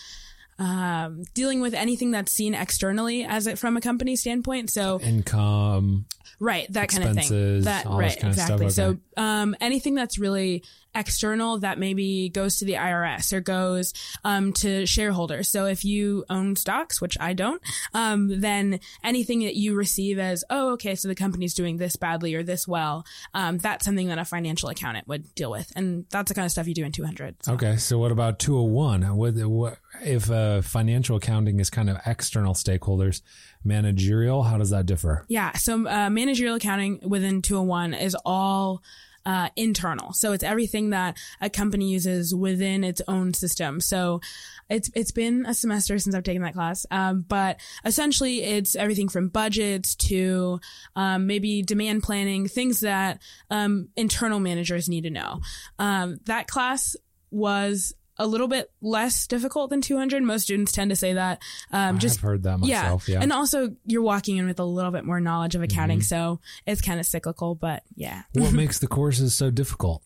um, 0.58 1.22
dealing 1.34 1.60
with 1.60 1.74
anything 1.74 2.10
that's 2.10 2.32
seen 2.32 2.54
externally 2.54 3.24
as 3.24 3.46
it 3.46 3.58
from 3.58 3.76
a 3.76 3.80
company 3.80 4.16
standpoint. 4.16 4.70
So 4.70 5.00
income, 5.00 6.06
right, 6.38 6.72
that 6.72 6.88
kind 6.88 7.04
of 7.04 7.16
thing. 7.16 7.62
That 7.62 7.86
right, 7.86 8.16
exactly. 8.22 8.66
Okay. 8.66 8.68
So 8.68 8.98
um, 9.16 9.56
anything 9.60 9.94
that's 9.94 10.18
really 10.18 10.62
external 10.94 11.58
that 11.58 11.78
maybe 11.78 12.28
goes 12.28 12.58
to 12.58 12.64
the 12.64 12.74
IRS 12.74 13.32
or 13.32 13.40
goes 13.40 13.92
um, 14.24 14.52
to 14.54 14.86
shareholders. 14.86 15.50
So 15.50 15.66
if 15.66 15.84
you 15.84 16.24
own 16.30 16.56
stocks, 16.56 17.00
which 17.00 17.16
I 17.20 17.32
don't, 17.32 17.62
um, 17.92 18.40
then 18.40 18.80
anything 19.02 19.40
that 19.40 19.56
you 19.56 19.74
receive 19.74 20.18
as, 20.18 20.44
oh, 20.50 20.72
okay, 20.72 20.94
so 20.94 21.08
the 21.08 21.14
company's 21.14 21.54
doing 21.54 21.76
this 21.76 21.96
badly 21.96 22.34
or 22.34 22.42
this 22.42 22.68
well, 22.68 23.04
um, 23.32 23.58
that's 23.58 23.84
something 23.84 24.08
that 24.08 24.18
a 24.18 24.24
financial 24.24 24.68
accountant 24.68 25.08
would 25.08 25.34
deal 25.34 25.50
with. 25.50 25.72
And 25.76 26.06
that's 26.10 26.28
the 26.28 26.34
kind 26.34 26.46
of 26.46 26.52
stuff 26.52 26.66
you 26.66 26.74
do 26.74 26.84
in 26.84 26.92
200. 26.92 27.44
So. 27.44 27.54
Okay. 27.54 27.76
So 27.76 27.98
what 27.98 28.12
about 28.12 28.38
201? 28.38 29.16
What, 29.16 29.34
what, 29.46 29.78
if 30.02 30.30
uh, 30.30 30.62
financial 30.62 31.16
accounting 31.16 31.60
is 31.60 31.70
kind 31.70 31.90
of 31.90 31.98
external 32.06 32.54
stakeholders, 32.54 33.22
managerial, 33.64 34.42
how 34.42 34.58
does 34.58 34.70
that 34.70 34.86
differ? 34.86 35.24
Yeah. 35.28 35.52
So 35.52 35.88
uh, 35.88 36.10
managerial 36.10 36.56
accounting 36.56 37.00
within 37.02 37.42
201 37.42 37.94
is 37.94 38.16
all 38.24 38.82
uh, 39.26 39.48
internal. 39.56 40.12
So 40.12 40.32
it's 40.32 40.44
everything 40.44 40.90
that 40.90 41.16
a 41.40 41.50
company 41.50 41.90
uses 41.90 42.34
within 42.34 42.84
its 42.84 43.00
own 43.08 43.34
system. 43.34 43.80
So 43.80 44.20
it's 44.68 44.90
it's 44.94 45.10
been 45.10 45.46
a 45.46 45.54
semester 45.54 45.98
since 45.98 46.14
I've 46.14 46.22
taken 46.22 46.42
that 46.42 46.54
class, 46.54 46.86
um, 46.90 47.24
but 47.26 47.60
essentially 47.84 48.42
it's 48.42 48.76
everything 48.76 49.08
from 49.08 49.28
budgets 49.28 49.94
to 49.96 50.60
um, 50.96 51.26
maybe 51.26 51.62
demand 51.62 52.02
planning, 52.02 52.48
things 52.48 52.80
that 52.80 53.20
um, 53.50 53.88
internal 53.96 54.40
managers 54.40 54.88
need 54.88 55.02
to 55.02 55.10
know. 55.10 55.40
Um, 55.78 56.18
that 56.24 56.48
class 56.48 56.96
was 57.30 57.94
a 58.16 58.26
little 58.26 58.46
bit 58.48 58.70
less 58.80 59.26
difficult 59.26 59.70
than 59.70 59.80
200. 59.80 60.22
Most 60.22 60.42
students 60.42 60.70
tend 60.72 60.90
to 60.90 60.96
say 60.96 61.14
that. 61.14 61.40
Um, 61.72 61.96
I 61.96 61.98
just 61.98 62.16
have 62.16 62.22
heard 62.22 62.42
that 62.44 62.58
myself. 62.58 63.08
Yeah. 63.08 63.20
and 63.20 63.32
also 63.32 63.74
you're 63.86 64.02
walking 64.02 64.36
in 64.36 64.46
with 64.46 64.60
a 64.60 64.64
little 64.64 64.92
bit 64.92 65.04
more 65.04 65.20
knowledge 65.20 65.54
of 65.54 65.62
accounting, 65.62 65.98
Mm-hmm. 65.98 66.04
so 66.04 66.40
it's 66.66 66.80
kind 66.80 67.00
of 67.00 67.06
cyclical. 67.06 67.54
But 67.54 67.82
yeah, 67.96 68.22
what 68.34 68.52
makes 68.62 68.78
the 68.78 68.86
courses 68.86 69.34
so 69.34 69.50
difficult? 69.50 70.02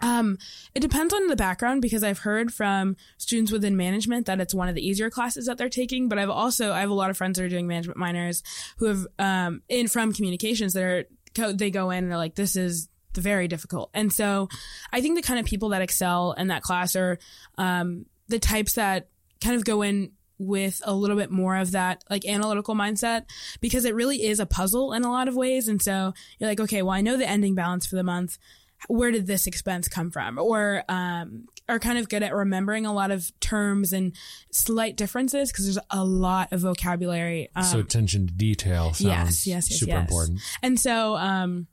um, 0.00 0.38
it 0.76 0.80
depends 0.80 1.12
on 1.12 1.26
the 1.26 1.34
background 1.34 1.82
because 1.82 2.04
I've 2.04 2.20
heard 2.20 2.54
from 2.54 2.94
students 3.16 3.50
within 3.50 3.76
management 3.76 4.26
that 4.26 4.40
it's 4.40 4.54
one 4.54 4.68
of 4.68 4.76
the 4.76 4.86
easier 4.86 5.10
classes 5.10 5.46
that 5.46 5.58
they're 5.58 5.68
taking. 5.68 6.08
But 6.08 6.20
I've 6.20 6.30
also 6.30 6.72
I 6.72 6.78
have 6.80 6.90
a 6.90 6.94
lot 6.94 7.10
of 7.10 7.16
friends 7.16 7.36
that 7.38 7.44
are 7.44 7.48
doing 7.48 7.66
management 7.66 7.98
minors 7.98 8.44
who 8.76 8.86
have 8.86 9.06
um 9.18 9.62
in 9.68 9.88
from 9.88 10.12
communications 10.12 10.74
that 10.74 10.84
are 10.84 11.52
they 11.52 11.70
go 11.72 11.90
in 11.90 12.04
and 12.04 12.10
they're 12.12 12.16
like 12.16 12.36
this 12.36 12.54
is 12.54 12.88
very 13.18 13.48
difficult. 13.48 13.90
And 13.94 14.12
so 14.12 14.48
I 14.92 15.00
think 15.00 15.16
the 15.16 15.22
kind 15.22 15.38
of 15.38 15.46
people 15.46 15.70
that 15.70 15.82
excel 15.82 16.32
in 16.32 16.48
that 16.48 16.62
class 16.62 16.96
are 16.96 17.18
um 17.56 18.06
the 18.28 18.38
types 18.38 18.74
that 18.74 19.08
kind 19.42 19.56
of 19.56 19.64
go 19.64 19.82
in 19.82 20.12
with 20.38 20.80
a 20.84 20.94
little 20.94 21.16
bit 21.16 21.30
more 21.30 21.56
of 21.56 21.72
that 21.72 22.04
like 22.08 22.24
analytical 22.24 22.74
mindset 22.74 23.24
because 23.60 23.84
it 23.84 23.94
really 23.94 24.24
is 24.24 24.38
a 24.38 24.46
puzzle 24.46 24.92
in 24.92 25.04
a 25.04 25.10
lot 25.10 25.26
of 25.28 25.34
ways. 25.34 25.66
And 25.68 25.82
so 25.82 26.12
you're 26.38 26.48
like, 26.48 26.60
okay, 26.60 26.82
well, 26.82 26.94
I 26.94 27.00
know 27.00 27.16
the 27.16 27.28
ending 27.28 27.54
balance 27.54 27.86
for 27.86 27.96
the 27.96 28.04
month 28.04 28.38
where 28.86 29.10
did 29.10 29.26
this 29.26 29.46
expense 29.46 29.88
come 29.88 30.10
from 30.10 30.38
or 30.38 30.84
um, 30.88 31.46
are 31.68 31.78
kind 31.78 31.98
of 31.98 32.08
good 32.08 32.22
at 32.22 32.32
remembering 32.32 32.86
a 32.86 32.92
lot 32.92 33.10
of 33.10 33.28
terms 33.40 33.92
and 33.92 34.14
slight 34.52 34.96
differences 34.96 35.50
because 35.50 35.64
there's 35.64 35.84
a 35.90 36.04
lot 36.04 36.52
of 36.52 36.60
vocabulary 36.60 37.48
um, 37.56 37.64
so 37.64 37.80
attention 37.80 38.28
to 38.28 38.32
detail 38.32 38.92
sounds 38.94 39.00
yes 39.02 39.46
yes 39.46 39.70
yes 39.70 39.80
super 39.80 39.92
yes. 39.92 40.08
important. 40.08 40.40
and 40.62 40.78
so 40.78 41.16
um, 41.16 41.66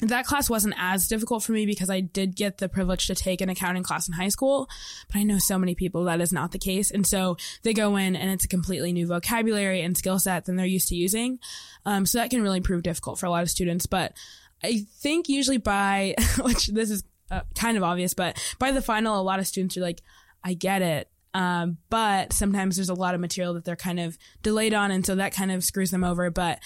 that 0.00 0.26
class 0.26 0.48
wasn't 0.48 0.74
as 0.78 1.08
difficult 1.08 1.42
for 1.42 1.52
me 1.52 1.66
because 1.66 1.90
I 1.90 2.00
did 2.00 2.36
get 2.36 2.58
the 2.58 2.68
privilege 2.68 3.08
to 3.08 3.16
take 3.16 3.40
an 3.40 3.48
accounting 3.48 3.82
class 3.82 4.06
in 4.06 4.14
high 4.14 4.28
school, 4.28 4.68
but 5.08 5.18
I 5.18 5.24
know 5.24 5.38
so 5.38 5.58
many 5.58 5.74
people 5.74 6.04
that 6.04 6.20
is 6.20 6.32
not 6.32 6.52
the 6.52 6.58
case. 6.58 6.90
And 6.92 7.04
so 7.04 7.36
they 7.62 7.72
go 7.72 7.96
in 7.96 8.14
and 8.14 8.30
it's 8.30 8.44
a 8.44 8.48
completely 8.48 8.92
new 8.92 9.08
vocabulary 9.08 9.82
and 9.82 9.96
skill 9.96 10.20
set 10.20 10.44
than 10.44 10.54
they're 10.54 10.66
used 10.66 10.88
to 10.88 10.94
using. 10.94 11.40
Um, 11.84 12.06
so 12.06 12.18
that 12.18 12.30
can 12.30 12.42
really 12.42 12.60
prove 12.60 12.84
difficult 12.84 13.18
for 13.18 13.26
a 13.26 13.30
lot 13.30 13.42
of 13.42 13.50
students. 13.50 13.86
But 13.86 14.12
I 14.62 14.86
think 15.00 15.28
usually 15.28 15.58
by, 15.58 16.14
which 16.40 16.68
this 16.68 16.90
is 16.90 17.02
uh, 17.30 17.40
kind 17.56 17.76
of 17.76 17.82
obvious, 17.82 18.14
but 18.14 18.38
by 18.60 18.70
the 18.70 18.82
final, 18.82 19.20
a 19.20 19.22
lot 19.22 19.40
of 19.40 19.48
students 19.48 19.76
are 19.76 19.80
like, 19.80 20.02
I 20.44 20.54
get 20.54 20.80
it. 20.80 21.10
Um, 21.34 21.78
but 21.90 22.32
sometimes 22.32 22.76
there's 22.76 22.88
a 22.88 22.94
lot 22.94 23.14
of 23.14 23.20
material 23.20 23.54
that 23.54 23.64
they're 23.64 23.76
kind 23.76 24.00
of 24.00 24.16
delayed 24.42 24.74
on. 24.74 24.92
And 24.92 25.04
so 25.04 25.16
that 25.16 25.34
kind 25.34 25.50
of 25.50 25.64
screws 25.64 25.90
them 25.90 26.04
over. 26.04 26.30
But 26.30 26.60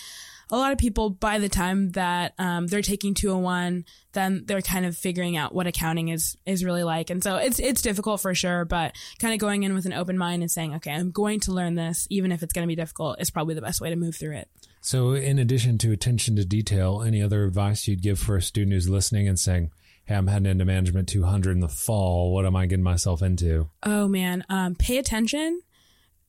a 0.50 0.56
lot 0.56 0.72
of 0.72 0.78
people 0.78 1.10
by 1.10 1.38
the 1.38 1.48
time 1.48 1.90
that 1.92 2.34
um, 2.38 2.66
they're 2.66 2.82
taking 2.82 3.14
201 3.14 3.84
then 4.12 4.42
they're 4.46 4.60
kind 4.60 4.84
of 4.84 4.96
figuring 4.96 5.36
out 5.36 5.54
what 5.54 5.66
accounting 5.66 6.08
is 6.08 6.36
is 6.46 6.64
really 6.64 6.82
like 6.84 7.10
and 7.10 7.22
so 7.22 7.36
it's 7.36 7.58
it's 7.58 7.80
difficult 7.82 8.20
for 8.20 8.34
sure 8.34 8.64
but 8.64 8.94
kind 9.18 9.32
of 9.32 9.40
going 9.40 9.62
in 9.62 9.74
with 9.74 9.86
an 9.86 9.92
open 9.92 10.18
mind 10.18 10.42
and 10.42 10.50
saying 10.50 10.74
okay 10.74 10.92
i'm 10.92 11.10
going 11.10 11.40
to 11.40 11.52
learn 11.52 11.74
this 11.74 12.06
even 12.10 12.32
if 12.32 12.42
it's 12.42 12.52
going 12.52 12.64
to 12.64 12.68
be 12.68 12.76
difficult 12.76 13.20
is 13.20 13.30
probably 13.30 13.54
the 13.54 13.62
best 13.62 13.80
way 13.80 13.90
to 13.90 13.96
move 13.96 14.14
through 14.16 14.36
it 14.36 14.48
So, 14.80 15.12
in 15.12 15.38
addition 15.38 15.78
to 15.78 15.92
attention 15.92 16.34
to 16.36 16.44
detail, 16.44 17.02
any 17.02 17.22
other 17.22 17.44
advice 17.44 17.86
you'd 17.86 18.02
give 18.02 18.18
for 18.18 18.36
a 18.36 18.42
student 18.42 18.72
who's 18.72 18.88
listening 18.88 19.28
and 19.28 19.38
saying, 19.38 19.70
"Hey, 20.06 20.16
I'm 20.16 20.26
heading 20.26 20.50
into 20.50 20.64
management 20.64 21.08
200 21.08 21.52
in 21.52 21.60
the 21.60 21.68
fall. 21.68 22.32
What 22.34 22.44
am 22.46 22.56
I 22.56 22.66
getting 22.66 22.82
myself 22.82 23.22
into?" 23.22 23.68
oh 23.84 24.08
man 24.08 24.44
um, 24.48 24.74
pay 24.74 24.98
attention 24.98 25.60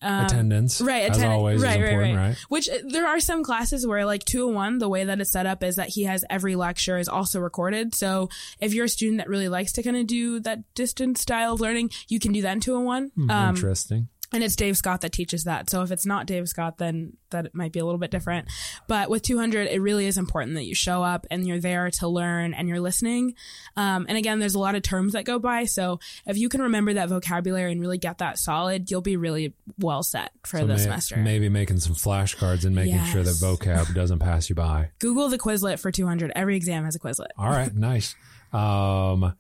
Attendance, 0.04 0.82
Um, 0.82 0.88
right 0.88 1.10
as 1.10 1.22
always, 1.24 1.62
right, 1.62 1.82
right, 1.82 1.98
right. 1.98 2.16
right? 2.16 2.36
which 2.50 2.70
uh, 2.70 2.80
there 2.86 3.08
are 3.08 3.20
some 3.20 3.44
classes 3.44 3.88
where 3.88 4.06
like 4.06 4.24
201 4.26 4.80
the 4.80 4.90
way 4.90 5.04
that 5.06 5.20
it's 5.22 5.32
set 5.32 5.46
up 5.46 5.64
is 5.64 5.76
that 5.78 5.90
he 5.90 6.04
has 6.04 6.24
every 6.30 6.56
lecture 6.56 6.98
is 6.98 7.08
also 7.08 7.40
recorded 7.40 7.96
so 7.96 8.30
if 8.60 8.74
you're 8.74 8.86
a 8.86 8.90
student 8.90 9.18
that 9.20 9.30
really 9.30 9.50
likes 9.50 9.72
to 9.74 9.84
kind 9.84 9.96
of 9.98 10.06
do 10.08 10.40
that 10.42 10.60
distance 10.76 11.22
style 11.22 11.54
of 11.54 11.62
learning 11.62 11.90
you 12.10 12.20
can 12.20 12.32
do 12.34 12.42
that 12.42 12.54
in 12.54 12.60
201 12.60 13.12
Hmm, 13.16 13.30
um, 13.32 13.56
Interesting. 13.56 14.08
And 14.34 14.44
it's 14.44 14.56
Dave 14.56 14.76
Scott 14.76 15.02
that 15.02 15.12
teaches 15.12 15.44
that. 15.46 15.70
So 15.70 15.82
if 15.84 15.92
it's 15.92 16.06
not 16.06 16.26
Dave 16.26 16.50
Scott, 16.50 16.78
then 16.80 17.14
that 17.30 17.54
might 17.56 17.72
be 17.72 17.80
a 17.80 17.86
little 17.86 18.00
bit 18.00 18.12
different. 18.12 18.48
But 18.88 19.10
with 19.10 19.22
200, 19.22 19.68
it 19.70 19.80
really 19.82 20.06
is 20.08 20.18
important 20.18 20.56
that 20.56 20.66
you 20.66 20.76
show 20.76 21.04
up 21.04 21.26
and 21.32 21.48
you're 21.48 21.60
there 21.60 21.90
to 21.92 22.08
learn 22.08 22.54
and 22.54 22.68
you're 22.68 22.80
listening. 22.80 23.36
Um, 23.78 24.06
and 24.10 24.18
again, 24.18 24.40
there's 24.40 24.56
a 24.56 24.60
lot 24.60 24.76
of 24.76 24.82
terms 24.82 25.14
that 25.14 25.24
go 25.26 25.40
by. 25.40 25.66
So 25.66 26.00
if 26.26 26.38
you 26.38 26.50
can 26.50 26.62
remember 26.64 26.94
that 26.94 27.10
vocabulary 27.10 27.72
and 27.72 27.80
really 27.80 27.98
get 27.98 28.18
that 28.18 28.38
solid, 28.38 28.92
you'll 28.92 29.02
be 29.02 29.18
really 29.18 29.54
well 29.80 30.04
set 30.04 30.32
for 30.46 30.60
So 30.60 30.68
the 30.68 30.74
may- 30.76 30.80
semester. 30.82 31.18
Maybe 31.18 31.48
making 31.50 31.80
some 31.80 31.94
flashcards 31.96 32.66
and 32.66 32.76
making 32.76 33.04
sure 33.06 33.24
that 33.24 33.36
vocab 33.36 33.94
doesn't 33.96 34.20
pass 34.20 34.50
you 34.50 34.56
by. 34.56 34.90
Google 35.00 35.30
the 35.30 35.38
Quizlet 35.40 35.80
for 35.80 35.92
200. 35.92 36.32
Every 36.36 36.56
exam 36.58 36.86
has 36.86 36.96
a 36.96 37.00
Quizlet. 37.00 37.28
All 37.38 37.50
right, 37.50 37.74
nice. 37.74 38.16
Um, 38.54 39.34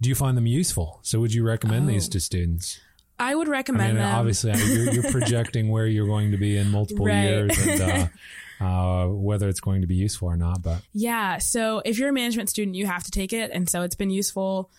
do 0.00 0.08
you 0.08 0.16
find 0.16 0.36
them 0.36 0.46
useful? 0.46 0.98
So, 1.02 1.20
would 1.20 1.32
you 1.32 1.44
recommend 1.44 1.88
these 1.88 2.08
Oh. 2.08 2.10
to 2.10 2.18
students? 2.20 2.80
I 3.20 3.34
would 3.34 3.48
I 3.48 3.50
recommend 3.52 3.94
mean, 3.94 4.02
them. 4.02 4.14
obviously, 4.14 4.52
you're, 4.72 4.92
you're 4.92 5.10
projecting 5.12 5.68
where 5.68 5.86
you're 5.86 6.06
going 6.06 6.30
to 6.32 6.36
be 6.38 6.56
in 6.56 6.68
multiple 6.70 7.06
Right. 7.06 7.24
years 7.24 7.66
and 7.66 7.80
uh, 7.80 8.06
uh, 8.64 9.06
whether 9.08 9.48
it's 9.48 9.60
going 9.60 9.82
to 9.82 9.86
be 9.86 9.94
useful 9.96 10.28
or 10.28 10.36
not. 10.36 10.62
But 10.62 10.82
Yeah. 10.92 11.38
So 11.38 11.82
if 11.84 11.98
you're 11.98 12.08
a 12.08 12.12
management 12.12 12.48
student, 12.50 12.76
you 12.76 12.86
have 12.86 13.04
to 13.04 13.10
take 13.10 13.32
it. 13.32 13.50
And 13.52 13.68
so 13.68 13.82
it's 13.82 13.94
been 13.96 14.10
useful. 14.10 14.70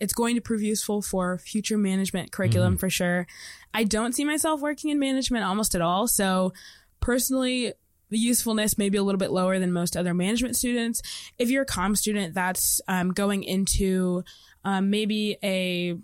It's 0.00 0.14
going 0.14 0.34
to 0.36 0.40
prove 0.40 0.62
useful 0.62 1.02
for 1.02 1.36
future 1.38 1.76
management 1.76 2.32
curriculum 2.32 2.78
for 2.78 2.88
sure. 2.88 3.26
I 3.74 3.84
don't 3.84 4.14
see 4.14 4.24
myself 4.24 4.60
working 4.62 4.90
in 4.90 4.98
management 4.98 5.44
almost 5.44 5.74
at 5.74 5.82
all. 5.82 6.08
So 6.08 6.52
personally, 7.00 7.74
the 8.08 8.18
usefulness 8.18 8.76
may 8.78 8.88
be 8.88 8.98
a 8.98 9.02
little 9.02 9.18
bit 9.18 9.30
lower 9.30 9.58
than 9.58 9.72
most 9.72 9.96
other 9.96 10.14
management 10.14 10.56
students. 10.56 11.02
If 11.38 11.50
you're 11.50 11.62
a 11.62 11.66
comm 11.66 11.96
student 11.96 12.34
that's 12.34 12.80
um, 12.88 13.12
going 13.12 13.44
into 13.44 14.24
um, 14.64 14.90
maybe 14.90 15.36
a 15.44 15.96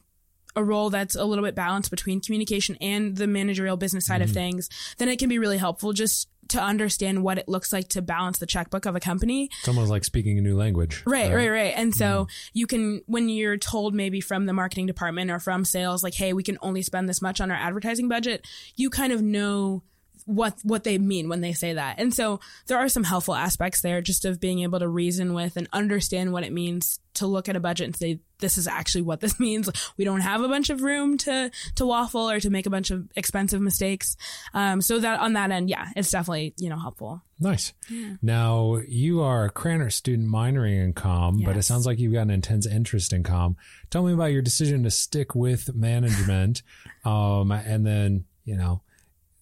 a 0.56 0.64
role 0.64 0.90
that's 0.90 1.14
a 1.14 1.24
little 1.24 1.44
bit 1.44 1.54
balanced 1.54 1.90
between 1.90 2.20
communication 2.20 2.76
and 2.80 3.16
the 3.16 3.26
managerial 3.26 3.76
business 3.76 4.06
side 4.06 4.22
of 4.22 4.28
mm-hmm. 4.28 4.34
things, 4.34 4.68
then 4.98 5.08
it 5.08 5.18
can 5.18 5.28
be 5.28 5.38
really 5.38 5.58
helpful 5.58 5.92
just 5.92 6.28
to 6.48 6.62
understand 6.62 7.22
what 7.22 7.38
it 7.38 7.48
looks 7.48 7.72
like 7.72 7.88
to 7.88 8.02
balance 8.02 8.38
the 8.38 8.46
checkbook 8.46 8.86
of 8.86 8.94
a 8.94 9.00
company. 9.00 9.50
it's 9.58 9.68
almost 9.68 9.90
like 9.90 10.04
speaking 10.04 10.38
a 10.38 10.40
new 10.40 10.56
language. 10.56 11.02
Right, 11.06 11.32
uh, 11.32 11.34
right, 11.34 11.48
right. 11.48 11.74
And 11.76 11.94
so 11.94 12.06
mm-hmm. 12.06 12.50
you 12.52 12.66
can, 12.66 13.02
when 13.06 13.28
you're 13.28 13.56
told 13.56 13.94
maybe 13.94 14.20
from 14.20 14.46
the 14.46 14.52
marketing 14.52 14.86
department 14.86 15.30
or 15.30 15.40
from 15.40 15.64
sales, 15.64 16.02
like, 16.02 16.14
hey, 16.14 16.32
we 16.32 16.42
can 16.42 16.58
only 16.62 16.82
spend 16.82 17.08
this 17.08 17.20
much 17.20 17.40
on 17.40 17.50
our 17.50 17.56
advertising 17.56 18.08
budget, 18.08 18.46
you 18.76 18.90
kind 18.90 19.12
of 19.12 19.22
know 19.22 19.82
what 20.26 20.58
what 20.64 20.84
they 20.84 20.98
mean 20.98 21.28
when 21.28 21.40
they 21.40 21.52
say 21.52 21.72
that. 21.72 21.98
And 21.98 22.12
so 22.12 22.40
there 22.66 22.78
are 22.78 22.88
some 22.88 23.04
helpful 23.04 23.34
aspects 23.34 23.80
there 23.80 24.00
just 24.02 24.24
of 24.24 24.40
being 24.40 24.60
able 24.60 24.80
to 24.80 24.88
reason 24.88 25.34
with 25.34 25.56
and 25.56 25.68
understand 25.72 26.32
what 26.32 26.44
it 26.44 26.52
means 26.52 27.00
to 27.14 27.26
look 27.26 27.48
at 27.48 27.56
a 27.56 27.60
budget 27.60 27.86
and 27.86 27.96
say 27.96 28.20
this 28.40 28.58
is 28.58 28.66
actually 28.66 29.02
what 29.02 29.20
this 29.20 29.40
means. 29.40 29.70
We 29.96 30.04
don't 30.04 30.20
have 30.20 30.42
a 30.42 30.48
bunch 30.48 30.68
of 30.68 30.82
room 30.82 31.16
to 31.18 31.50
to 31.76 31.86
waffle 31.86 32.28
or 32.28 32.40
to 32.40 32.50
make 32.50 32.66
a 32.66 32.70
bunch 32.70 32.90
of 32.90 33.08
expensive 33.16 33.60
mistakes. 33.60 34.16
Um, 34.52 34.80
so 34.82 34.98
that 34.98 35.20
on 35.20 35.34
that 35.34 35.50
end, 35.52 35.70
yeah, 35.70 35.88
it's 35.94 36.10
definitely 36.10 36.54
you 36.58 36.68
know 36.68 36.78
helpful. 36.78 37.22
Nice. 37.38 37.74
Now, 38.22 38.80
you 38.88 39.20
are 39.20 39.44
a 39.44 39.52
Krannert 39.52 39.92
student 39.92 40.28
minoring 40.28 40.82
in 40.82 40.94
comm, 40.94 41.44
but 41.44 41.56
it 41.56 41.64
sounds 41.64 41.84
like 41.84 41.98
you've 41.98 42.14
got 42.14 42.22
an 42.22 42.30
intense 42.30 42.66
interest 42.66 43.12
in 43.12 43.22
comm. 43.24 43.56
Tell 43.90 44.02
me 44.02 44.14
about 44.14 44.32
your 44.32 44.40
decision 44.40 44.84
to 44.84 44.90
stick 44.90 45.34
with 45.34 45.74
management 45.74 46.62
um, 47.04 47.52
and 47.52 47.86
then, 47.86 48.24
you 48.46 48.56
know, 48.56 48.80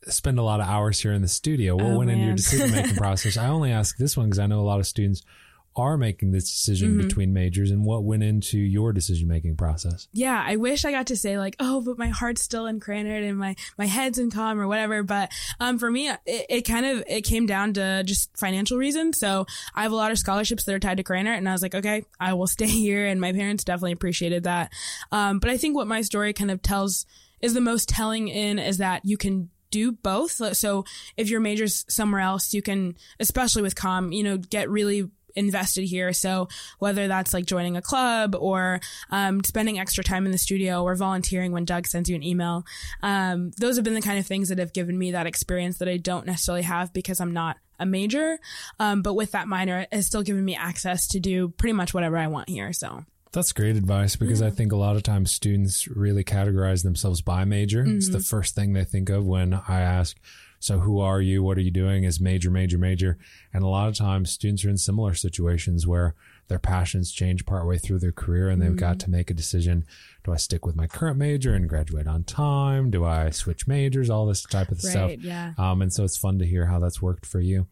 spend 0.09 0.38
a 0.38 0.43
lot 0.43 0.61
of 0.61 0.67
hours 0.69 1.01
here 1.01 1.12
in 1.12 1.23
the 1.23 1.29
studio. 1.29 1.77
What 1.77 1.85
Oh, 1.87 1.99
went 1.99 2.11
into 2.11 2.25
your 2.25 2.35
decision 2.37 2.71
making 2.73 2.97
process? 2.97 3.37
I 3.37 3.49
only 3.49 3.71
ask 3.73 3.97
this 3.97 4.17
one 4.17 4.27
because 4.27 4.38
I 4.38 4.47
know 4.47 4.61
a 4.61 4.62
lot 4.62 4.81
of 4.81 4.87
students 4.87 5.23
are 5.77 5.97
making 5.99 6.31
this 6.31 6.45
decision 6.45 6.90
Mm-hmm. 6.90 7.01
between 7.09 7.33
majors 7.33 7.73
and 7.73 7.85
what 7.85 8.05
went 8.05 8.23
into 8.23 8.57
your 8.59 8.93
decision 8.93 9.27
making 9.27 9.57
process. 9.57 10.07
yeah, 10.12 10.40
I 10.47 10.55
wish 10.55 10.85
I 10.85 10.93
got 10.93 11.09
to 11.09 11.17
say 11.17 11.37
like, 11.37 11.57
oh, 11.59 11.81
but 11.81 11.99
my 11.99 12.07
heart's 12.11 12.43
still 12.43 12.67
in 12.67 12.79
Krannert 12.79 13.29
and 13.29 13.37
my, 13.37 13.57
my 13.77 13.87
head's 13.87 14.21
in 14.21 14.31
calm 14.31 14.61
or 14.61 14.69
whatever. 14.69 15.03
But, 15.03 15.33
um, 15.59 15.81
for 15.81 15.90
me, 15.90 16.09
it, 16.11 16.21
it 16.27 16.61
kind 16.62 16.87
of, 16.87 17.03
it 17.09 17.23
came 17.23 17.47
down 17.47 17.73
to 17.73 18.05
just 18.05 18.37
financial 18.37 18.79
reasons. 18.79 19.19
So 19.19 19.47
I 19.75 19.83
have 19.83 19.90
a 19.90 19.97
lot 19.97 20.12
of 20.12 20.19
scholarships 20.19 20.62
that 20.62 20.75
are 20.77 20.79
tied 20.79 20.99
to 20.99 21.03
Krannert 21.03 21.38
and 21.38 21.49
I 21.49 21.53
was 21.53 21.62
like, 21.62 21.75
okay, 21.75 22.05
I 22.21 22.35
will 22.35 22.47
stay 22.59 22.69
here. 22.69 23.05
And 23.07 23.21
my 23.21 23.33
parents 23.33 23.64
definitely 23.64 23.93
appreciated 23.93 24.45
that. 24.45 24.71
Um, 25.11 25.40
but 25.40 25.51
I 25.51 25.57
think 25.57 25.75
what 25.75 25.88
my 25.88 26.03
story 26.03 26.33
kind 26.35 26.53
of 26.53 26.62
tells 26.62 27.05
is 27.40 27.53
the 27.53 27.61
most 27.61 27.88
telling 27.88 28.29
in 28.29 28.61
is 28.61 28.79
that 28.79 29.05
you 29.05 29.17
can 29.17 29.51
do 29.75 29.91
both. 29.91 30.57
So 30.57 30.85
if 31.17 31.29
your 31.29 31.41
major's 31.41 31.85
somewhere 31.89 32.21
else, 32.21 32.55
you 32.55 32.63
can, 32.63 32.97
especially 33.19 33.63
with 33.63 33.75
com, 33.75 34.13
you 34.13 34.23
know, 34.23 34.37
get 34.37 34.71
really 34.71 35.11
invested 35.35 35.83
here. 35.83 36.13
So 36.13 36.47
whether 36.79 37.09
that's 37.09 37.35
like 37.35 37.45
joining 37.45 37.77
a 37.77 37.83
club 37.83 38.37
or 38.39 38.79
um, 39.11 39.43
spending 39.43 39.81
extra 39.81 40.05
time 40.05 40.27
in 40.27 40.33
the 40.33 40.39
studio 40.39 40.85
or 40.85 40.95
volunteering 40.95 41.51
when 41.51 41.65
Doug 41.65 41.89
sends 41.89 42.09
you 42.09 42.15
an 42.15 42.23
email, 42.23 42.65
um, 43.03 43.51
those 43.59 43.75
have 43.75 43.85
been 43.85 43.95
the 43.95 44.01
kind 44.01 44.21
of 44.21 44.27
things 44.27 44.49
that 44.51 44.61
have 44.61 44.73
given 44.73 44.97
me 44.97 45.11
that 45.11 45.27
experience 45.27 45.79
that 45.79 45.89
I 45.89 45.97
don't 45.97 46.25
necessarily 46.25 46.63
have 46.63 46.93
because 46.93 47.21
I'm 47.21 47.33
not 47.33 47.57
a 47.81 47.87
major. 47.87 48.39
Um, 48.79 49.03
but 49.03 49.15
with 49.15 49.33
that 49.33 49.49
minor, 49.49 49.89
it's 49.91 50.07
still 50.07 50.23
given 50.23 50.45
me 50.45 50.55
access 50.55 51.09
to 51.09 51.19
do 51.19 51.49
pretty 51.49 51.73
much 51.73 51.93
whatever 51.93 52.17
I 52.17 52.29
want 52.29 52.49
here. 52.49 52.73
So 52.73 53.05
That's 53.35 53.53
great 53.53 53.75
advice 53.75 54.14
because 54.14 54.40
I 54.40 54.51
think 54.51 54.70
a 54.70 54.77
lot 54.77 54.94
of 54.94 55.03
times 55.03 55.33
students 55.33 55.88
really 55.88 56.23
categorize 56.23 56.85
themselves 56.85 57.20
by 57.20 57.44
major. 57.44 57.85
It's 57.85 58.09
the 58.09 58.18
mm-hmm. 58.18 58.23
first 58.23 58.55
thing 58.55 58.73
they 58.73 58.85
think 58.85 59.11
of 59.11 59.27
when 59.27 59.55
I 59.55 59.81
ask, 59.81 60.16
so 60.61 60.79
who 60.79 61.01
are 61.01 61.20
you? 61.20 61.42
What 61.42 61.59
are 61.59 61.62
you 61.62 61.73
doing? 61.73 62.05
Is 62.05 62.20
major, 62.20 62.49
major, 62.49 62.79
major. 62.79 63.18
And 63.53 63.64
a 63.64 63.66
lot 63.66 63.88
of 63.88 63.97
times 63.97 64.31
students 64.31 64.64
are 64.64 64.70
in 64.70 64.79
similar 64.79 65.14
situations 65.14 65.85
where 65.85 66.14
their 66.49 66.59
passions 66.59 67.11
change 67.13 67.47
partway 67.47 67.79
through 67.79 67.99
their 67.99 68.13
career 68.13 68.49
and 68.49 68.61
they've 68.61 68.77
got 68.77 68.99
to 69.01 69.11
make 69.11 69.31
a 69.31 69.35
decision. 69.35 69.85
Do 70.25 70.33
I 70.33 70.37
stick 70.37 70.65
with 70.65 70.77
my 70.77 70.87
current 70.87 71.19
major 71.19 71.55
and 71.55 71.69
graduate 71.69 72.07
on 72.07 72.25
time? 72.25 72.91
Do 72.91 73.05
I 73.05 73.31
switch 73.31 73.67
majors? 73.67 74.11
All 74.11 74.27
this 74.27 74.43
type 74.43 74.71
of 74.71 74.81
stuff. 74.81 75.11
Right, 75.11 75.21
yeah. 75.21 75.53
Um, 75.59 75.83
and 75.83 75.93
so 75.93 76.05
it's 76.05 76.17
fun 76.17 76.39
to 76.39 76.47
hear 76.47 76.67
how 76.67 76.79
that's 76.79 77.03
worked 77.03 77.27
for 77.27 77.41
you. 77.41 77.67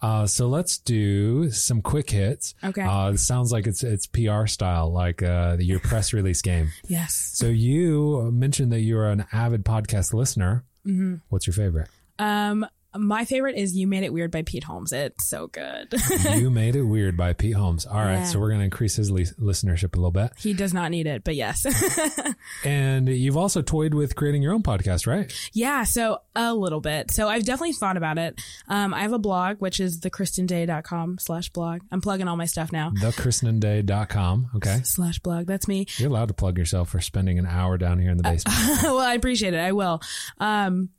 Uh, 0.00 0.26
so 0.26 0.48
let's 0.48 0.78
do 0.78 1.50
some 1.50 1.82
quick 1.82 2.10
hits. 2.10 2.54
Okay. 2.64 2.82
Uh, 2.82 3.16
sounds 3.16 3.52
like 3.52 3.66
it's, 3.66 3.82
it's 3.82 4.06
PR 4.06 4.46
style, 4.46 4.90
like, 4.92 5.22
uh, 5.22 5.56
your 5.60 5.80
press 5.80 6.12
release 6.12 6.42
game. 6.42 6.70
Yes. 6.88 7.32
So 7.34 7.46
you 7.46 8.30
mentioned 8.32 8.72
that 8.72 8.80
you're 8.80 9.06
an 9.10 9.26
avid 9.32 9.64
podcast 9.64 10.14
listener. 10.14 10.64
Mm-hmm. 10.86 11.16
What's 11.28 11.46
your 11.46 11.54
favorite? 11.54 11.88
Um, 12.18 12.66
my 12.96 13.24
favorite 13.24 13.56
is 13.56 13.76
You 13.76 13.86
Made 13.86 14.02
It 14.02 14.12
Weird 14.12 14.30
by 14.30 14.42
Pete 14.42 14.64
Holmes. 14.64 14.92
It's 14.92 15.28
so 15.28 15.46
good. 15.46 15.92
you 16.36 16.50
made 16.50 16.74
it 16.76 16.82
weird 16.82 17.16
by 17.16 17.32
Pete 17.32 17.54
Holmes. 17.54 17.84
All 17.86 17.96
right, 17.98 18.14
Yeah. 18.14 18.24
so 18.24 18.38
we're 18.40 18.48
going 18.48 18.60
to 18.60 18.64
increase 18.64 18.96
his 18.96 19.10
li- 19.10 19.26
listenership 19.40 19.94
a 19.94 19.98
little 19.98 20.10
bit. 20.10 20.32
he 20.38 20.52
does 20.54 20.72
not 20.72 20.90
need 20.90 21.06
it, 21.06 21.24
but 21.24 21.34
yes. 21.36 21.66
And 22.64 23.08
you've 23.08 23.36
also 23.36 23.62
toyed 23.62 23.94
with 23.94 24.16
creating 24.16 24.42
your 24.42 24.52
own 24.54 24.62
podcast, 24.62 25.06
right? 25.06 25.32
yeah, 25.52 25.84
so 25.84 26.18
a 26.34 26.54
little 26.54 26.80
bit. 26.80 27.10
So 27.10 27.28
I've 27.28 27.44
definitely 27.44 27.72
thought 27.74 27.96
about 27.96 28.18
it. 28.18 28.40
Um, 28.68 28.94
I 28.94 29.00
have 29.02 29.12
a 29.12 29.18
blog, 29.18 29.58
which 29.60 29.80
is 29.80 30.00
thekristenday.com 30.00 31.18
slash 31.18 31.50
blog. 31.50 31.82
I'm 31.92 32.00
plugging 32.00 32.26
all 32.28 32.36
my 32.36 32.46
stuff 32.46 32.72
now. 32.72 32.90
Thekristenday.com. 33.00 34.50
Okay. 34.56 34.80
Slash 34.84 35.18
blog. 35.20 35.46
That's 35.46 35.68
me. 35.68 35.86
You're 35.96 36.10
allowed 36.10 36.28
to 36.28 36.34
plug 36.34 36.58
yourself 36.58 36.88
for 36.90 37.00
spending 37.00 37.38
an 37.38 37.46
hour 37.46 37.76
down 37.78 37.98
here 37.98 38.10
in 38.10 38.16
the 38.16 38.22
basement. 38.22 38.56
well, 38.82 38.98
I 38.98 39.14
appreciate 39.14 39.54
it. 39.54 39.60
I 39.60 39.72
will. 39.72 40.00
Um, 40.38 40.90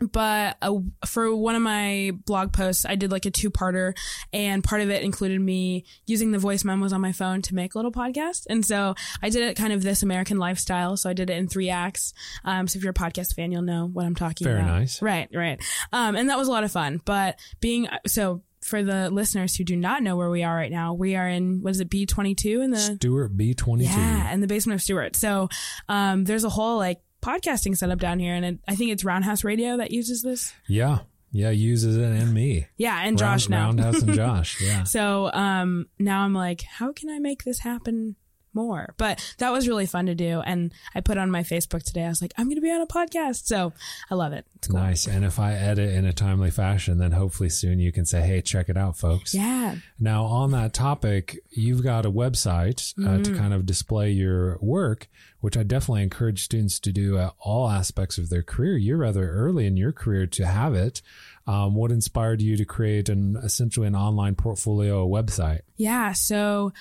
but 0.00 0.56
uh, 0.60 0.74
for 1.06 1.34
one 1.34 1.54
of 1.54 1.62
my 1.62 2.12
blog 2.26 2.52
posts, 2.52 2.84
I 2.84 2.96
did 2.96 3.12
like 3.12 3.26
a 3.26 3.30
two 3.30 3.50
parter, 3.50 3.96
and 4.32 4.62
part 4.62 4.82
of 4.82 4.90
it 4.90 5.02
included 5.02 5.40
me 5.40 5.84
using 6.06 6.32
the 6.32 6.38
voice 6.38 6.64
memos 6.64 6.92
on 6.92 7.00
my 7.00 7.12
phone 7.12 7.42
to 7.42 7.54
make 7.54 7.74
a 7.74 7.78
little 7.78 7.92
podcast. 7.92 8.46
And 8.50 8.64
so 8.64 8.94
I 9.22 9.30
did 9.30 9.42
it 9.42 9.56
kind 9.56 9.72
of 9.72 9.82
this 9.82 10.02
American 10.02 10.38
lifestyle. 10.38 10.96
So 10.96 11.08
I 11.08 11.12
did 11.12 11.30
it 11.30 11.36
in 11.36 11.48
three 11.48 11.70
acts. 11.70 12.12
Um, 12.44 12.66
so 12.66 12.76
if 12.76 12.82
you're 12.82 12.90
a 12.90 12.94
podcast 12.94 13.34
fan, 13.34 13.52
you'll 13.52 13.62
know 13.62 13.86
what 13.86 14.04
I'm 14.04 14.16
talking 14.16 14.44
Very 14.44 14.60
about. 14.60 14.78
nice. 14.78 15.00
Right, 15.00 15.28
right. 15.32 15.62
Um, 15.92 16.16
and 16.16 16.28
that 16.28 16.38
was 16.38 16.48
a 16.48 16.50
lot 16.50 16.64
of 16.64 16.72
fun. 16.72 17.00
But 17.04 17.38
being 17.60 17.88
so 18.06 18.42
for 18.62 18.82
the 18.82 19.10
listeners 19.10 19.54
who 19.54 19.62
do 19.62 19.76
not 19.76 20.02
know 20.02 20.16
where 20.16 20.30
we 20.30 20.42
are 20.42 20.56
right 20.56 20.72
now, 20.72 20.94
we 20.94 21.14
are 21.16 21.28
in 21.28 21.62
what 21.62 21.70
is 21.70 21.80
it 21.80 21.90
B22 21.90 22.64
in 22.64 22.70
the 22.70 22.78
Stewart 22.78 23.36
B22. 23.36 23.82
yeah, 23.84 24.32
in 24.32 24.40
the 24.40 24.46
basement 24.46 24.74
of 24.74 24.82
Stewart. 24.82 25.14
So 25.16 25.50
um, 25.88 26.24
there's 26.24 26.44
a 26.44 26.48
whole 26.48 26.78
like 26.78 27.00
podcasting 27.24 27.76
setup 27.76 27.98
down 27.98 28.18
here, 28.18 28.34
and 28.34 28.44
it, 28.44 28.58
I 28.68 28.74
think 28.76 28.90
it's 28.92 29.04
Roundhouse 29.04 29.44
Radio 29.44 29.76
that 29.78 29.90
uses 29.90 30.22
this. 30.22 30.52
Yeah. 30.68 30.98
Yeah, 31.32 31.50
uses 31.50 31.96
it 31.96 32.04
and 32.04 32.32
me. 32.32 32.66
Yeah, 32.76 33.00
and 33.02 33.18
Josh 33.18 33.48
Round- 33.48 33.76
now. 33.78 33.82
Roundhouse 33.84 34.02
and 34.04 34.14
Josh. 34.22 34.60
Yeah. 34.60 34.84
So 34.84 35.32
um, 35.32 35.86
now 35.98 36.20
I'm 36.22 36.32
like, 36.34 36.62
how 36.62 36.92
can 36.92 37.10
I 37.10 37.18
make 37.18 37.42
this 37.42 37.58
happen 37.58 38.14
more? 38.54 38.94
But 38.96 39.34
that 39.38 39.50
was 39.50 39.68
really 39.68 39.86
fun 39.86 40.06
to 40.06 40.14
do, 40.14 40.40
and 40.40 40.72
I 40.94 41.00
put 41.00 41.18
on 41.18 41.30
my 41.30 41.42
Facebook 41.42 41.82
today. 41.82 42.04
I 42.04 42.08
was 42.08 42.22
like, 42.22 42.32
I'm 42.36 42.46
going 42.46 42.56
to 42.56 42.60
be 42.62 42.70
on 42.70 42.80
a 42.80 42.86
podcast, 42.86 43.46
so 43.46 43.72
I 44.10 44.14
love 44.14 44.32
it. 44.32 44.46
It's 44.56 44.68
cool. 44.68 44.80
Nice. 44.80 45.06
And 45.06 45.24
if 45.24 45.38
I 45.38 45.54
edit 45.54 45.92
in 45.92 46.04
a 46.04 46.12
timely 46.12 46.50
fashion, 46.50 46.98
then 46.98 47.12
hopefully 47.12 47.48
soon 47.50 47.78
you 47.78 47.92
can 47.92 48.04
say, 48.06 48.22
hey, 48.22 48.40
check 48.40 48.68
it 48.68 48.76
out, 48.76 48.96
folks. 48.96 49.34
Yeah, 49.34 49.76
Now, 49.98 50.24
on 50.24 50.50
that 50.52 50.72
topic, 50.72 51.38
you've 51.50 51.82
got 51.82 52.06
a 52.06 52.10
website 52.10 52.94
uh, 53.04 53.22
to 53.22 53.34
kind 53.34 53.52
of 53.54 53.66
display 53.66 54.10
your 54.10 54.58
work, 54.60 55.08
which 55.40 55.56
I 55.56 55.62
definitely 55.62 56.02
encourage 56.02 56.42
students 56.44 56.78
to 56.80 56.92
do 56.92 57.18
at 57.18 57.34
all 57.38 57.68
aspects 57.68 58.16
of 58.18 58.30
their 58.30 58.42
career. 58.42 58.76
You're 58.76 58.96
rather 58.98 59.28
early 59.30 59.66
in 59.66 59.76
your 59.76 59.92
career 59.92 60.26
to 60.26 60.46
have 60.46 60.74
it. 60.74 61.02
Um, 61.46 61.74
what 61.74 61.90
inspired 61.90 62.40
you 62.40 62.56
to 62.56 62.64
create 62.64 63.10
an 63.10 63.36
essentially 63.36 63.86
an 63.86 63.94
online 63.94 64.34
portfolio 64.34 65.06
website? 65.06 65.60
Yeah. 65.76 66.12
So, 66.12 66.72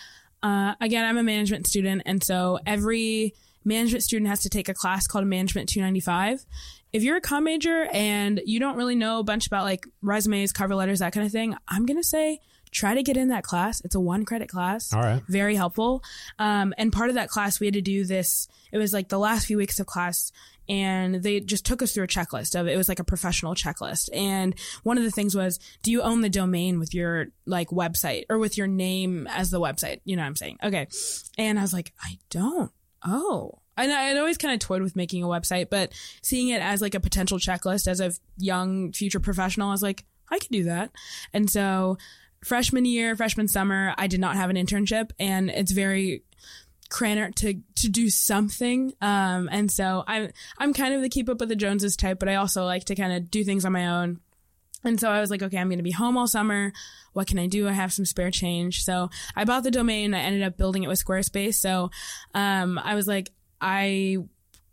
uh, 0.43 0.75
again, 0.81 1.05
I'm 1.05 1.17
a 1.17 1.23
management 1.23 1.65
student. 1.65 2.03
And 2.05 2.23
so 2.23 2.59
every 2.65 3.33
management 3.65 4.03
student 4.03 4.29
has 4.29 4.41
to 4.41 4.49
take 4.49 4.69
a 4.69 4.73
class 4.73 5.07
called 5.07 5.25
Management 5.25 5.69
295. 5.69 6.45
If 6.91 7.01
you're 7.01 7.17
a 7.17 7.21
com 7.21 7.45
major 7.45 7.87
and 7.91 8.41
you 8.45 8.59
don't 8.59 8.75
really 8.75 8.95
know 8.95 9.19
a 9.19 9.23
bunch 9.23 9.47
about 9.47 9.63
like 9.63 9.87
resumes, 10.01 10.51
cover 10.51 10.75
letters, 10.75 10.99
that 10.99 11.13
kind 11.13 11.25
of 11.25 11.31
thing, 11.31 11.55
I'm 11.67 11.85
going 11.85 11.97
to 11.97 12.07
say 12.07 12.39
try 12.71 12.95
to 12.95 13.03
get 13.03 13.15
in 13.15 13.29
that 13.29 13.43
class. 13.43 13.81
It's 13.85 13.95
a 13.95 13.99
one 13.99 14.25
credit 14.25 14.49
class. 14.49 14.93
All 14.93 15.01
right. 15.01 15.21
Very 15.27 15.55
helpful. 15.55 16.03
Um, 16.39 16.73
and 16.77 16.91
part 16.91 17.09
of 17.09 17.15
that 17.15 17.29
class, 17.29 17.59
we 17.59 17.67
had 17.67 17.75
to 17.75 17.81
do 17.81 18.03
this. 18.03 18.47
It 18.71 18.77
was 18.77 18.91
like 18.91 19.09
the 19.09 19.19
last 19.19 19.45
few 19.45 19.57
weeks 19.57 19.79
of 19.79 19.85
class 19.85 20.31
and 20.69 21.15
they 21.15 21.39
just 21.39 21.65
took 21.65 21.81
us 21.81 21.93
through 21.93 22.05
a 22.05 22.07
checklist 22.07 22.59
of 22.59 22.67
it 22.67 22.77
was 22.77 22.89
like 22.89 22.99
a 22.99 23.03
professional 23.03 23.55
checklist. 23.55 24.09
And 24.13 24.55
one 24.83 24.97
of 24.97 25.03
the 25.03 25.11
things 25.11 25.35
was, 25.35 25.59
do 25.81 25.91
you 25.91 26.01
own 26.01 26.21
the 26.21 26.29
domain 26.29 26.79
with 26.79 26.93
your 26.93 27.27
like 27.45 27.69
website 27.69 28.25
or 28.29 28.37
with 28.37 28.57
your 28.57 28.67
name 28.67 29.27
as 29.27 29.49
the 29.49 29.59
website? 29.59 29.99
You 30.05 30.15
know 30.15 30.21
what 30.21 30.27
I'm 30.27 30.35
saying? 30.35 30.57
Okay. 30.63 30.87
And 31.37 31.59
I 31.59 31.61
was 31.61 31.73
like, 31.73 31.93
I 32.01 32.17
don't. 32.29 32.71
Oh. 33.05 33.59
And 33.75 33.91
I 33.91 34.03
had 34.03 34.17
always 34.17 34.37
kind 34.37 34.53
of 34.53 34.59
toyed 34.59 34.81
with 34.83 34.95
making 34.95 35.23
a 35.23 35.27
website, 35.27 35.69
but 35.69 35.91
seeing 36.21 36.49
it 36.49 36.61
as 36.61 36.81
like 36.81 36.95
a 36.95 36.99
potential 36.99 37.39
checklist 37.39 37.87
as 37.87 37.99
a 37.99 38.13
young 38.37 38.91
future 38.93 39.19
professional, 39.19 39.69
I 39.69 39.71
was 39.71 39.81
like, 39.81 40.05
I 40.29 40.39
could 40.39 40.51
do 40.51 40.63
that. 40.65 40.91
And 41.33 41.49
so 41.49 41.97
freshman 42.43 42.85
year, 42.85 43.15
freshman 43.15 43.47
summer, 43.47 43.93
I 43.97 44.07
did 44.07 44.19
not 44.19 44.35
have 44.35 44.49
an 44.49 44.57
internship 44.57 45.11
and 45.19 45.49
it's 45.49 45.71
very 45.71 46.23
Krannert 46.89 47.35
to 47.35 47.61
to 47.75 47.89
do 47.89 48.09
something. 48.09 48.93
Um, 49.01 49.49
and 49.51 49.71
so 49.71 50.03
I'm 50.07 50.31
I'm 50.57 50.73
kind 50.73 50.93
of 50.93 51.01
the 51.01 51.09
keep 51.09 51.29
up 51.29 51.39
with 51.39 51.49
the 51.49 51.55
Joneses 51.55 51.95
type, 51.95 52.19
but 52.19 52.29
I 52.29 52.35
also 52.35 52.65
like 52.65 52.85
to 52.85 52.95
kind 52.95 53.13
of 53.13 53.31
do 53.31 53.43
things 53.43 53.65
on 53.65 53.71
my 53.71 53.87
own. 53.87 54.19
And 54.83 54.99
so 54.99 55.09
I 55.09 55.21
was 55.21 55.29
like, 55.29 55.41
okay, 55.41 55.57
I'm 55.57 55.69
going 55.69 55.79
to 55.79 55.83
be 55.83 55.91
home 55.91 56.17
all 56.17 56.27
summer. 56.27 56.73
What 57.13 57.27
can 57.27 57.39
I 57.39 57.47
do? 57.47 57.69
I 57.69 57.71
have 57.71 57.93
some 57.93 58.05
spare 58.05 58.31
change. 58.31 58.83
So 58.83 59.09
I 59.35 59.45
bought 59.45 59.63
the 59.63 59.71
domain. 59.71 60.13
I 60.13 60.19
ended 60.19 60.43
up 60.43 60.57
building 60.57 60.83
it 60.83 60.87
with 60.87 61.03
Squarespace. 61.03 61.55
So, 61.55 61.89
um, 62.33 62.77
I 62.77 62.95
was 62.95 63.07
like, 63.07 63.31
I 63.61 64.17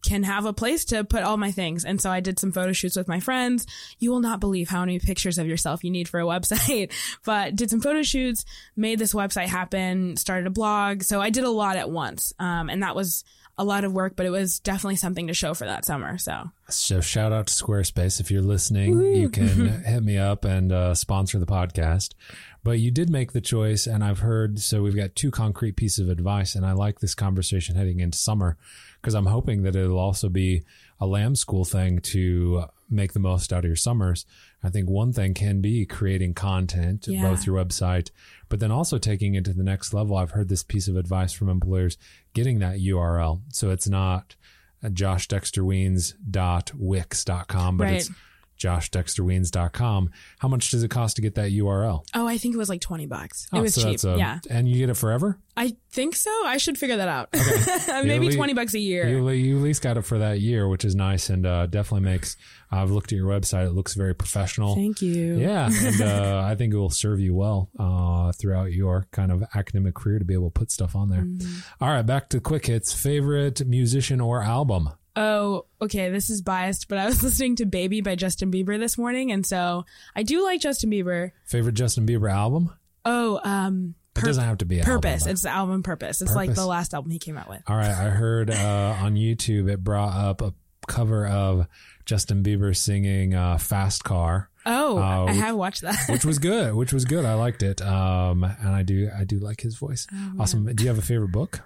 can 0.03 0.23
have 0.23 0.45
a 0.45 0.53
place 0.53 0.85
to 0.87 1.05
put 1.05 1.23
all 1.23 1.37
my 1.37 1.51
things. 1.51 1.85
And 1.85 2.01
so 2.01 2.11
I 2.11 2.21
did 2.21 2.39
some 2.39 2.53
photo 2.53 2.73
shoots 2.73 2.97
with 2.97 3.09
my 3.09 3.21
friends. 3.21 3.67
You 3.99 4.11
will 4.11 4.21
not 4.21 4.41
believe 4.41 4.69
how 4.69 4.81
many 4.81 4.99
pictures 4.99 5.39
of 5.39 5.47
yourself 5.47 5.85
you 5.85 5.91
need 5.91 6.09
for 6.09 6.21
a 6.21 6.25
website, 6.25 6.93
but 7.25 7.57
did 7.57 7.71
some 7.71 7.81
photo 7.81 8.03
shoots, 8.03 8.45
made 8.77 8.99
this 8.99 9.15
website 9.15 9.47
happen, 9.47 10.17
started 10.17 10.47
a 10.47 10.51
blog. 10.51 11.03
So 11.03 11.21
I 11.21 11.31
did 11.31 11.45
a 11.45 11.51
lot 11.51 11.77
at 11.77 11.91
once. 11.91 12.33
Um, 12.39 12.71
and 12.71 12.83
that 12.83 12.97
was 12.97 13.25
a 13.59 13.65
lot 13.65 13.85
of 13.85 13.93
work, 13.93 14.17
but 14.17 14.25
it 14.25 14.31
was 14.31 14.59
definitely 14.59 14.97
something 14.97 15.27
to 15.27 15.35
show 15.35 15.53
for 15.53 15.67
that 15.67 15.85
summer. 15.85 16.17
So 16.17 16.51
So 16.71 17.03
shout 17.03 17.31
out 17.33 17.47
to 17.49 17.53
Squarespace. 17.53 18.19
If 18.19 18.31
you're 18.31 18.41
listening, 18.41 18.99
you 19.15 19.29
can 19.29 19.69
hit 19.85 20.03
me 20.03 20.17
up 20.17 20.47
and 20.47 20.73
uh, 20.73 20.95
sponsor 20.95 21.39
the 21.39 21.47
podcast. 21.47 22.15
But 22.63 22.79
you 22.79 22.91
did 22.91 23.11
make 23.11 23.33
the 23.33 23.41
choice, 23.41 23.87
and 23.87 24.03
I've 24.03 24.21
heard. 24.21 24.61
So 24.61 24.83
we've 24.83 24.97
got 24.97 25.15
two 25.15 25.31
concrete 25.31 25.77
pieces 25.77 26.01
of 26.01 26.11
advice, 26.11 26.55
and 26.55 26.65
I 26.65 26.73
like 26.73 27.01
this 27.01 27.15
conversation 27.15 27.77
heading 27.77 28.01
into 28.01 28.19
summer 28.19 28.57
because 29.01 29.15
I'm 29.15 29.27
hoping 29.27 29.63
that 29.63 29.77
it'll 29.77 29.99
also 29.99 30.29
be 30.29 30.63
a 31.01 31.07
lamb 31.07 31.35
school 31.35 31.65
thing 31.65 32.01
to 32.01 32.65
make 32.91 33.13
the 33.13 33.19
most 33.21 33.53
out 33.53 33.61
of 33.65 33.69
your 33.69 33.77
summers. 33.77 34.27
I 34.63 34.69
think 34.69 34.91
one 34.91 35.13
thing 35.13 35.33
can 35.33 35.61
be 35.61 35.87
creating 35.87 36.35
content, 36.35 37.07
Yeah. 37.09 37.23
both 37.23 37.47
your 37.47 37.57
website, 37.65 38.11
but 38.49 38.61
then 38.61 38.71
also 38.71 38.99
taking 38.99 39.35
it 39.35 39.45
to 39.47 39.53
the 39.55 39.63
next 39.63 39.95
level. 39.95 40.17
I've 40.17 40.33
heard 40.33 40.49
this 40.49 40.63
piece 40.63 40.89
of 40.89 40.97
advice 40.97 41.33
from 41.33 41.49
employers 41.49 41.97
getting 42.35 42.59
that 42.59 42.81
URL. 42.81 43.41
So 43.53 43.71
it's 43.71 43.89
not 43.89 44.37
uh, 44.83 44.89
joshdexterweens.wix.com, 44.89 47.77
but 47.77 47.85
Right. 47.85 47.95
it's 47.97 48.11
joshdexterweens.com. 48.61 50.11
How 50.38 50.49
much 50.49 50.70
does 50.70 50.83
it 50.83 50.90
cost 50.90 51.16
to 51.16 51.23
get 51.23 51.35
that 51.37 51.51
URL? 51.51 52.05
Oh, 52.14 52.27
I 52.27 52.38
think 52.38 52.55
it 52.55 52.59
was 52.59 52.68
like 52.68 52.81
20 52.81 53.07
bucks. 53.07 53.49
Oh, 53.53 53.59
it 53.59 53.62
was 53.62 53.75
so 53.75 53.90
cheap. 53.90 54.05
a- 54.05 54.16
yeah. 54.18 54.38
And 54.49 54.68
you 54.68 54.79
get 54.79 54.90
it 54.90 54.94
forever? 54.96 55.38
I 55.57 55.77
think 55.90 56.14
so. 56.16 56.31
I 56.46 56.57
should 56.57 56.79
figure 56.79 56.96
that 56.96 57.09
out. 57.09 57.29
You 58.01 58.07
Maybe 58.07 58.27
at 58.29 58.31
lea- 58.33 58.37
20 58.37 58.55
bucks 58.55 58.75
a 58.75 58.79
year. 58.79 59.09
You, 59.09 59.29
you 59.31 59.57
at 59.59 59.62
least 59.62 59.83
got 59.83 59.96
it 59.99 60.03
for 60.03 60.18
that 60.18 60.40
year, 60.40 60.68
which 60.68 60.85
is 60.85 60.94
nice 60.94 61.29
and 61.29 61.44
uh, 61.44 61.66
definitely 61.66 62.09
makes. 62.09 62.37
I've 62.70 62.90
looked 62.90 63.12
at 63.12 63.16
your 63.16 63.27
website; 63.29 63.66
it 63.66 63.73
looks 63.73 63.94
very 63.94 64.14
professional. 64.14 64.75
Thank 64.77 65.03
you. 65.03 65.38
Yeah, 65.38 65.68
and 65.73 66.01
uh, 66.03 66.42
I 66.46 66.55
think 66.55 66.73
it 66.73 66.77
will 66.77 66.88
serve 66.88 67.18
you 67.20 67.35
well 67.35 67.68
uh, 67.79 68.31
throughout 68.33 68.73
your 68.73 69.07
kind 69.11 69.33
of 69.33 69.42
academic 69.55 69.94
career 69.94 70.18
to 70.20 70.25
be 70.25 70.35
able 70.35 70.51
to 70.51 70.59
put 70.59 70.70
stuff 70.70 70.94
on 70.94 71.11
there. 71.11 71.23
Mm-hmm. 71.23 71.85
All 71.85 71.90
right, 71.90 72.07
back 72.07 72.29
to 72.31 72.40
quick 72.40 72.66
hits. 72.66 72.92
Favorite 72.92 73.66
musician 73.66 74.20
or 74.20 74.42
album? 74.42 74.90
Oh, 75.16 75.66
okay. 75.83 76.11
This 76.11 76.31
is 76.31 76.40
biased, 76.42 76.88
but 76.88 76.99
I 76.99 77.07
was 77.07 77.23
listening 77.25 77.57
to 77.57 77.66
Baby 77.66 78.01
by 78.01 78.14
Justin 78.14 78.51
Bieber 78.53 78.79
this 78.79 78.96
morning. 78.96 79.33
And 79.33 79.44
so 79.46 79.85
I 80.14 80.23
do 80.23 80.44
like 80.44 80.61
Justin 80.61 80.90
Bieber. 80.90 81.33
Favorite 81.46 81.75
Justin 81.75 82.07
Bieber 82.07 82.31
album? 82.33 82.73
Oh, 83.05 83.40
um, 83.44 83.94
It 84.16 84.25
doesn't 84.25 84.44
have 84.44 84.59
to 84.59 84.66
be 84.66 84.81
Purpose. 84.81 85.23
Album, 85.23 85.33
It's 85.33 85.42
the 85.42 85.51
album 85.51 85.83
Purpose. 85.83 86.20
It's 86.23 86.35
like 86.35 86.55
the 86.55 86.66
last 86.66 86.94
album 86.94 87.11
he 87.11 87.18
came 87.18 87.37
out 87.38 87.49
with. 87.49 87.62
All 87.66 87.77
right, 87.77 87.88
I 87.90 88.11
heard 88.11 88.51
uh, 88.51 88.96
on 89.01 89.14
YouTube 89.14 89.70
it 89.70 89.83
brought 89.83 90.14
up 90.14 90.42
a 90.42 90.53
cover 90.87 91.27
of 91.27 91.66
Justin 92.05 92.42
Bieber 92.42 92.77
singing 92.77 93.35
uh, 93.35 93.57
"Fast 93.59 94.05
Car." 94.05 94.51
Oh, 94.66 94.99
Uh, 94.99 95.27
I 95.27 95.32
have 95.32 95.57
watched 95.57 95.80
that. 95.82 95.97
which 96.11 96.24
was 96.24 96.39
good. 96.39 96.74
Which 96.74 96.93
was 96.93 97.05
good. 97.07 97.24
I 97.24 97.35
liked 97.35 97.62
it. 97.62 97.80
Um, 97.80 98.45
and 98.45 98.68
I 98.68 98.82
do, 98.82 99.09
I 99.16 99.24
do 99.24 99.39
like 99.39 99.62
his 99.62 99.76
voice. 99.76 100.07
awesome. 100.39 100.66
Do 100.74 100.82
you 100.85 100.89
have 100.91 100.99
a 100.99 101.03
favorite 101.03 101.32
book? 101.32 101.62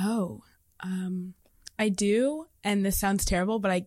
Oh, 0.00 0.42
um, 0.80 1.34
I 1.78 1.88
do, 1.88 2.46
and 2.62 2.84
this 2.84 2.98
sounds 2.98 3.24
terrible, 3.24 3.58
but 3.58 3.70
I, 3.70 3.86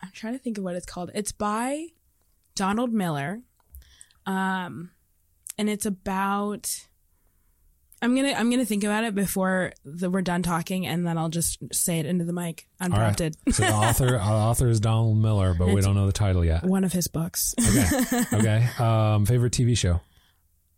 I'm 0.00 0.10
trying 0.12 0.32
to 0.34 0.38
think 0.38 0.58
of 0.58 0.64
what 0.64 0.76
it's 0.76 0.86
called. 0.86 1.10
It's 1.14 1.32
by 1.32 1.86
Donald 2.54 2.92
Miller, 2.92 3.40
um, 4.26 4.90
and 5.56 5.68
it's 5.68 5.86
about, 5.86 6.70
I'm 8.00 8.14
gonna 8.14 8.32
I'm 8.32 8.50
gonna 8.50 8.64
think 8.64 8.84
about 8.84 9.04
it 9.04 9.14
before 9.14 9.72
the, 9.84 10.10
we're 10.10 10.22
done 10.22 10.42
talking, 10.42 10.86
and 10.86 11.06
then 11.06 11.18
I'll 11.18 11.28
just 11.28 11.58
say 11.72 11.98
it 11.98 12.06
into 12.06 12.24
the 12.24 12.32
mic 12.32 12.66
right. 12.80 12.86
unprompted. 12.86 13.36
So 13.50 13.64
the 13.64 13.72
author, 13.72 14.16
uh, 14.20 14.28
author 14.28 14.68
is 14.68 14.80
Donald 14.80 15.18
Miller, 15.18 15.54
but 15.54 15.68
we 15.68 15.80
don't 15.80 15.94
know 15.94 16.06
the 16.06 16.12
title 16.12 16.44
yet. 16.44 16.64
One 16.64 16.84
of 16.84 16.92
his 16.92 17.08
books, 17.08 17.54
Okay. 17.58 18.24
Okay. 18.32 18.68
Um, 18.78 19.26
favorite 19.26 19.52
TV 19.52 19.76
show? 19.76 20.00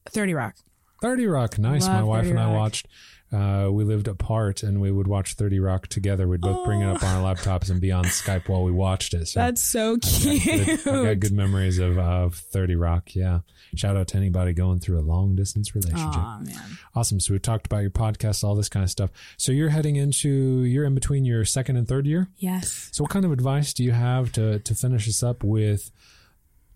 Thirty 0.06 0.34
Rock. 0.34 0.56
30 1.00 1.26
Rock. 1.26 1.58
Nice. 1.58 1.86
Love 1.86 1.96
My 1.96 2.02
wife 2.02 2.26
and 2.26 2.38
I 2.38 2.44
Rock. 2.46 2.54
watched, 2.54 2.86
uh, 3.32 3.68
we 3.70 3.84
lived 3.84 4.08
apart 4.08 4.64
and 4.64 4.80
we 4.80 4.90
would 4.90 5.06
watch 5.06 5.34
30 5.34 5.60
Rock 5.60 5.86
together. 5.86 6.26
We'd 6.26 6.40
both 6.40 6.64
bring 6.64 6.80
it 6.80 6.88
up 6.88 7.02
on 7.04 7.24
our 7.24 7.34
laptops 7.34 7.70
and 7.70 7.80
be 7.80 7.92
on 7.92 8.04
Skype 8.04 8.48
while 8.48 8.64
we 8.64 8.72
watched 8.72 9.14
it. 9.14 9.28
So 9.28 9.38
That's 9.38 9.62
so 9.62 9.94
I've 9.94 10.00
cute. 10.00 10.44
got, 10.44 10.66
good, 10.66 10.88
I've 10.88 11.04
got 11.04 11.20
good 11.20 11.32
memories 11.32 11.78
of, 11.78 11.96
of 11.96 12.34
30 12.34 12.74
Rock. 12.74 13.14
Yeah. 13.14 13.40
Shout 13.76 13.96
out 13.96 14.08
to 14.08 14.16
anybody 14.16 14.52
going 14.52 14.80
through 14.80 14.98
a 14.98 15.02
long 15.06 15.36
distance 15.36 15.76
relationship. 15.76 16.16
Aw, 16.16 16.40
man. 16.40 16.78
Awesome. 16.96 17.20
So 17.20 17.32
we 17.32 17.38
talked 17.38 17.66
about 17.66 17.82
your 17.82 17.90
podcast, 17.90 18.42
all 18.42 18.56
this 18.56 18.68
kind 18.68 18.82
of 18.82 18.90
stuff. 18.90 19.10
So 19.36 19.52
you're 19.52 19.68
heading 19.68 19.94
into, 19.94 20.28
you're 20.64 20.84
in 20.84 20.94
between 20.96 21.24
your 21.24 21.44
second 21.44 21.76
and 21.76 21.86
third 21.86 22.06
year. 22.06 22.28
Yes. 22.38 22.88
So 22.90 23.04
what 23.04 23.12
kind 23.12 23.24
of 23.24 23.30
advice 23.30 23.72
do 23.72 23.84
you 23.84 23.92
have 23.92 24.32
to, 24.32 24.58
to 24.58 24.74
finish 24.74 25.08
us 25.08 25.22
up 25.22 25.44
with 25.44 25.92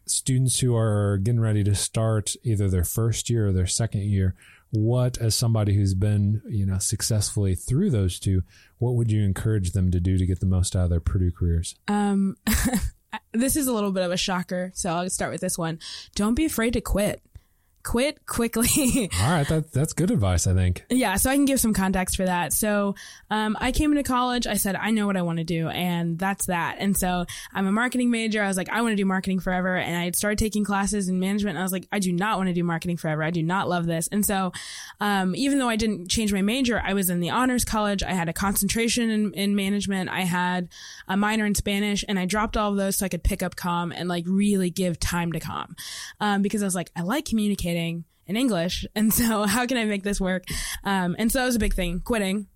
students 0.06 0.60
who 0.60 0.76
are 0.76 1.18
getting 1.18 1.40
ready 1.40 1.64
to 1.64 1.74
start 1.74 2.36
either 2.44 2.68
their 2.68 2.84
first 2.84 3.28
year 3.28 3.48
or 3.48 3.52
their 3.52 3.66
second 3.66 4.02
year? 4.02 4.36
What, 4.76 5.18
as 5.18 5.36
somebody 5.36 5.74
who's 5.74 5.94
been, 5.94 6.42
you 6.48 6.66
know, 6.66 6.78
successfully 6.78 7.54
through 7.54 7.90
those 7.90 8.18
two, 8.18 8.42
what 8.78 8.94
would 8.96 9.10
you 9.10 9.22
encourage 9.22 9.70
them 9.70 9.90
to 9.92 10.00
do 10.00 10.18
to 10.18 10.26
get 10.26 10.40
the 10.40 10.46
most 10.46 10.74
out 10.74 10.84
of 10.84 10.90
their 10.90 11.00
Purdue 11.00 11.30
careers? 11.30 11.76
Um, 11.86 12.36
this 13.32 13.54
is 13.56 13.68
a 13.68 13.72
little 13.72 13.92
bit 13.92 14.02
of 14.02 14.10
a 14.10 14.16
shocker, 14.16 14.72
so 14.74 14.90
I'll 14.90 15.10
start 15.10 15.30
with 15.30 15.40
this 15.40 15.56
one. 15.56 15.78
Don't 16.16 16.34
be 16.34 16.44
afraid 16.44 16.72
to 16.72 16.80
quit. 16.80 17.22
Quit 17.84 18.26
quickly. 18.26 19.10
All 19.20 19.30
right. 19.30 19.46
That, 19.46 19.72
that's 19.72 19.92
good 19.92 20.10
advice, 20.10 20.46
I 20.46 20.54
think. 20.54 20.84
yeah, 20.88 21.16
so 21.16 21.30
I 21.30 21.34
can 21.34 21.44
give 21.44 21.60
some 21.60 21.74
context 21.74 22.16
for 22.16 22.24
that. 22.24 22.52
So, 22.52 22.94
um, 23.30 23.56
I 23.60 23.72
came 23.72 23.92
into 23.92 24.02
college. 24.02 24.46
I 24.46 24.54
said, 24.54 24.74
I 24.74 24.90
know 24.90 25.06
what 25.06 25.16
I 25.16 25.22
want 25.22 25.38
to 25.38 25.44
do, 25.44 25.68
and 25.68 26.18
that's 26.18 26.46
that. 26.46 26.76
And 26.78 26.96
so 26.96 27.26
I'm 27.52 27.66
a 27.66 27.72
marketing 27.72 28.10
major. 28.10 28.42
I 28.42 28.48
was 28.48 28.56
like, 28.56 28.70
I 28.70 28.80
want 28.80 28.92
to 28.92 28.96
do 28.96 29.04
marketing 29.04 29.38
forever. 29.38 29.76
And 29.76 29.96
I 29.96 30.04
had 30.04 30.16
started 30.16 30.38
taking 30.38 30.64
classes 30.64 31.08
in 31.08 31.20
management. 31.20 31.56
And 31.56 31.60
I 31.60 31.62
was 31.62 31.72
like, 31.72 31.86
I 31.92 31.98
do 31.98 32.10
not 32.10 32.38
want 32.38 32.48
to 32.48 32.54
do 32.54 32.64
marketing 32.64 32.96
forever. 32.96 33.22
I 33.22 33.30
do 33.30 33.42
not 33.42 33.68
love 33.68 33.84
this. 33.84 34.08
And 34.10 34.24
so, 34.24 34.52
um, 35.00 35.34
even 35.36 35.58
though 35.58 35.68
I 35.68 35.76
didn't 35.76 36.08
change 36.08 36.32
my 36.32 36.42
major, 36.42 36.80
I 36.82 36.94
was 36.94 37.10
in 37.10 37.20
the 37.20 37.30
honors 37.30 37.66
college. 37.66 38.02
I 38.02 38.12
had 38.12 38.30
a 38.30 38.32
concentration 38.32 39.10
in, 39.10 39.34
in 39.34 39.54
management. 39.54 40.08
I 40.08 40.22
had 40.22 40.68
a 41.06 41.18
minor 41.18 41.44
in 41.44 41.54
Spanish, 41.54 42.02
and 42.08 42.18
I 42.18 42.24
dropped 42.24 42.56
all 42.56 42.70
of 42.70 42.78
those 42.78 42.96
so 42.96 43.04
I 43.04 43.10
could 43.10 43.22
pick 43.22 43.42
up 43.42 43.56
com 43.56 43.92
and 43.92 44.08
like 44.08 44.24
really 44.26 44.70
give 44.70 44.98
time 44.98 45.32
to 45.32 45.40
com, 45.40 45.76
um, 46.20 46.40
because 46.40 46.62
I 46.62 46.66
was 46.66 46.74
like, 46.74 46.90
I 46.96 47.02
like 47.02 47.26
communicating 47.26 47.73
in 48.26 48.36
English. 48.36 48.86
And 48.94 49.12
so 49.12 49.44
how 49.44 49.66
can 49.66 49.76
I 49.76 49.84
make 49.84 50.02
this 50.02 50.20
work? 50.20 50.44
Um, 50.84 51.16
and 51.18 51.30
so 51.30 51.40
that 51.40 51.46
was 51.46 51.56
a 51.56 51.60
big 51.60 51.74
thing, 51.74 52.00
quitting. 52.00 52.46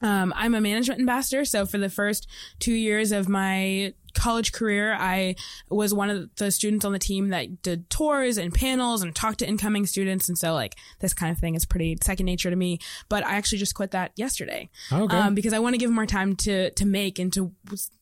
Um, 0.00 0.32
I'm 0.36 0.54
a 0.54 0.60
management 0.60 1.00
ambassador. 1.00 1.44
So 1.44 1.66
for 1.66 1.78
the 1.78 1.88
first 1.88 2.28
two 2.58 2.74
years 2.74 3.12
of 3.12 3.28
my 3.28 3.94
college 4.14 4.52
career, 4.52 4.94
I 4.94 5.36
was 5.68 5.94
one 5.94 6.10
of 6.10 6.34
the 6.36 6.50
students 6.50 6.84
on 6.84 6.92
the 6.92 6.98
team 6.98 7.28
that 7.28 7.62
did 7.62 7.88
tours 7.90 8.38
and 8.38 8.52
panels 8.52 9.02
and 9.02 9.14
talked 9.14 9.38
to 9.40 9.48
incoming 9.48 9.86
students. 9.86 10.28
And 10.28 10.38
so 10.38 10.54
like 10.54 10.76
this 11.00 11.14
kind 11.14 11.32
of 11.32 11.38
thing 11.38 11.54
is 11.54 11.64
pretty 11.64 11.96
second 12.02 12.26
nature 12.26 12.50
to 12.50 12.56
me, 12.56 12.78
but 13.08 13.24
I 13.24 13.34
actually 13.36 13.58
just 13.58 13.74
quit 13.74 13.92
that 13.92 14.12
yesterday. 14.16 14.70
Okay. 14.92 15.16
Um, 15.16 15.34
because 15.34 15.52
I 15.52 15.58
want 15.58 15.74
to 15.74 15.78
give 15.78 15.90
more 15.90 16.06
time 16.06 16.36
to, 16.36 16.70
to 16.70 16.86
make 16.86 17.18
and 17.18 17.32
to 17.34 17.52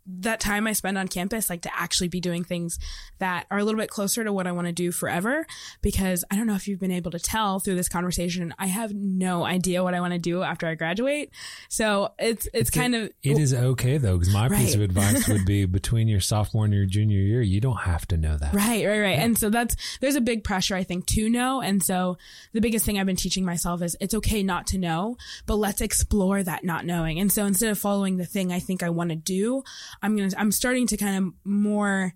that 0.07 0.41
time 0.41 0.67
I 0.67 0.73
spend 0.73 0.97
on 0.99 1.09
campus, 1.09 1.51
like 1.51 1.63
to 1.63 1.71
actually 1.79 2.09
be 2.09 2.21
doing 2.21 2.45
things 2.45 2.79
that 3.19 3.47
are 3.51 3.59
a 3.59 3.65
little 3.65 3.81
bit 3.81 3.91
closer 3.91 4.23
to 4.23 4.33
what 4.33 4.47
I 4.47 4.53
want 4.53 4.67
to 4.67 4.73
do 4.73 4.93
forever. 4.93 5.47
Because 5.83 6.25
I 6.31 6.37
don't 6.37 6.47
know 6.47 6.55
if 6.55 6.69
you've 6.69 6.81
been 6.81 6.93
able 6.93 7.11
to 7.11 7.19
tell 7.19 7.61
through 7.61 7.75
this 7.75 7.89
conversation, 7.89 8.55
I 8.59 8.67
have 8.67 8.95
no 8.95 9.45
idea 9.45 9.83
what 9.83 9.95
I 9.95 10.01
want 10.01 10.13
to 10.13 10.19
do 10.19 10.43
after 10.43 10.67
I 10.67 10.75
graduate. 10.75 11.31
So 11.69 12.13
it's, 12.19 12.49
it's, 12.55 12.71
kind 12.71 12.95
of, 12.95 13.11
It 13.23 13.39
is 13.39 13.53
okay 13.53 13.99
though, 13.99 14.19
because 14.19 14.33
my 14.33 14.49
piece 14.49 14.75
of 14.75 14.81
advice 14.81 15.29
would 15.29 15.45
be 15.45 15.65
between 15.67 15.96
your 15.99 16.21
sophomore 16.21 16.65
and 16.65 16.75
your 16.75 16.87
junior 16.87 17.19
year, 17.19 17.43
you 17.43 17.61
don't 17.61 17.81
have 17.81 18.07
to 18.09 18.17
know 18.17 18.37
that. 18.37 18.55
Right, 18.55 18.87
right, 18.87 19.01
right. 19.01 19.19
And 19.19 19.39
so 19.39 19.51
that's, 19.51 19.77
there's 20.01 20.17
a 20.17 20.21
big 20.21 20.45
pressure, 20.45 20.77
I 20.77 20.85
think, 20.85 21.07
to 21.07 21.29
know. 21.29 21.61
And 21.61 21.83
so 21.83 22.19
the 22.53 22.61
biggest 22.61 22.85
thing 22.85 22.99
I've 22.99 23.07
been 23.07 23.17
teaching 23.17 23.45
myself 23.45 23.83
is 23.83 23.97
it's 24.01 24.15
okay 24.15 24.43
not 24.43 24.67
to 24.69 24.79
know, 24.79 25.17
but 25.47 25.57
let's 25.57 25.81
explore 25.81 26.43
that 26.43 26.65
not 26.65 26.85
knowing. 26.85 27.19
And 27.19 27.33
so 27.33 27.47
instead 27.47 27.71
of 27.71 27.79
following 27.79 28.17
the 28.17 28.27
thing 28.27 28.53
I 28.53 28.61
think 28.61 28.83
I 28.83 28.91
want 28.91 29.11
to 29.11 29.17
do, 29.17 29.63
I'm 30.03 30.17
going 30.17 30.31
to, 30.31 30.39
I'm 30.39 30.53
starting 30.53 30.87
to 30.89 30.97
kind 30.97 31.17
of 31.17 31.33
more, 31.45 32.15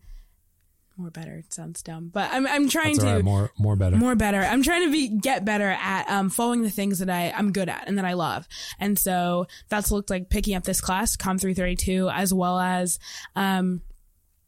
more 1.01 1.11
better. 1.11 1.36
It 1.36 1.53
sounds 1.53 1.82
dumb, 1.82 2.11
but 2.12 2.30
I'm, 2.32 2.46
I'm 2.46 2.68
trying 2.68 2.98
all 3.01 3.07
to 3.07 3.14
right. 3.14 3.24
More, 3.24 3.51
more 3.59 3.76
better. 3.76 3.96
more 3.96 4.14
better. 4.14 4.40
I'm 4.40 4.62
trying 4.62 4.84
to 4.84 4.92
be 4.92 5.09
get 5.09 5.44
better 5.44 5.70
at 5.70 6.09
um, 6.09 6.30
following 6.30 6.62
the 6.62 6.70
things 6.70 6.98
that 6.98 7.11
I 7.11 7.32
I'm 7.36 7.53
good 7.53 7.68
at 7.68 7.88
and 7.88 7.98
that 7.98 8.05
I 8.05 8.12
love. 8.12 8.46
And 8.78 8.98
so 8.98 9.46
that's 9.68 9.90
looked 9.90 10.11
like 10.11 10.28
picking 10.28 10.55
up 10.55 10.64
this 10.64 10.80
class, 10.80 11.16
Com 11.16 11.38
332, 11.38 12.09
as 12.11 12.32
well 12.32 12.59
as 12.59 12.98
um, 13.34 13.80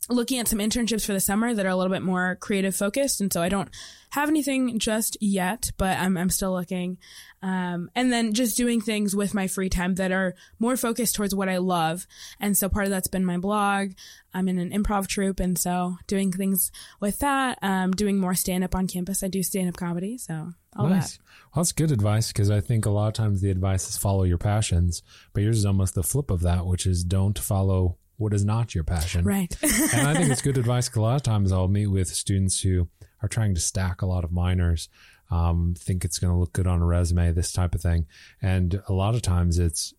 looking 0.09 0.39
at 0.39 0.49
some 0.49 0.59
internships 0.59 1.07
for 1.07 1.13
the 1.13 1.21
summer 1.21 1.55
that 1.55 1.65
are 1.65 1.71
a 1.71 1.77
little 1.77 1.93
bit 1.93 2.03
more 2.03 2.37
creative 2.41 2.75
focused. 2.75 3.21
And 3.21 3.33
so 3.33 3.41
I 3.41 3.49
don't 3.49 3.71
have 4.11 4.29
anything 4.29 4.79
just 4.79 5.17
yet, 5.21 5.71
but 5.77 5.97
I'm 5.99 6.17
I'm 6.17 6.31
still 6.31 6.53
looking. 6.53 6.99
Um, 7.41 7.91
and 7.95 8.13
then 8.13 8.35
just 8.35 8.57
doing 8.57 8.81
things 8.81 9.17
with 9.17 9.35
my 9.35 9.47
free 9.47 9.69
time 9.69 9.97
that 9.97 10.13
are 10.13 10.35
more 10.59 10.77
focused 10.77 11.15
towards 11.15 11.35
what 11.35 11.49
I 11.49 11.59
love. 11.59 12.07
And 12.39 12.57
so 12.57 12.69
part 12.69 12.85
of 12.85 12.91
that's 12.91 13.09
been 13.09 13.25
my 13.25 13.39
blog. 13.39 13.93
I'm 14.35 14.49
in 14.49 14.59
an 14.59 14.71
improv 14.71 15.07
troupe. 15.07 15.41
And 15.41 15.59
so 15.59 15.97
doing 16.07 16.31
things 16.33 16.71
with 17.01 17.19
that, 17.21 17.59
um, 17.63 17.93
doing 17.93 18.19
more 18.19 18.35
stand 18.35 18.65
up 18.65 18.75
on 18.75 18.87
campus. 18.87 19.23
I 19.23 19.29
do 19.29 19.43
stand 19.43 19.69
up 19.69 19.77
comedy. 19.77 20.19
So 20.19 20.53
all 20.77 20.89
nice. 20.89 21.17
that. 21.17 21.23
Well, 21.55 21.63
that's 21.63 21.73
good 21.73 21.91
advice 21.91 22.29
because 22.29 22.51
I 22.51 22.61
think 22.61 22.87
a 22.87 22.91
lot 22.91 23.09
of 23.09 23.15
times 23.15 23.41
the 23.41 23.51
advice 23.51 23.89
is 23.89 23.99
follow 23.99 24.25
your 24.25 24.39
passions, 24.39 25.03
but 25.33 25.43
yours 25.43 25.59
is 25.59 25.67
almost 25.67 25.95
the 25.95 26.03
flip 26.03 26.31
of 26.31 26.43
that, 26.43 26.67
which 26.67 26.87
is 26.87 27.05
don't 27.05 27.39
follow 27.39 27.99
what 28.17 28.33
is 28.35 28.45
not 28.45 28.75
your 28.75 28.85
passion. 28.85 29.25
Right. 29.25 29.57
and 29.63 30.07
I 30.07 30.15
think 30.15 30.31
it's 30.31 30.43
good 30.43 30.59
advice 30.59 30.89
'cause 30.89 30.97
a 30.99 31.03
lot 31.03 31.17
of 31.17 31.23
times 31.23 31.53
I'll 31.53 31.69
meet 31.69 31.89
with 31.89 32.09
students 32.09 32.61
who 32.61 32.89
are 33.23 33.29
trying 33.29 33.55
to 33.55 33.61
stack 33.61 34.03
a 34.03 34.07
lot 34.07 34.25
of 34.25 34.33
minors, 34.33 34.89
um, 35.31 35.75
think 35.79 36.05
it's 36.05 36.19
going 36.19 36.33
to 36.33 36.39
look 36.39 36.53
good 36.53 36.67
on 36.67 36.83
a 36.83 36.87
resume, 36.87 37.33
this 37.33 37.53
type 37.53 37.75
of 37.75 37.81
thing. 37.81 38.07
And 38.41 38.83
a 38.89 38.93
lot 38.93 39.15
of 39.15 39.23
times 39.23 39.59
it's 39.59 39.95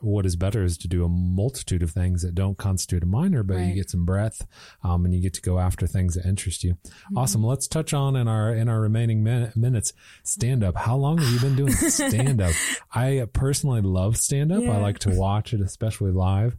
what 0.00 0.26
is 0.26 0.34
better 0.34 0.64
is 0.64 0.76
to 0.78 0.88
do 0.88 1.04
a 1.04 1.08
multitude 1.08 1.80
of 1.80 1.92
things 1.92 2.22
that 2.22 2.34
don't 2.34 2.58
constitute 2.58 3.04
a 3.04 3.06
minor, 3.06 3.44
but 3.44 3.58
you 3.68 3.72
get 3.74 3.88
some 3.88 4.04
breadth, 4.04 4.44
um, 4.82 5.04
and 5.04 5.14
you 5.14 5.20
get 5.20 5.32
to 5.34 5.40
go 5.40 5.60
after 5.60 5.86
things 5.86 6.14
that 6.16 6.26
interest 6.26 6.64
you. 6.64 6.76
Awesome. 7.16 7.44
Let's 7.44 7.68
touch 7.68 7.94
on 7.94 8.16
in 8.16 8.26
our, 8.26 8.52
in 8.52 8.68
our 8.68 8.80
remaining 8.80 9.22
min- 9.22 9.52
minutes, 9.54 9.92
stand 10.24 10.64
up. 10.64 10.76
How 10.76 10.96
long 10.96 11.18
have 11.18 11.32
you 11.32 11.38
been 11.38 11.54
doing 11.54 11.72
stand 11.88 12.40
up? 12.42 12.52
I 12.92 13.24
personally 13.32 13.80
love 13.80 14.16
stand 14.16 14.50
up. 14.50 14.64
I 14.64 14.78
like 14.78 14.98
to 15.00 15.10
watch 15.10 15.54
it, 15.54 15.60
especially 15.60 16.10
live. 16.10 16.56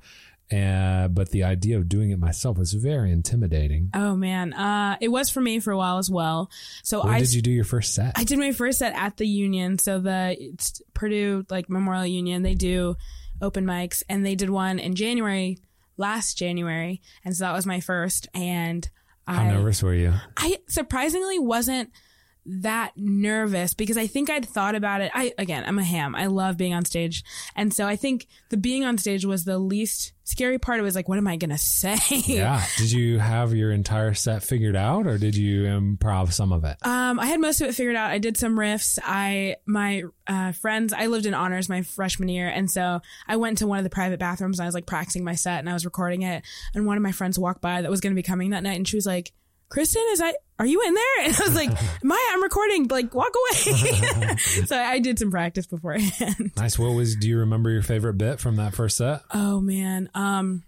Uh, 0.53 1.07
but 1.07 1.29
the 1.29 1.43
idea 1.43 1.77
of 1.77 1.89
doing 1.89 2.11
it 2.11 2.19
myself 2.19 2.57
was 2.57 2.73
very 2.73 3.11
intimidating. 3.11 3.89
Oh 3.93 4.15
man. 4.15 4.53
Uh, 4.53 4.97
it 5.01 5.07
was 5.07 5.29
for 5.29 5.41
me 5.41 5.59
for 5.59 5.71
a 5.71 5.77
while 5.77 5.97
as 5.97 6.09
well. 6.09 6.51
So 6.83 7.03
When 7.03 7.13
I 7.13 7.19
did 7.19 7.33
you 7.33 7.41
do 7.41 7.51
your 7.51 7.63
first 7.63 7.93
set? 7.95 8.13
I 8.15 8.23
did 8.23 8.37
my 8.39 8.51
first 8.51 8.79
set 8.79 8.93
at 8.95 9.17
the 9.17 9.27
Union. 9.27 9.79
So 9.79 9.99
the 9.99 10.35
it's 10.39 10.81
Purdue 10.93 11.45
like 11.49 11.69
Memorial 11.69 12.05
Union, 12.05 12.43
they 12.43 12.55
do 12.55 12.95
open 13.41 13.65
mics, 13.65 14.03
and 14.07 14.25
they 14.25 14.35
did 14.35 14.49
one 14.49 14.79
in 14.79 14.95
January, 14.95 15.57
last 15.97 16.37
January, 16.37 17.01
and 17.25 17.35
so 17.35 17.45
that 17.45 17.53
was 17.53 17.65
my 17.65 17.79
first. 17.79 18.27
And 18.33 18.87
How 19.27 19.41
I, 19.41 19.51
nervous 19.51 19.81
were 19.83 19.93
you? 19.93 20.13
I 20.37 20.57
surprisingly 20.67 21.39
wasn't 21.39 21.89
that 22.45 22.91
nervous 22.95 23.73
because 23.73 23.97
I 23.97 24.07
think 24.07 24.29
I'd 24.29 24.47
thought 24.47 24.75
about 24.75 25.01
it. 25.01 25.11
I 25.13 25.33
again, 25.37 25.63
I'm 25.65 25.79
a 25.79 25.83
ham. 25.83 26.15
I 26.15 26.27
love 26.27 26.57
being 26.57 26.73
on 26.73 26.85
stage, 26.85 27.23
and 27.55 27.73
so 27.73 27.87
I 27.87 27.95
think 27.95 28.27
the 28.49 28.57
being 28.57 28.83
on 28.83 28.97
stage 28.97 29.25
was 29.25 29.45
the 29.45 29.57
least 29.57 30.13
scary 30.25 30.57
part. 30.57 30.79
It 30.79 30.83
was 30.83 30.95
like, 30.95 31.09
what 31.09 31.17
am 31.17 31.27
I 31.27 31.37
gonna 31.37 31.57
say? 31.57 31.97
Yeah. 32.25 32.65
Did 32.77 32.91
you 32.91 33.19
have 33.19 33.53
your 33.53 33.71
entire 33.71 34.13
set 34.13 34.43
figured 34.43 34.75
out 34.75 35.07
or 35.07 35.17
did 35.17 35.35
you 35.35 35.63
improv 35.63 36.31
some 36.31 36.51
of 36.51 36.63
it? 36.63 36.77
Um, 36.85 37.19
I 37.19 37.25
had 37.25 37.39
most 37.39 37.61
of 37.61 37.69
it 37.69 37.75
figured 37.75 37.95
out. 37.95 38.11
I 38.11 38.17
did 38.17 38.37
some 38.37 38.57
riffs. 38.57 38.97
I 39.03 39.57
my 39.65 40.03
uh, 40.27 40.51
friends. 40.53 40.93
I 40.93 41.07
lived 41.07 41.25
in 41.25 41.33
honors 41.33 41.69
my 41.69 41.81
freshman 41.81 42.29
year, 42.29 42.47
and 42.47 42.69
so 42.69 43.01
I 43.27 43.35
went 43.35 43.59
to 43.59 43.67
one 43.67 43.77
of 43.77 43.83
the 43.83 43.89
private 43.89 44.19
bathrooms. 44.19 44.59
And 44.59 44.65
I 44.65 44.67
was 44.67 44.75
like 44.75 44.85
practicing 44.85 45.23
my 45.23 45.35
set, 45.35 45.59
and 45.59 45.69
I 45.69 45.73
was 45.73 45.85
recording 45.85 46.23
it. 46.23 46.43
And 46.73 46.85
one 46.85 46.97
of 46.97 47.03
my 47.03 47.11
friends 47.11 47.37
walked 47.37 47.61
by 47.61 47.81
that 47.81 47.91
was 47.91 48.01
going 48.01 48.13
to 48.13 48.15
be 48.15 48.23
coming 48.23 48.51
that 48.51 48.63
night, 48.63 48.77
and 48.77 48.87
she 48.87 48.97
was 48.97 49.05
like, 49.05 49.31
"Kristen, 49.73 50.03
is 50.11 50.21
I 50.21 50.35
are 50.59 50.67
you 50.67 50.81
in 50.83 50.93
there?" 50.93 51.03
And 51.25 51.35
I 51.35 51.43
was 51.43 51.55
like, 51.55 51.69
"Maya, 52.03 52.19
I'm 52.31 52.43
recording. 52.43 52.87
Like, 52.87 53.13
walk 53.15 53.33
away." 53.51 54.37
so 54.37 54.77
I 54.77 54.99
did 54.99 55.17
some 55.17 55.31
practice 55.31 55.65
beforehand. 55.65 56.51
Nice. 56.55 56.77
What 56.77 56.91
was, 56.91 57.15
do 57.15 57.27
you 57.27 57.39
remember 57.39 57.71
your 57.71 57.81
favorite 57.81 58.13
bit 58.13 58.39
from 58.39 58.57
that 58.57 58.75
first 58.75 58.97
set? 58.97 59.21
oh 59.33 59.59
man, 59.59 60.09
um, 60.13 60.63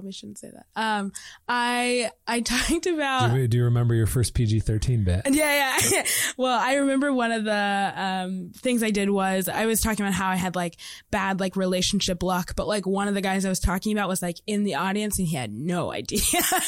probably 0.00 0.12
shouldn't 0.12 0.38
say 0.38 0.50
that. 0.50 0.66
Um, 0.76 1.12
I 1.46 2.10
I 2.26 2.40
talked 2.40 2.86
about. 2.86 3.32
Do 3.32 3.40
you, 3.40 3.48
do 3.48 3.56
you 3.58 3.64
remember 3.64 3.94
your 3.94 4.06
first 4.06 4.34
PG 4.34 4.60
thirteen 4.60 5.04
bit? 5.04 5.22
Yeah, 5.30 5.78
yeah. 5.90 6.04
well, 6.36 6.58
I 6.58 6.74
remember 6.76 7.12
one 7.12 7.32
of 7.32 7.44
the 7.44 7.92
um, 7.96 8.52
things 8.56 8.82
I 8.82 8.90
did 8.90 9.08
was 9.08 9.48
I 9.48 9.66
was 9.66 9.80
talking 9.80 10.04
about 10.04 10.14
how 10.14 10.28
I 10.28 10.36
had 10.36 10.54
like 10.56 10.76
bad 11.10 11.40
like 11.40 11.56
relationship 11.56 12.22
luck, 12.22 12.54
but 12.56 12.66
like 12.66 12.86
one 12.86 13.08
of 13.08 13.14
the 13.14 13.20
guys 13.20 13.44
I 13.44 13.48
was 13.48 13.60
talking 13.60 13.92
about 13.92 14.08
was 14.08 14.22
like 14.22 14.36
in 14.46 14.64
the 14.64 14.74
audience 14.74 15.18
and 15.18 15.28
he 15.28 15.36
had 15.36 15.52
no 15.52 15.92
idea. 15.92 16.20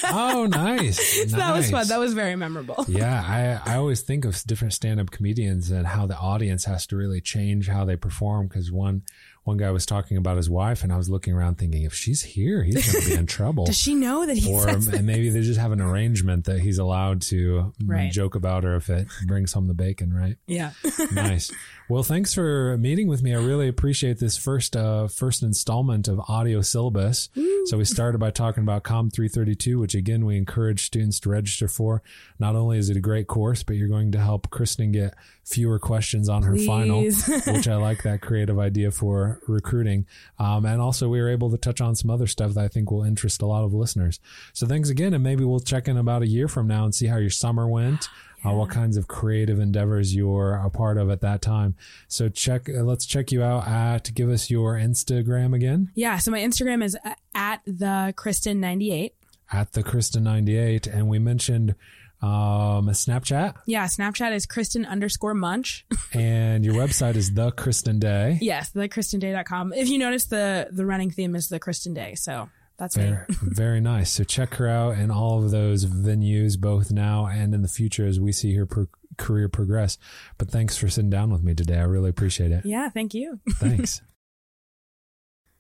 oh, 0.05 0.47
nice. 0.51 0.99
so 0.99 1.23
nice. 1.23 1.33
that 1.33 1.57
was 1.57 1.71
fun. 1.71 1.89
That 1.89 1.99
was 1.99 2.15
very 2.15 2.37
memorable. 2.37 2.85
yeah, 2.89 3.61
I 3.65 3.73
I 3.73 3.77
always 3.77 4.03
think 4.03 4.25
of 4.25 4.43
different 4.45 4.75
stand 4.75 5.01
up 5.01 5.11
comedians 5.11 5.71
and 5.71 5.87
how 5.87 6.07
the 6.07 6.17
audience 6.17 6.65
has 6.67 6.87
to 6.89 6.97
really 6.97 7.21
change 7.21 7.69
how 7.69 7.85
they 7.85 7.97
perform 7.97 8.47
because 8.47 8.71
one 8.71 9.03
one 9.45 9.57
guy 9.57 9.71
was 9.73 9.85
talking 9.85 10.17
about 10.17 10.37
his 10.37 10.49
wife, 10.49 10.85
and 10.85 10.93
I 10.93 10.97
was 10.97 11.11
looking 11.11 11.33
around 11.35 11.57
thinking, 11.59 11.83
if 11.83 11.95
she's 11.95 12.23
here, 12.23 12.63
he's 12.63 12.75
going 12.93 13.03
to 13.05 13.11
be 13.11 13.17
in 13.17 13.27
trouble. 13.39 13.67
Does 13.67 13.77
she 13.77 13.95
know 13.95 14.25
that 14.25 14.37
he 14.37 14.53
or 14.53 14.61
says 14.63 14.87
and 14.89 15.05
maybe 15.07 15.31
they 15.31 15.41
just 15.43 15.59
have 15.59 15.73
an 15.73 15.81
arrangement 15.81 16.45
that 16.45 16.61
he's 16.61 16.79
allowed 16.79 17.23
to 17.23 17.73
Right. 17.85 18.13
joke 18.13 18.35
about 18.37 18.63
her 18.65 18.77
if 18.77 18.89
it 18.89 19.09
brings 19.27 19.53
home 19.53 19.67
the 19.67 19.75
bacon, 19.75 20.13
right? 20.15 20.37
Yeah. 20.47 20.71
nice. 21.13 21.51
Well, 21.93 22.03
thanks 22.03 22.33
for 22.33 22.79
meeting 22.79 23.07
with 23.07 23.23
me. 23.23 23.35
I 23.35 23.39
really 23.39 23.69
appreciate 23.69 24.19
this 24.19 24.39
first 24.39 24.75
uh, 24.75 25.09
first 25.09 25.43
installment 25.43 26.09
of 26.09 26.21
audio 26.27 26.63
syllabus. 26.63 27.29
So 27.67 27.77
we 27.77 27.85
started 27.85 28.17
by 28.17 28.31
talking 28.31 28.63
about 28.63 28.83
Com 28.83 29.11
332, 29.11 29.79
which 29.79 29.95
again 29.95 30.25
we 30.25 30.39
encourage 30.39 30.87
students 30.87 31.21
to 31.21 31.29
register 31.29 31.69
for. 31.69 32.03
Not 32.39 32.57
only 32.57 32.79
is 32.79 32.89
it 32.89 32.97
a 32.97 33.01
great 33.01 33.27
course, 33.27 33.63
but 33.63 33.77
you're 33.77 33.89
going 33.89 34.11
to 34.13 34.19
help 34.19 34.49
Kristen 34.49 34.91
get 34.93 35.15
fewer 35.45 35.79
questions 35.79 36.31
on 36.31 36.45
her 36.45 36.57
final, 36.57 37.03
which 37.47 37.69
I 37.69 37.77
like 37.77 38.05
that 38.05 38.23
creative 38.23 38.59
idea 38.59 38.91
for 38.91 39.43
recruiting. 39.47 40.07
Um, 40.39 40.65
and 40.65 40.81
also 40.81 41.11
we 41.11 41.21
were 41.21 41.29
able 41.29 41.51
to 41.51 41.59
touch 41.59 41.83
on 41.83 41.95
some 41.95 42.11
other 42.11 42.27
stuff 42.27 42.55
that 42.55 42.65
I 42.65 42.69
think 42.69 42.91
will 42.91 43.05
interest 43.05 43.43
a 43.43 43.47
lot 43.47 43.65
of 43.65 43.75
listeners. 43.75 44.19
So 44.55 44.67
thanks 44.67 44.89
again, 44.89 45.13
and 45.13 45.23
maybe 45.23 45.45
we'll 45.45 45.61
check 45.61 45.89
in 45.89 45.99
about 45.99 46.23
a 46.23 46.27
year 46.27 46.49
from 46.49 46.67
now 46.67 46.85
and 46.85 46.95
see 46.95 47.09
how 47.09 47.19
your 47.19 47.29
summer 47.29 47.69
went. 47.69 48.09
Uh, 48.45 48.53
what 48.53 48.71
kinds 48.71 48.97
of 48.97 49.07
creative 49.09 49.59
endeavors 49.61 50.15
you're 50.15 50.55
a 50.55 50.69
part 50.71 50.99
of 50.99 51.11
at 51.11 51.21
that 51.21 51.41
time. 51.43 51.75
So 52.09 52.29
check, 52.29 52.69
uh, 52.69 52.83
let's 52.83 53.07
check 53.07 53.31
you 53.31 53.43
out 53.43 53.67
at, 53.69 54.13
give 54.15 54.29
us 54.31 54.51
your 54.51 54.75
Instagram 54.75 55.55
again 55.55 55.91
yeah. 55.95 56.19
So 56.19 56.31
my 56.31 56.41
Instagram 56.41 56.83
is 56.83 56.97
at 57.35 57.61
the 57.67 58.13
Kristen98. 58.17 59.11
at 59.53 59.73
the 59.73 59.83
Kristen98. 59.83 60.87
And 60.93 61.09
we 61.09 61.19
mentioned, 61.19 61.75
um, 62.21 62.87
Snapchat 62.89 63.55
Yeah. 63.67 63.87
Snapchat 63.87 64.33
is 64.33 64.47
Kristen 64.47 64.85
underscore 64.87 65.35
munch. 65.35 65.85
and 66.13 66.65
your 66.65 66.75
website 66.75 67.17
is 67.17 67.33
the 67.35 67.51
Kristen 67.53 67.99
Day. 67.99 68.39
yes. 68.41 68.71
The 68.71 68.89
KristenDay.com. 68.89 69.73
If 69.73 69.89
you 69.89 69.99
notice 69.99 70.27
the, 70.27 70.69
the 70.71 70.87
running 70.87 71.11
theme 71.11 71.35
is 71.37 71.49
the 71.49 71.59
Kristen 71.59 71.95
Day. 71.95 72.15
So 72.15 72.49
that's 72.79 72.97
me. 72.97 73.05
Very, 73.05 73.27
very 73.31 73.81
nice. 73.81 74.11
So 74.11 74.25
check 74.25 74.55
her 74.55 74.69
out 74.69 74.99
in 74.99 75.11
all 75.11 75.45
of 75.45 75.51
those 75.51 75.85
venues, 75.85 76.59
both 76.59 76.91
now 76.91 77.27
and 77.27 77.55
in 77.55 77.63
the 77.63 77.69
future 77.69 78.07
as 78.07 78.19
we 78.19 78.33
see 78.33 78.55
her 78.55 78.67
pro- 78.67 78.89
career 79.19 79.49
progress. 79.49 79.99
But 80.39 80.51
thanks 80.51 80.77
for 80.77 80.89
sitting 80.89 81.11
down 81.11 81.31
with 81.31 81.43
me 81.43 81.55
today. 81.55 81.79
I 81.79 81.85
really 81.85 82.11
appreciate 82.11 82.53
it. 82.53 82.65
Yeah. 82.65 82.89
Thank 82.89 83.15
you. 83.15 83.41
Thanks. 83.55 84.03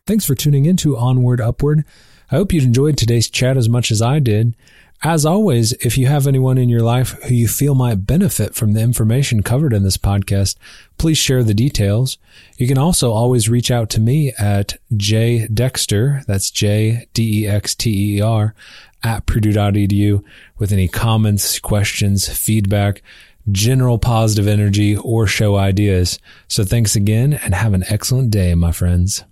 Thanks 0.06 0.24
for 0.24 0.34
tuning 0.34 0.64
in 0.64 0.76
to 0.78 0.96
Onward 0.96 1.40
Upward. 1.40 1.84
I 2.30 2.36
hope 2.36 2.52
you 2.52 2.60
enjoyed 2.60 2.96
today's 2.96 3.30
chat 3.30 3.56
as 3.56 3.68
much 3.68 3.90
as 3.90 4.02
I 4.02 4.18
did. 4.18 4.56
As 5.04 5.26
always, 5.26 5.72
if 5.72 5.98
you 5.98 6.06
have 6.06 6.28
anyone 6.28 6.58
in 6.58 6.68
your 6.68 6.82
life 6.82 7.20
who 7.24 7.34
you 7.34 7.48
feel 7.48 7.74
might 7.74 8.06
benefit 8.06 8.54
from 8.54 8.72
the 8.72 8.80
information 8.80 9.42
covered 9.42 9.72
in 9.72 9.82
this 9.82 9.96
podcast, 9.96 10.54
please 10.96 11.18
share 11.18 11.42
the 11.42 11.54
details. 11.54 12.18
You 12.56 12.68
can 12.68 12.78
also 12.78 13.10
always 13.10 13.48
reach 13.48 13.72
out 13.72 13.90
to 13.90 14.00
me 14.00 14.32
at 14.38 14.76
jdexter, 14.94 16.24
that's 16.26 16.52
J-D-E-X-T-E-R, 16.52 18.54
at 19.02 19.26
purdue.edu 19.26 20.24
with 20.58 20.70
any 20.70 20.86
comments, 20.86 21.58
questions, 21.58 22.28
feedback, 22.28 23.02
general 23.50 23.98
positive 23.98 24.46
energy, 24.46 24.96
or 24.96 25.26
show 25.26 25.56
ideas. 25.56 26.20
So 26.46 26.64
thanks 26.64 26.94
again 26.94 27.32
and 27.32 27.56
have 27.56 27.74
an 27.74 27.82
excellent 27.88 28.30
day, 28.30 28.54
my 28.54 28.70
friends. 28.70 29.24